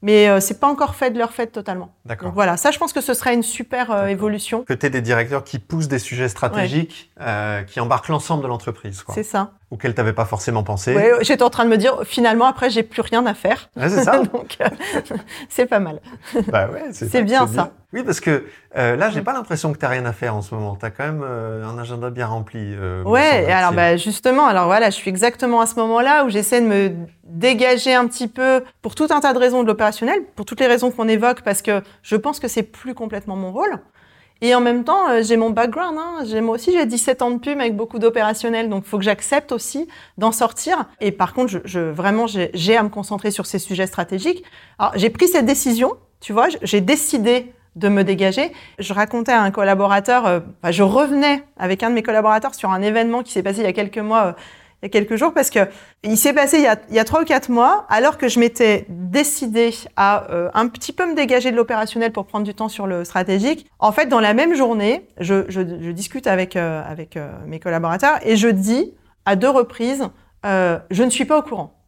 mais 0.05 0.29
euh, 0.29 0.39
c'est 0.39 0.61
pas 0.61 0.69
encore 0.69 0.97
fait 0.97 1.11
de 1.11 1.19
leur 1.19 1.33
fait 1.33 1.47
totalement. 1.47 1.95
D'accord. 2.05 2.31
Voilà, 2.33 2.59
ça, 2.59 2.71
je 2.71 2.79
pense 2.79 2.93
que 2.93 3.01
ce 3.01 3.15
serait 3.15 3.33
une 3.33 3.43
super 3.43 3.91
euh, 3.91 4.07
évolution. 4.07 4.63
Que 4.63 4.75
tu 4.75 4.91
des 4.91 5.01
directeurs 5.01 5.45
qui 5.45 5.59
poussent 5.59 5.89
des 5.89 5.99
sujets 5.99 6.29
stratégiques, 6.29 7.11
euh, 7.23 7.63
qui 7.63 7.81
embarquent 7.81 8.09
l'ensemble 8.09 8.43
de 8.43 8.49
l'entreprise. 8.49 9.03
C'est 9.15 9.23
ça. 9.23 9.53
Auxquels 9.75 9.93
tu 9.93 10.01
n'avais 10.01 10.13
pas 10.13 10.25
forcément 10.25 10.63
pensé. 10.63 10.95
Ouais, 10.95 11.11
J'étais 11.23 11.43
en 11.43 11.51
train 11.51 11.65
de 11.65 11.69
me 11.69 11.77
dire, 11.77 12.03
finalement, 12.05 12.47
après, 12.47 12.71
j'ai 12.71 12.85
plus 12.85 13.03
rien 13.03 13.27
à 13.27 13.35
faire. 13.35 13.71
Ouais, 13.77 13.89
c'est 13.89 14.05
ça. 14.05 14.19
Donc, 14.33 14.57
euh, 14.61 14.69
c'est 15.49 15.67
pas 15.67 15.81
mal. 15.81 16.01
Bah 16.47 16.69
ouais, 16.73 16.85
c'est 16.93 17.09
C'est 17.11 17.25
bien 17.25 17.49
ça. 17.49 17.73
Oui, 17.93 18.05
parce 18.05 18.21
que 18.21 18.45
euh, 18.77 18.95
là, 18.95 19.11
j'ai 19.11 19.23
pas 19.23 19.33
l'impression 19.33 19.73
que 19.73 19.79
tu 19.79 19.87
rien 19.87 20.05
à 20.07 20.13
faire 20.13 20.37
en 20.37 20.43
ce 20.43 20.55
moment. 20.55 20.77
Tu 20.77 20.87
as 20.87 20.91
quand 20.91 21.05
même 21.05 21.23
euh, 21.25 21.65
un 21.67 21.77
agenda 21.77 22.11
bien 22.11 22.27
rempli. 22.29 22.59
euh, 22.61 23.03
Ouais, 23.03 23.45
et 23.49 23.53
alors 23.53 23.73
bah, 23.73 23.97
justement, 23.97 24.47
alors 24.47 24.67
voilà, 24.67 24.91
je 24.91 24.95
suis 24.97 25.11
exactement 25.11 25.61
à 25.61 25.67
ce 25.67 25.75
moment-là 25.77 26.25
où 26.25 26.29
j'essaie 26.29 26.61
de 26.61 26.67
me 26.67 26.91
dégager 27.25 27.95
un 27.95 28.07
petit 28.07 28.29
peu 28.29 28.63
pour 28.83 28.95
tout 28.95 29.09
un 29.11 29.19
tas 29.21 29.33
de 29.33 29.39
raisons 29.39 29.63
de 29.63 29.67
l'opérationnel, 29.69 30.21
pour 30.37 30.45
toutes 30.45 30.61
les 30.61 30.67
raisons 30.69 30.91
qu'on 30.93 31.09
évoque, 31.09 31.43
parce 31.43 31.63
que 31.63 31.83
je 32.03 32.17
pense 32.17 32.39
que 32.39 32.47
c'est 32.49 32.63
plus 32.63 32.95
complètement 32.95 33.37
mon 33.37 33.51
rôle. 33.53 33.77
Et 34.45 34.55
en 34.55 34.61
même 34.61 34.85
temps, 34.85 35.09
euh, 35.09 35.23
j'ai 35.23 35.39
mon 35.39 35.49
background. 35.49 35.97
Hein. 35.99 36.25
J'ai 36.27 36.43
moi 36.43 36.57
aussi, 36.57 36.71
j'ai 36.71 36.85
17 36.85 37.23
ans 37.23 37.31
de 37.31 37.39
pub 37.39 37.59
avec 37.59 37.75
beaucoup 37.75 37.99
d'opérationnel, 37.99 38.69
donc 38.69 38.85
il 38.87 38.91
faut 38.91 38.99
que 38.99 39.05
j'accepte 39.05 39.53
aussi 39.53 39.89
d'en 40.19 40.33
sortir. 40.33 40.85
Et 41.01 41.13
par 41.13 41.33
contre, 41.33 41.63
vraiment, 41.65 42.27
j'ai 42.27 42.77
à 42.77 42.83
me 42.83 42.91
concentrer 42.91 43.31
sur 43.31 43.47
ces 43.47 43.59
sujets 43.59 43.87
stratégiques. 43.87 44.45
Alors, 44.79 44.93
j'ai 44.97 45.09
pris 45.09 45.29
cette 45.29 45.47
décision. 45.47 45.95
Tu 46.21 46.35
vois, 46.35 46.49
j'ai 46.61 46.83
décidé 46.83 47.55
de 47.75 47.89
me 47.89 48.05
dégager. 48.05 48.53
Je 48.79 48.93
racontais 48.93 49.33
à 49.33 49.41
un 49.41 49.51
collaborateur, 49.51 50.27
euh, 50.27 50.41
enfin, 50.63 50.73
je 50.73 50.83
revenais 50.83 51.43
avec 51.57 51.83
un 51.83 51.89
de 51.89 51.95
mes 51.95 52.03
collaborateurs 52.03 52.55
sur 52.55 52.71
un 52.71 52.83
événement 52.83 53.23
qui 53.23 53.33
s'est 53.33 53.43
passé 53.43 53.61
il 53.61 53.65
y 53.65 53.69
a 53.69 53.73
quelques 53.73 53.97
mois, 53.97 54.27
euh, 54.27 54.33
il 54.85 54.89
y 54.89 54.91
a 54.91 54.91
quelques 54.91 55.17
jours, 55.17 55.33
parce 55.33 55.49
que 55.49 55.61
il 56.03 56.19
s'est 56.19 56.35
passé 56.35 56.59
il 56.59 56.95
y 56.95 56.99
a, 56.99 57.05
trois 57.05 57.23
ou 57.23 57.25
quatre 57.25 57.49
mois, 57.49 57.87
alors 57.89 58.19
que 58.19 58.29
je 58.29 58.39
m'étais 58.39 58.85
décidé 58.91 59.71
à 59.97 60.31
euh, 60.31 60.51
un 60.53 60.69
petit 60.69 60.93
peu 60.93 61.07
me 61.07 61.15
dégager 61.15 61.51
de 61.51 61.57
l'opérationnel 61.57 62.13
pour 62.13 62.27
prendre 62.27 62.45
du 62.45 62.55
temps 62.55 62.69
sur 62.69 62.87
le 62.87 63.03
stratégique. 63.05 63.67
En 63.79 63.93
fait, 63.93 64.07
dans 64.07 64.21
la 64.21 64.35
même 64.35 64.55
journée, 64.55 65.09
je, 65.19 65.63
discute 65.93 66.27
avec 66.27 66.55
euh, 66.57 66.83
euh, 67.17 67.33
mes 67.47 67.61
collaborateurs 67.61 68.19
et 68.27 68.37
je 68.37 68.49
dis 68.49 68.93
à 69.25 69.37
deux 69.37 69.49
reprises, 69.49 70.07
je 70.45 71.03
ne 71.03 71.09
suis 71.09 71.25
pas 71.25 71.39
au 71.39 71.43
courant. 71.43 71.84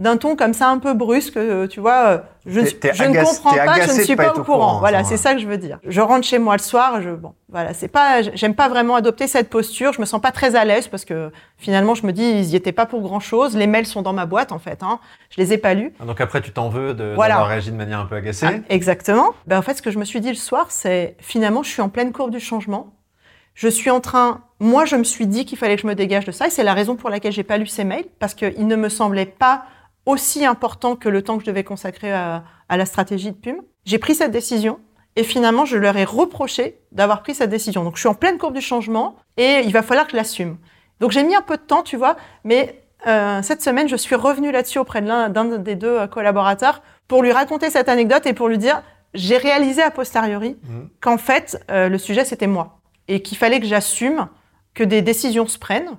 D'un 0.00 0.16
ton 0.16 0.34
comme 0.34 0.54
ça 0.54 0.68
un 0.70 0.78
peu 0.78 0.92
brusque, 0.92 1.36
euh, 1.36 1.68
tu 1.68 1.78
vois, 1.78 2.04
euh, 2.06 2.18
je, 2.46 2.58
je 2.62 3.04
ne 3.04 3.24
comprends 3.24 3.54
pas, 3.54 3.80
je 3.80 3.92
ne 3.96 4.02
suis 4.02 4.16
pas 4.16 4.30
au 4.30 4.42
courant, 4.42 4.44
courant. 4.44 4.78
Voilà, 4.80 5.04
c'est 5.04 5.16
ça 5.16 5.34
que 5.34 5.40
je 5.40 5.46
veux 5.46 5.56
dire. 5.56 5.78
Je 5.86 6.00
rentre 6.00 6.26
chez 6.26 6.40
moi 6.40 6.56
le 6.56 6.62
soir, 6.62 7.00
je 7.00 7.10
bon, 7.10 7.32
voilà, 7.48 7.74
c'est 7.74 7.86
pas, 7.86 8.20
j'aime 8.22 8.56
pas 8.56 8.68
vraiment 8.68 8.96
adopter 8.96 9.28
cette 9.28 9.48
posture. 9.48 9.92
Je 9.92 10.00
me 10.00 10.04
sens 10.04 10.20
pas 10.20 10.32
très 10.32 10.56
à 10.56 10.64
l'aise 10.64 10.88
parce 10.88 11.04
que 11.04 11.30
finalement, 11.58 11.94
je 11.94 12.04
me 12.08 12.12
dis, 12.12 12.24
ils 12.28 12.46
y 12.46 12.56
étaient 12.56 12.72
pas 12.72 12.86
pour 12.86 13.02
grand 13.02 13.20
chose. 13.20 13.56
Les 13.56 13.68
mails 13.68 13.86
sont 13.86 14.02
dans 14.02 14.12
ma 14.12 14.26
boîte 14.26 14.50
en 14.50 14.58
fait. 14.58 14.82
Hein. 14.82 14.98
Je 15.30 15.40
les 15.40 15.52
ai 15.52 15.58
pas 15.58 15.74
lus. 15.74 15.92
Ah, 16.00 16.06
Donc 16.06 16.20
après, 16.20 16.40
tu 16.40 16.50
t'en 16.50 16.68
veux 16.70 16.92
de- 16.92 17.12
Voilà. 17.14 17.34
d'avoir 17.34 17.50
réagi 17.50 17.70
de 17.70 17.76
manière 17.76 18.00
un 18.00 18.06
peu 18.06 18.16
agacée? 18.16 18.46
Ah, 18.48 18.54
exactement. 18.70 19.28
Ben, 19.46 19.58
en 19.58 19.62
fait, 19.62 19.74
ce 19.74 19.82
que 19.82 19.92
je 19.92 20.00
me 20.00 20.04
suis 20.04 20.20
dit 20.20 20.30
le 20.30 20.34
soir, 20.34 20.66
c'est 20.70 21.16
finalement, 21.20 21.62
je 21.62 21.68
suis 21.70 21.82
en 21.82 21.88
pleine 21.88 22.10
courbe 22.10 22.32
du 22.32 22.40
changement. 22.40 22.92
Je 23.54 23.68
suis 23.68 23.90
en 23.90 24.00
train, 24.00 24.40
moi, 24.58 24.84
je 24.86 24.96
me 24.96 25.04
suis 25.04 25.28
dit 25.28 25.44
qu'il 25.44 25.56
fallait 25.56 25.76
que 25.76 25.82
je 25.82 25.86
me 25.86 25.94
dégage 25.94 26.24
de 26.24 26.32
ça, 26.32 26.48
et 26.48 26.50
c'est 26.50 26.64
la 26.64 26.74
raison 26.74 26.96
pour 26.96 27.08
laquelle 27.10 27.30
j'ai 27.30 27.44
pas 27.44 27.58
lu 27.58 27.68
ces 27.68 27.84
mails, 27.84 28.06
parce 28.18 28.34
qu'ils 28.34 28.66
ne 28.66 28.74
me 28.74 28.88
semblaient 28.88 29.26
pas 29.26 29.62
aussi 30.06 30.44
importants 30.44 30.96
que 30.96 31.08
le 31.08 31.22
temps 31.22 31.36
que 31.38 31.44
je 31.44 31.50
devais 31.50 31.64
consacrer 31.64 32.12
à, 32.12 32.44
à 32.68 32.76
la 32.76 32.86
stratégie 32.86 33.30
de 33.32 33.36
PUM. 33.36 33.56
J'ai 33.84 33.98
pris 33.98 34.14
cette 34.14 34.30
décision, 34.30 34.78
et 35.16 35.22
finalement, 35.24 35.64
je 35.64 35.76
leur 35.76 35.96
ai 35.96 36.04
reproché 36.04 36.78
d'avoir 36.92 37.22
pris 37.22 37.34
cette 37.34 37.50
décision. 37.50 37.84
Donc, 37.84 37.96
je 37.96 38.00
suis 38.00 38.08
en 38.08 38.14
pleine 38.14 38.38
courbe 38.38 38.54
du 38.54 38.60
changement, 38.60 39.16
et 39.36 39.60
il 39.64 39.72
va 39.72 39.82
falloir 39.82 40.06
que 40.06 40.12
je 40.12 40.16
l'assume. 40.16 40.58
Donc, 41.00 41.10
j'ai 41.12 41.22
mis 41.22 41.34
un 41.34 41.42
peu 41.42 41.56
de 41.56 41.62
temps, 41.62 41.82
tu 41.82 41.96
vois, 41.96 42.16
mais 42.44 42.82
euh, 43.06 43.42
cette 43.42 43.62
semaine, 43.62 43.88
je 43.88 43.96
suis 43.96 44.14
revenue 44.14 44.50
là-dessus 44.50 44.78
auprès 44.78 45.02
de 45.02 45.06
l'un 45.08 45.28
d'un 45.28 45.44
des 45.58 45.74
deux 45.74 46.00
euh, 46.00 46.06
collaborateurs 46.06 46.82
pour 47.08 47.22
lui 47.22 47.32
raconter 47.32 47.70
cette 47.70 47.88
anecdote 47.88 48.26
et 48.26 48.32
pour 48.32 48.48
lui 48.48 48.58
dire, 48.58 48.82
j'ai 49.12 49.36
réalisé 49.36 49.82
a 49.82 49.90
posteriori 49.90 50.56
Mhm. 50.66 50.88
qu'en 51.00 51.18
fait, 51.18 51.62
euh, 51.70 51.88
le 51.88 51.98
sujet, 51.98 52.24
c'était 52.24 52.46
moi. 52.46 52.80
Et 53.06 53.20
qu'il 53.22 53.36
fallait 53.36 53.60
que 53.60 53.66
j'assume 53.66 54.28
que 54.72 54.82
des 54.82 55.02
décisions 55.02 55.46
se 55.46 55.58
prennent 55.58 55.98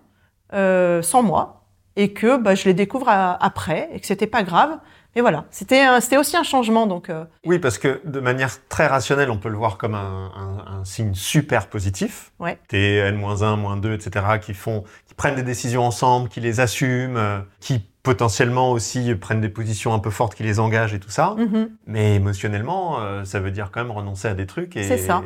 euh, 0.54 1.02
sans 1.02 1.22
moi 1.22 1.65
et 1.96 2.14
que 2.14 2.38
bah, 2.38 2.56
je 2.56 2.66
les 2.66 2.74
découvre 2.74 3.10
à- 3.10 3.34
après 3.44 3.90
et 3.94 4.00
que 4.00 4.06
c'était 4.08 4.28
pas 4.28 4.44
grave. 4.44 4.78
Mais 5.16 5.22
voilà, 5.22 5.46
c'était 5.50 5.86
c'était 6.02 6.18
aussi 6.18 6.36
un 6.36 6.44
changement. 6.44 6.88
Donc, 6.88 7.10
euh, 7.10 7.24
Oui, 7.46 7.58
parce 7.60 7.78
que 7.78 8.02
de 8.04 8.20
manière 8.20 8.50
très 8.68 8.86
rationnelle, 8.88 9.32
on 9.32 9.38
peut 9.38 9.48
le 9.48 9.56
voir 9.56 9.78
comme 9.78 9.96
un, 9.96 10.30
un- 10.36 10.80
un 10.80 10.84
signe 10.84 11.14
super 11.14 11.68
positif. 11.68 12.34
Ouais. 12.40 12.60
T'es 12.68 12.96
N-1, 12.98 13.56
moins 13.56 13.78
2, 13.78 13.94
etc., 13.94 14.26
qui 14.42 14.54
font, 14.54 14.84
qui 15.08 15.14
prennent 15.14 15.36
des 15.36 15.44
décisions 15.44 15.84
ensemble, 15.84 16.28
qui 16.28 16.42
les 16.42 16.60
assument, 16.60 17.16
euh, 17.16 17.40
qui 17.62 17.88
potentiellement 18.06 18.72
aussi 18.72 19.14
prennent 19.16 19.42
des 19.42 19.50
positions 19.50 19.94
un 19.94 20.00
peu 20.00 20.12
fortes 20.12 20.36
qui 20.36 20.44
les 20.44 20.60
engagent 20.62 20.94
et 20.94 21.00
tout 21.00 21.10
ça. 21.10 21.36
mhm. 21.38 21.70
Mais 21.88 22.16
émotionnellement, 22.16 23.00
euh, 23.02 23.26
ça 23.26 23.40
veut 23.40 23.52
dire 23.52 23.70
quand 23.72 23.82
même 23.82 23.92
renoncer 23.92 24.28
à 24.28 24.34
des 24.34 24.46
trucs 24.46 24.78
et, 24.78 24.84
C'est 24.84 24.98
ça. 24.98 25.22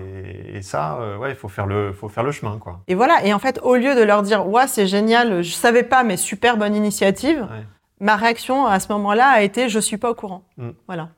et, 0.54 0.62
ça, 0.62 0.98
euh, 1.02 1.18
ouais, 1.18 1.30
il 1.32 1.36
faut 1.36 1.50
faire 1.50 1.68
le, 1.68 1.92
faut 1.94 2.10
faire 2.10 2.24
le 2.24 2.32
chemin, 2.32 2.58
quoi. 2.58 2.80
Et 2.88 2.96
voilà. 2.96 3.24
Et 3.26 3.34
en 3.34 3.40
fait, 3.40 3.60
au 3.62 3.76
lieu 3.76 3.94
de 3.96 4.02
leur 4.02 4.24
dire, 4.24 4.48
ouais, 4.48 4.66
c'est 4.68 4.88
génial, 4.88 5.44
je 5.44 5.52
savais 5.52 5.84
pas, 5.84 6.04
mais 6.04 6.18
super 6.18 6.58
bonne 6.58 6.74
initiative, 6.76 7.42
Ouais. 7.42 7.66
ma 8.00 8.16
réaction 8.16 8.66
à 8.66 8.80
ce 8.80 8.92
moment-là 8.94 9.28
a 9.28 9.42
été, 9.42 9.68
je 9.70 9.80
suis 9.80 9.98
pas 9.98 10.10
au 10.10 10.16
courant. 10.16 10.44
Mm. 10.58 10.70
Voilà. 10.88 11.10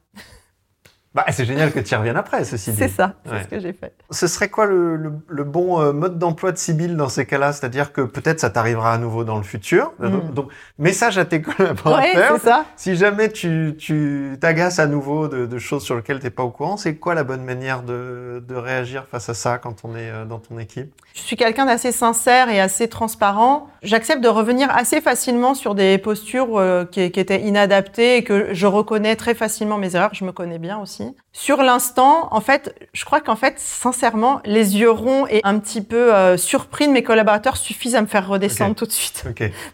Bah, 1.13 1.25
c'est 1.29 1.43
génial 1.43 1.73
que 1.73 1.79
tu 1.81 1.93
y 1.93 1.97
reviennes 1.97 2.15
après, 2.15 2.45
ceci 2.45 2.71
dit. 2.71 2.77
C'est 2.77 2.87
ça, 2.87 3.15
c'est 3.25 3.31
Ouais. 3.33 3.43
ce 3.43 3.47
que 3.49 3.59
j'ai 3.59 3.73
fait. 3.73 3.93
Ce 4.11 4.27
serait 4.27 4.47
quoi 4.47 4.65
le, 4.65 4.95
le- 4.95 5.11
le 5.27 5.43
bon 5.43 5.81
euh, 5.81 5.91
mode 5.91 6.17
d'emploi 6.17 6.53
de 6.53 6.57
Sibyl 6.57 6.95
dans 6.95 7.09
ces 7.09 7.25
cas-là? 7.25 7.51
C'est-à-dire 7.51 7.91
que 7.91 7.99
peut-être 7.99 8.39
ça 8.39 8.49
t'arrivera 8.49 8.93
à 8.93 8.97
nouveau 8.97 9.25
dans 9.25 9.35
le 9.35 9.43
futur. 9.43 9.91
Mm. 9.99 10.31
Donc, 10.33 10.49
message 10.79 11.17
à 11.17 11.25
tes 11.25 11.37
Ouais, 11.37 11.41
collaborateurs. 11.43 12.37
c'est 12.39 12.47
ça. 12.47 12.63
si 12.77 12.95
jamais 12.95 13.29
tu 13.29 13.75
tu 13.77 14.37
t'agaces 14.39 14.79
à 14.79 14.87
nouveau 14.87 15.27
de, 15.27 15.45
de 15.45 15.57
choses 15.59 15.83
sur 15.83 15.97
lesquelles 15.97 16.19
t'es 16.19 16.29
pas 16.29 16.43
au 16.43 16.49
courant, 16.49 16.77
c'est 16.77 16.95
quoi 16.95 17.13
la 17.13 17.25
bonne 17.25 17.43
manière 17.43 17.83
de, 17.83 18.41
de 18.47 18.55
réagir 18.55 19.05
face 19.11 19.27
à 19.27 19.33
ça 19.33 19.57
quand 19.57 19.83
on 19.83 19.95
est 19.97 20.09
euh, 20.09 20.23
dans 20.23 20.39
ton 20.39 20.57
équipe? 20.59 20.93
Je 21.13 21.19
suis 21.19 21.35
quelqu'un 21.35 21.65
d'assez 21.65 21.91
sincère 21.91 22.47
et 22.47 22.61
assez 22.61 22.87
transparent. 22.87 23.67
J'accepte 23.83 24.21
de 24.23 24.29
revenir 24.29 24.69
assez 24.73 25.01
facilement 25.01 25.55
sur 25.55 25.75
des 25.75 25.97
postures 25.97 26.57
euh, 26.57 26.85
qui, 26.85 27.11
qui 27.11 27.19
étaient 27.19 27.41
inadaptées 27.41 28.15
et 28.17 28.23
que 28.23 28.53
je 28.53 28.65
reconnais 28.65 29.17
très 29.17 29.33
facilement 29.33 29.77
mes 29.77 29.93
erreurs. 29.97 30.13
Je 30.13 30.23
me 30.23 30.31
connais 30.31 30.57
bien 30.59 30.79
aussi. 30.79 31.00
Sur 31.33 31.63
l'instant, 31.63 32.27
en 32.31 32.41
fait, 32.41 32.75
je 32.93 33.05
crois 33.05 33.21
qu'en 33.21 33.35
fait, 33.35 33.55
sincèrement, 33.57 34.41
les 34.45 34.77
yeux 34.77 34.91
ronds 34.91 35.25
et 35.27 35.39
un 35.43 35.59
petit 35.59 35.81
peu 35.81 36.13
euh, 36.13 36.37
surpris 36.37 36.87
de 36.87 36.91
mes 36.93 37.03
collaborateurs 37.03 37.57
suffisent 37.57 37.95
à 37.95 38.01
me 38.01 38.07
faire 38.07 38.27
redescendre 38.27 38.75
tout 38.75 38.85
de 38.85 38.91
suite. 38.91 39.23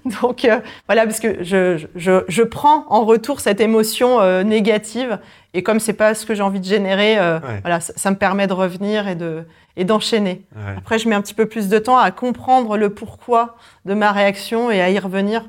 Donc 0.22 0.46
euh, 0.46 0.60
voilà, 0.88 1.06
parce 1.06 1.20
que 1.20 1.44
je, 1.44 1.84
je, 1.96 2.24
je 2.28 2.44
prends 2.44 2.86
en 2.90 3.06
retour 3.06 3.40
cette 3.42 3.60
émotion 3.60 4.22
euh, 4.22 4.44
négative 4.44 5.20
et 5.54 5.64
comme 5.64 5.80
c'est 5.80 5.94
pas 5.94 6.14
ce 6.14 6.26
que 6.26 6.36
j'ai 6.36 6.44
envie 6.44 6.60
de 6.60 6.66
générer, 6.66 7.18
euh, 7.18 7.40
Ouais. 7.40 7.60
voilà, 7.62 7.80
ça, 7.80 7.94
ça 7.96 8.12
me 8.12 8.16
permet 8.18 8.48
de 8.48 8.54
revenir 8.54 9.08
et 9.08 9.16
de 9.16 9.44
et 9.80 9.84
d'enchaîner. 9.86 10.46
Ouais. 10.56 10.74
Après, 10.78 10.98
je 11.00 11.08
mets 11.08 11.16
un 11.16 11.22
petit 11.22 11.36
peu 11.36 11.46
plus 11.48 11.68
de 11.70 11.78
temps 11.80 11.98
à 11.98 12.10
comprendre 12.12 12.78
le 12.78 12.90
pourquoi 12.94 13.58
de 13.86 13.94
ma 13.94 14.12
réaction 14.12 14.72
et 14.72 14.82
à 14.82 14.90
y 14.90 14.98
revenir. 15.00 15.48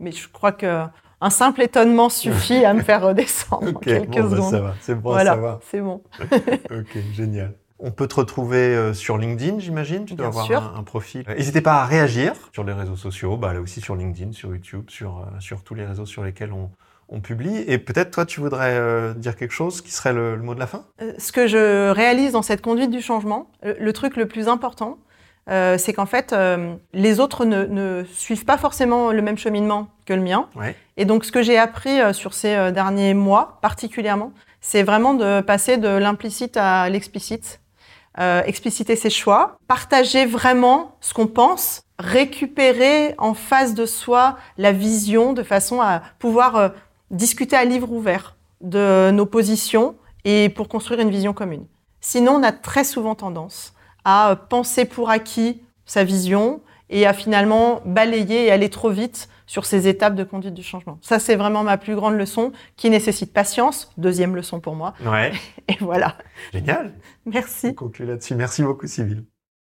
Mais 0.00 0.10
je 0.12 0.28
crois 0.28 0.50
que 0.52 0.82
un 1.20 1.30
simple 1.30 1.62
étonnement 1.62 2.08
suffit 2.08 2.64
à 2.64 2.74
me 2.74 2.82
faire 2.82 3.02
redescendre 3.02 3.64
en 3.66 3.70
Ok. 3.76 3.84
quelques 3.84 4.06
Bon, 4.10 4.22
bah, 4.22 4.36
secondes. 4.36 4.50
ça 4.50 4.60
va. 4.60 4.74
C'est 4.80 4.94
bon 4.94 5.10
voilà, 5.10 5.32
savoir. 5.32 5.58
c'est 5.70 5.80
bon. 5.80 6.02
Ok, 6.70 6.98
génial. 7.14 7.54
On 7.80 7.92
peut 7.92 8.08
te 8.08 8.16
retrouver 8.16 8.56
euh, 8.74 8.92
sur 8.92 9.18
LinkedIn, 9.18 9.60
j'imagine? 9.60 10.04
Tu 10.04 10.14
dois 10.14 10.30
Bien 10.30 10.40
avoir 10.40 10.46
sûr. 10.46 10.62
un, 10.76 10.78
un 10.80 10.82
profil. 10.82 11.24
Euh, 11.28 11.34
N'hésitez 11.36 11.60
pas 11.60 11.74
à 11.82 11.84
réagir 11.84 12.32
sur 12.52 12.64
les 12.64 12.72
réseaux 12.72 12.96
sociaux, 12.96 13.36
bah, 13.36 13.52
là 13.52 13.60
aussi 13.60 13.80
sur 13.80 13.94
LinkedIn, 13.94 14.32
sur 14.32 14.50
YouTube, 14.52 14.86
sur, 14.90 15.18
euh, 15.18 15.40
sur 15.40 15.62
tous 15.62 15.74
les 15.74 15.84
réseaux 15.86 16.06
sur 16.06 16.24
lesquels 16.24 16.52
on, 16.52 16.70
on 17.08 17.20
publie. 17.20 17.56
Et 17.68 17.78
peut-être 17.78 18.10
toi, 18.10 18.26
tu 18.26 18.40
voudrais 18.40 18.72
euh, 18.76 19.14
dire 19.14 19.36
quelque 19.36 19.52
chose 19.54 19.80
qui 19.80 19.92
serait 19.92 20.12
le, 20.12 20.34
le 20.34 20.42
mot 20.42 20.54
de 20.56 20.60
la 20.60 20.66
fin? 20.66 20.86
Euh, 21.02 21.12
Ce 21.18 21.30
que 21.30 21.46
je 21.46 21.90
réalise 21.90 22.32
dans 22.32 22.42
cette 22.42 22.62
conduite 22.62 22.90
du 22.90 23.00
changement, 23.00 23.48
le, 23.62 23.76
le 23.78 23.92
truc 23.92 24.16
le 24.16 24.26
plus 24.26 24.48
important, 24.48 24.98
euh, 25.48 25.78
c'est 25.78 25.92
qu'en 25.92 26.06
fait, 26.06 26.32
euh, 26.32 26.74
les 26.92 27.20
autres 27.20 27.44
ne, 27.44 27.64
ne, 27.64 28.04
suivent 28.04 28.44
pas 28.44 28.58
forcément 28.58 29.12
le 29.12 29.22
même 29.22 29.38
cheminement 29.38 29.88
que 30.04 30.12
le 30.12 30.20
mien. 30.20 30.48
Ouais. 30.56 30.76
Et 30.96 31.04
donc, 31.04 31.24
ce 31.24 31.32
que 31.32 31.42
j'ai 31.42 31.58
appris 31.58 32.00
euh, 32.00 32.12
sur 32.12 32.34
ces 32.34 32.54
euh, 32.54 32.70
derniers 32.70 33.14
mois, 33.14 33.58
particulièrement, 33.62 34.32
c'est 34.60 34.82
vraiment 34.82 35.14
de 35.14 35.40
passer 35.40 35.76
de 35.76 35.88
l'implicite 35.88 36.56
à 36.56 36.88
l'explicite, 36.88 37.60
euh, 38.18 38.42
expliciter 38.46 38.96
ses 38.96 39.10
choix, 39.10 39.58
partager 39.68 40.26
vraiment 40.26 40.96
ce 41.00 41.14
qu'on 41.14 41.28
pense, 41.28 41.82
récupérer 42.00 43.14
en 43.16 43.32
face 43.32 43.74
de 43.74 43.86
soi 43.86 44.36
la 44.56 44.72
vision 44.72 45.32
de 45.32 45.44
façon 45.44 45.80
à 45.80 46.02
pouvoir 46.18 46.56
euh, 46.56 46.68
discuter 47.12 47.54
à 47.54 47.64
livre 47.64 47.92
ouvert 47.92 48.36
de 48.60 49.12
nos 49.12 49.24
positions 49.24 49.94
et 50.24 50.48
pour 50.48 50.68
construire 50.68 50.98
une 50.98 51.10
vision 51.10 51.32
commune. 51.32 51.64
Sinon, 52.00 52.32
on 52.32 52.42
a 52.42 52.50
très 52.50 52.82
souvent 52.82 53.14
tendance 53.14 53.72
à 54.04 54.36
penser 54.48 54.84
pour 54.84 55.10
acquis 55.10 55.62
sa 55.86 56.04
vision 56.04 56.60
et 56.90 57.06
à 57.06 57.12
finalement 57.12 57.82
balayer 57.84 58.46
et 58.46 58.50
aller 58.50 58.70
trop 58.70 58.90
vite 58.90 59.28
sur 59.46 59.64
ces 59.64 59.88
étapes 59.88 60.14
de 60.14 60.24
conduite 60.24 60.54
du 60.54 60.62
changement. 60.62 60.98
Ça, 61.00 61.18
c'est 61.18 61.36
vraiment 61.36 61.64
ma 61.64 61.78
plus 61.78 61.94
grande 61.94 62.16
leçon 62.16 62.52
qui 62.76 62.90
nécessite 62.90 63.32
patience. 63.32 63.90
Deuxième 63.96 64.36
leçon 64.36 64.60
pour 64.60 64.74
moi. 64.74 64.94
Ouais. 65.04 65.32
Et 65.68 65.76
voilà. 65.80 66.16
Génial. 66.52 66.92
Merci. 67.26 67.68
On 67.68 67.74
conclut 67.74 68.06
là-dessus. 68.06 68.34
Merci 68.34 68.62
beaucoup, 68.62 68.86
Sybille. 68.86 69.24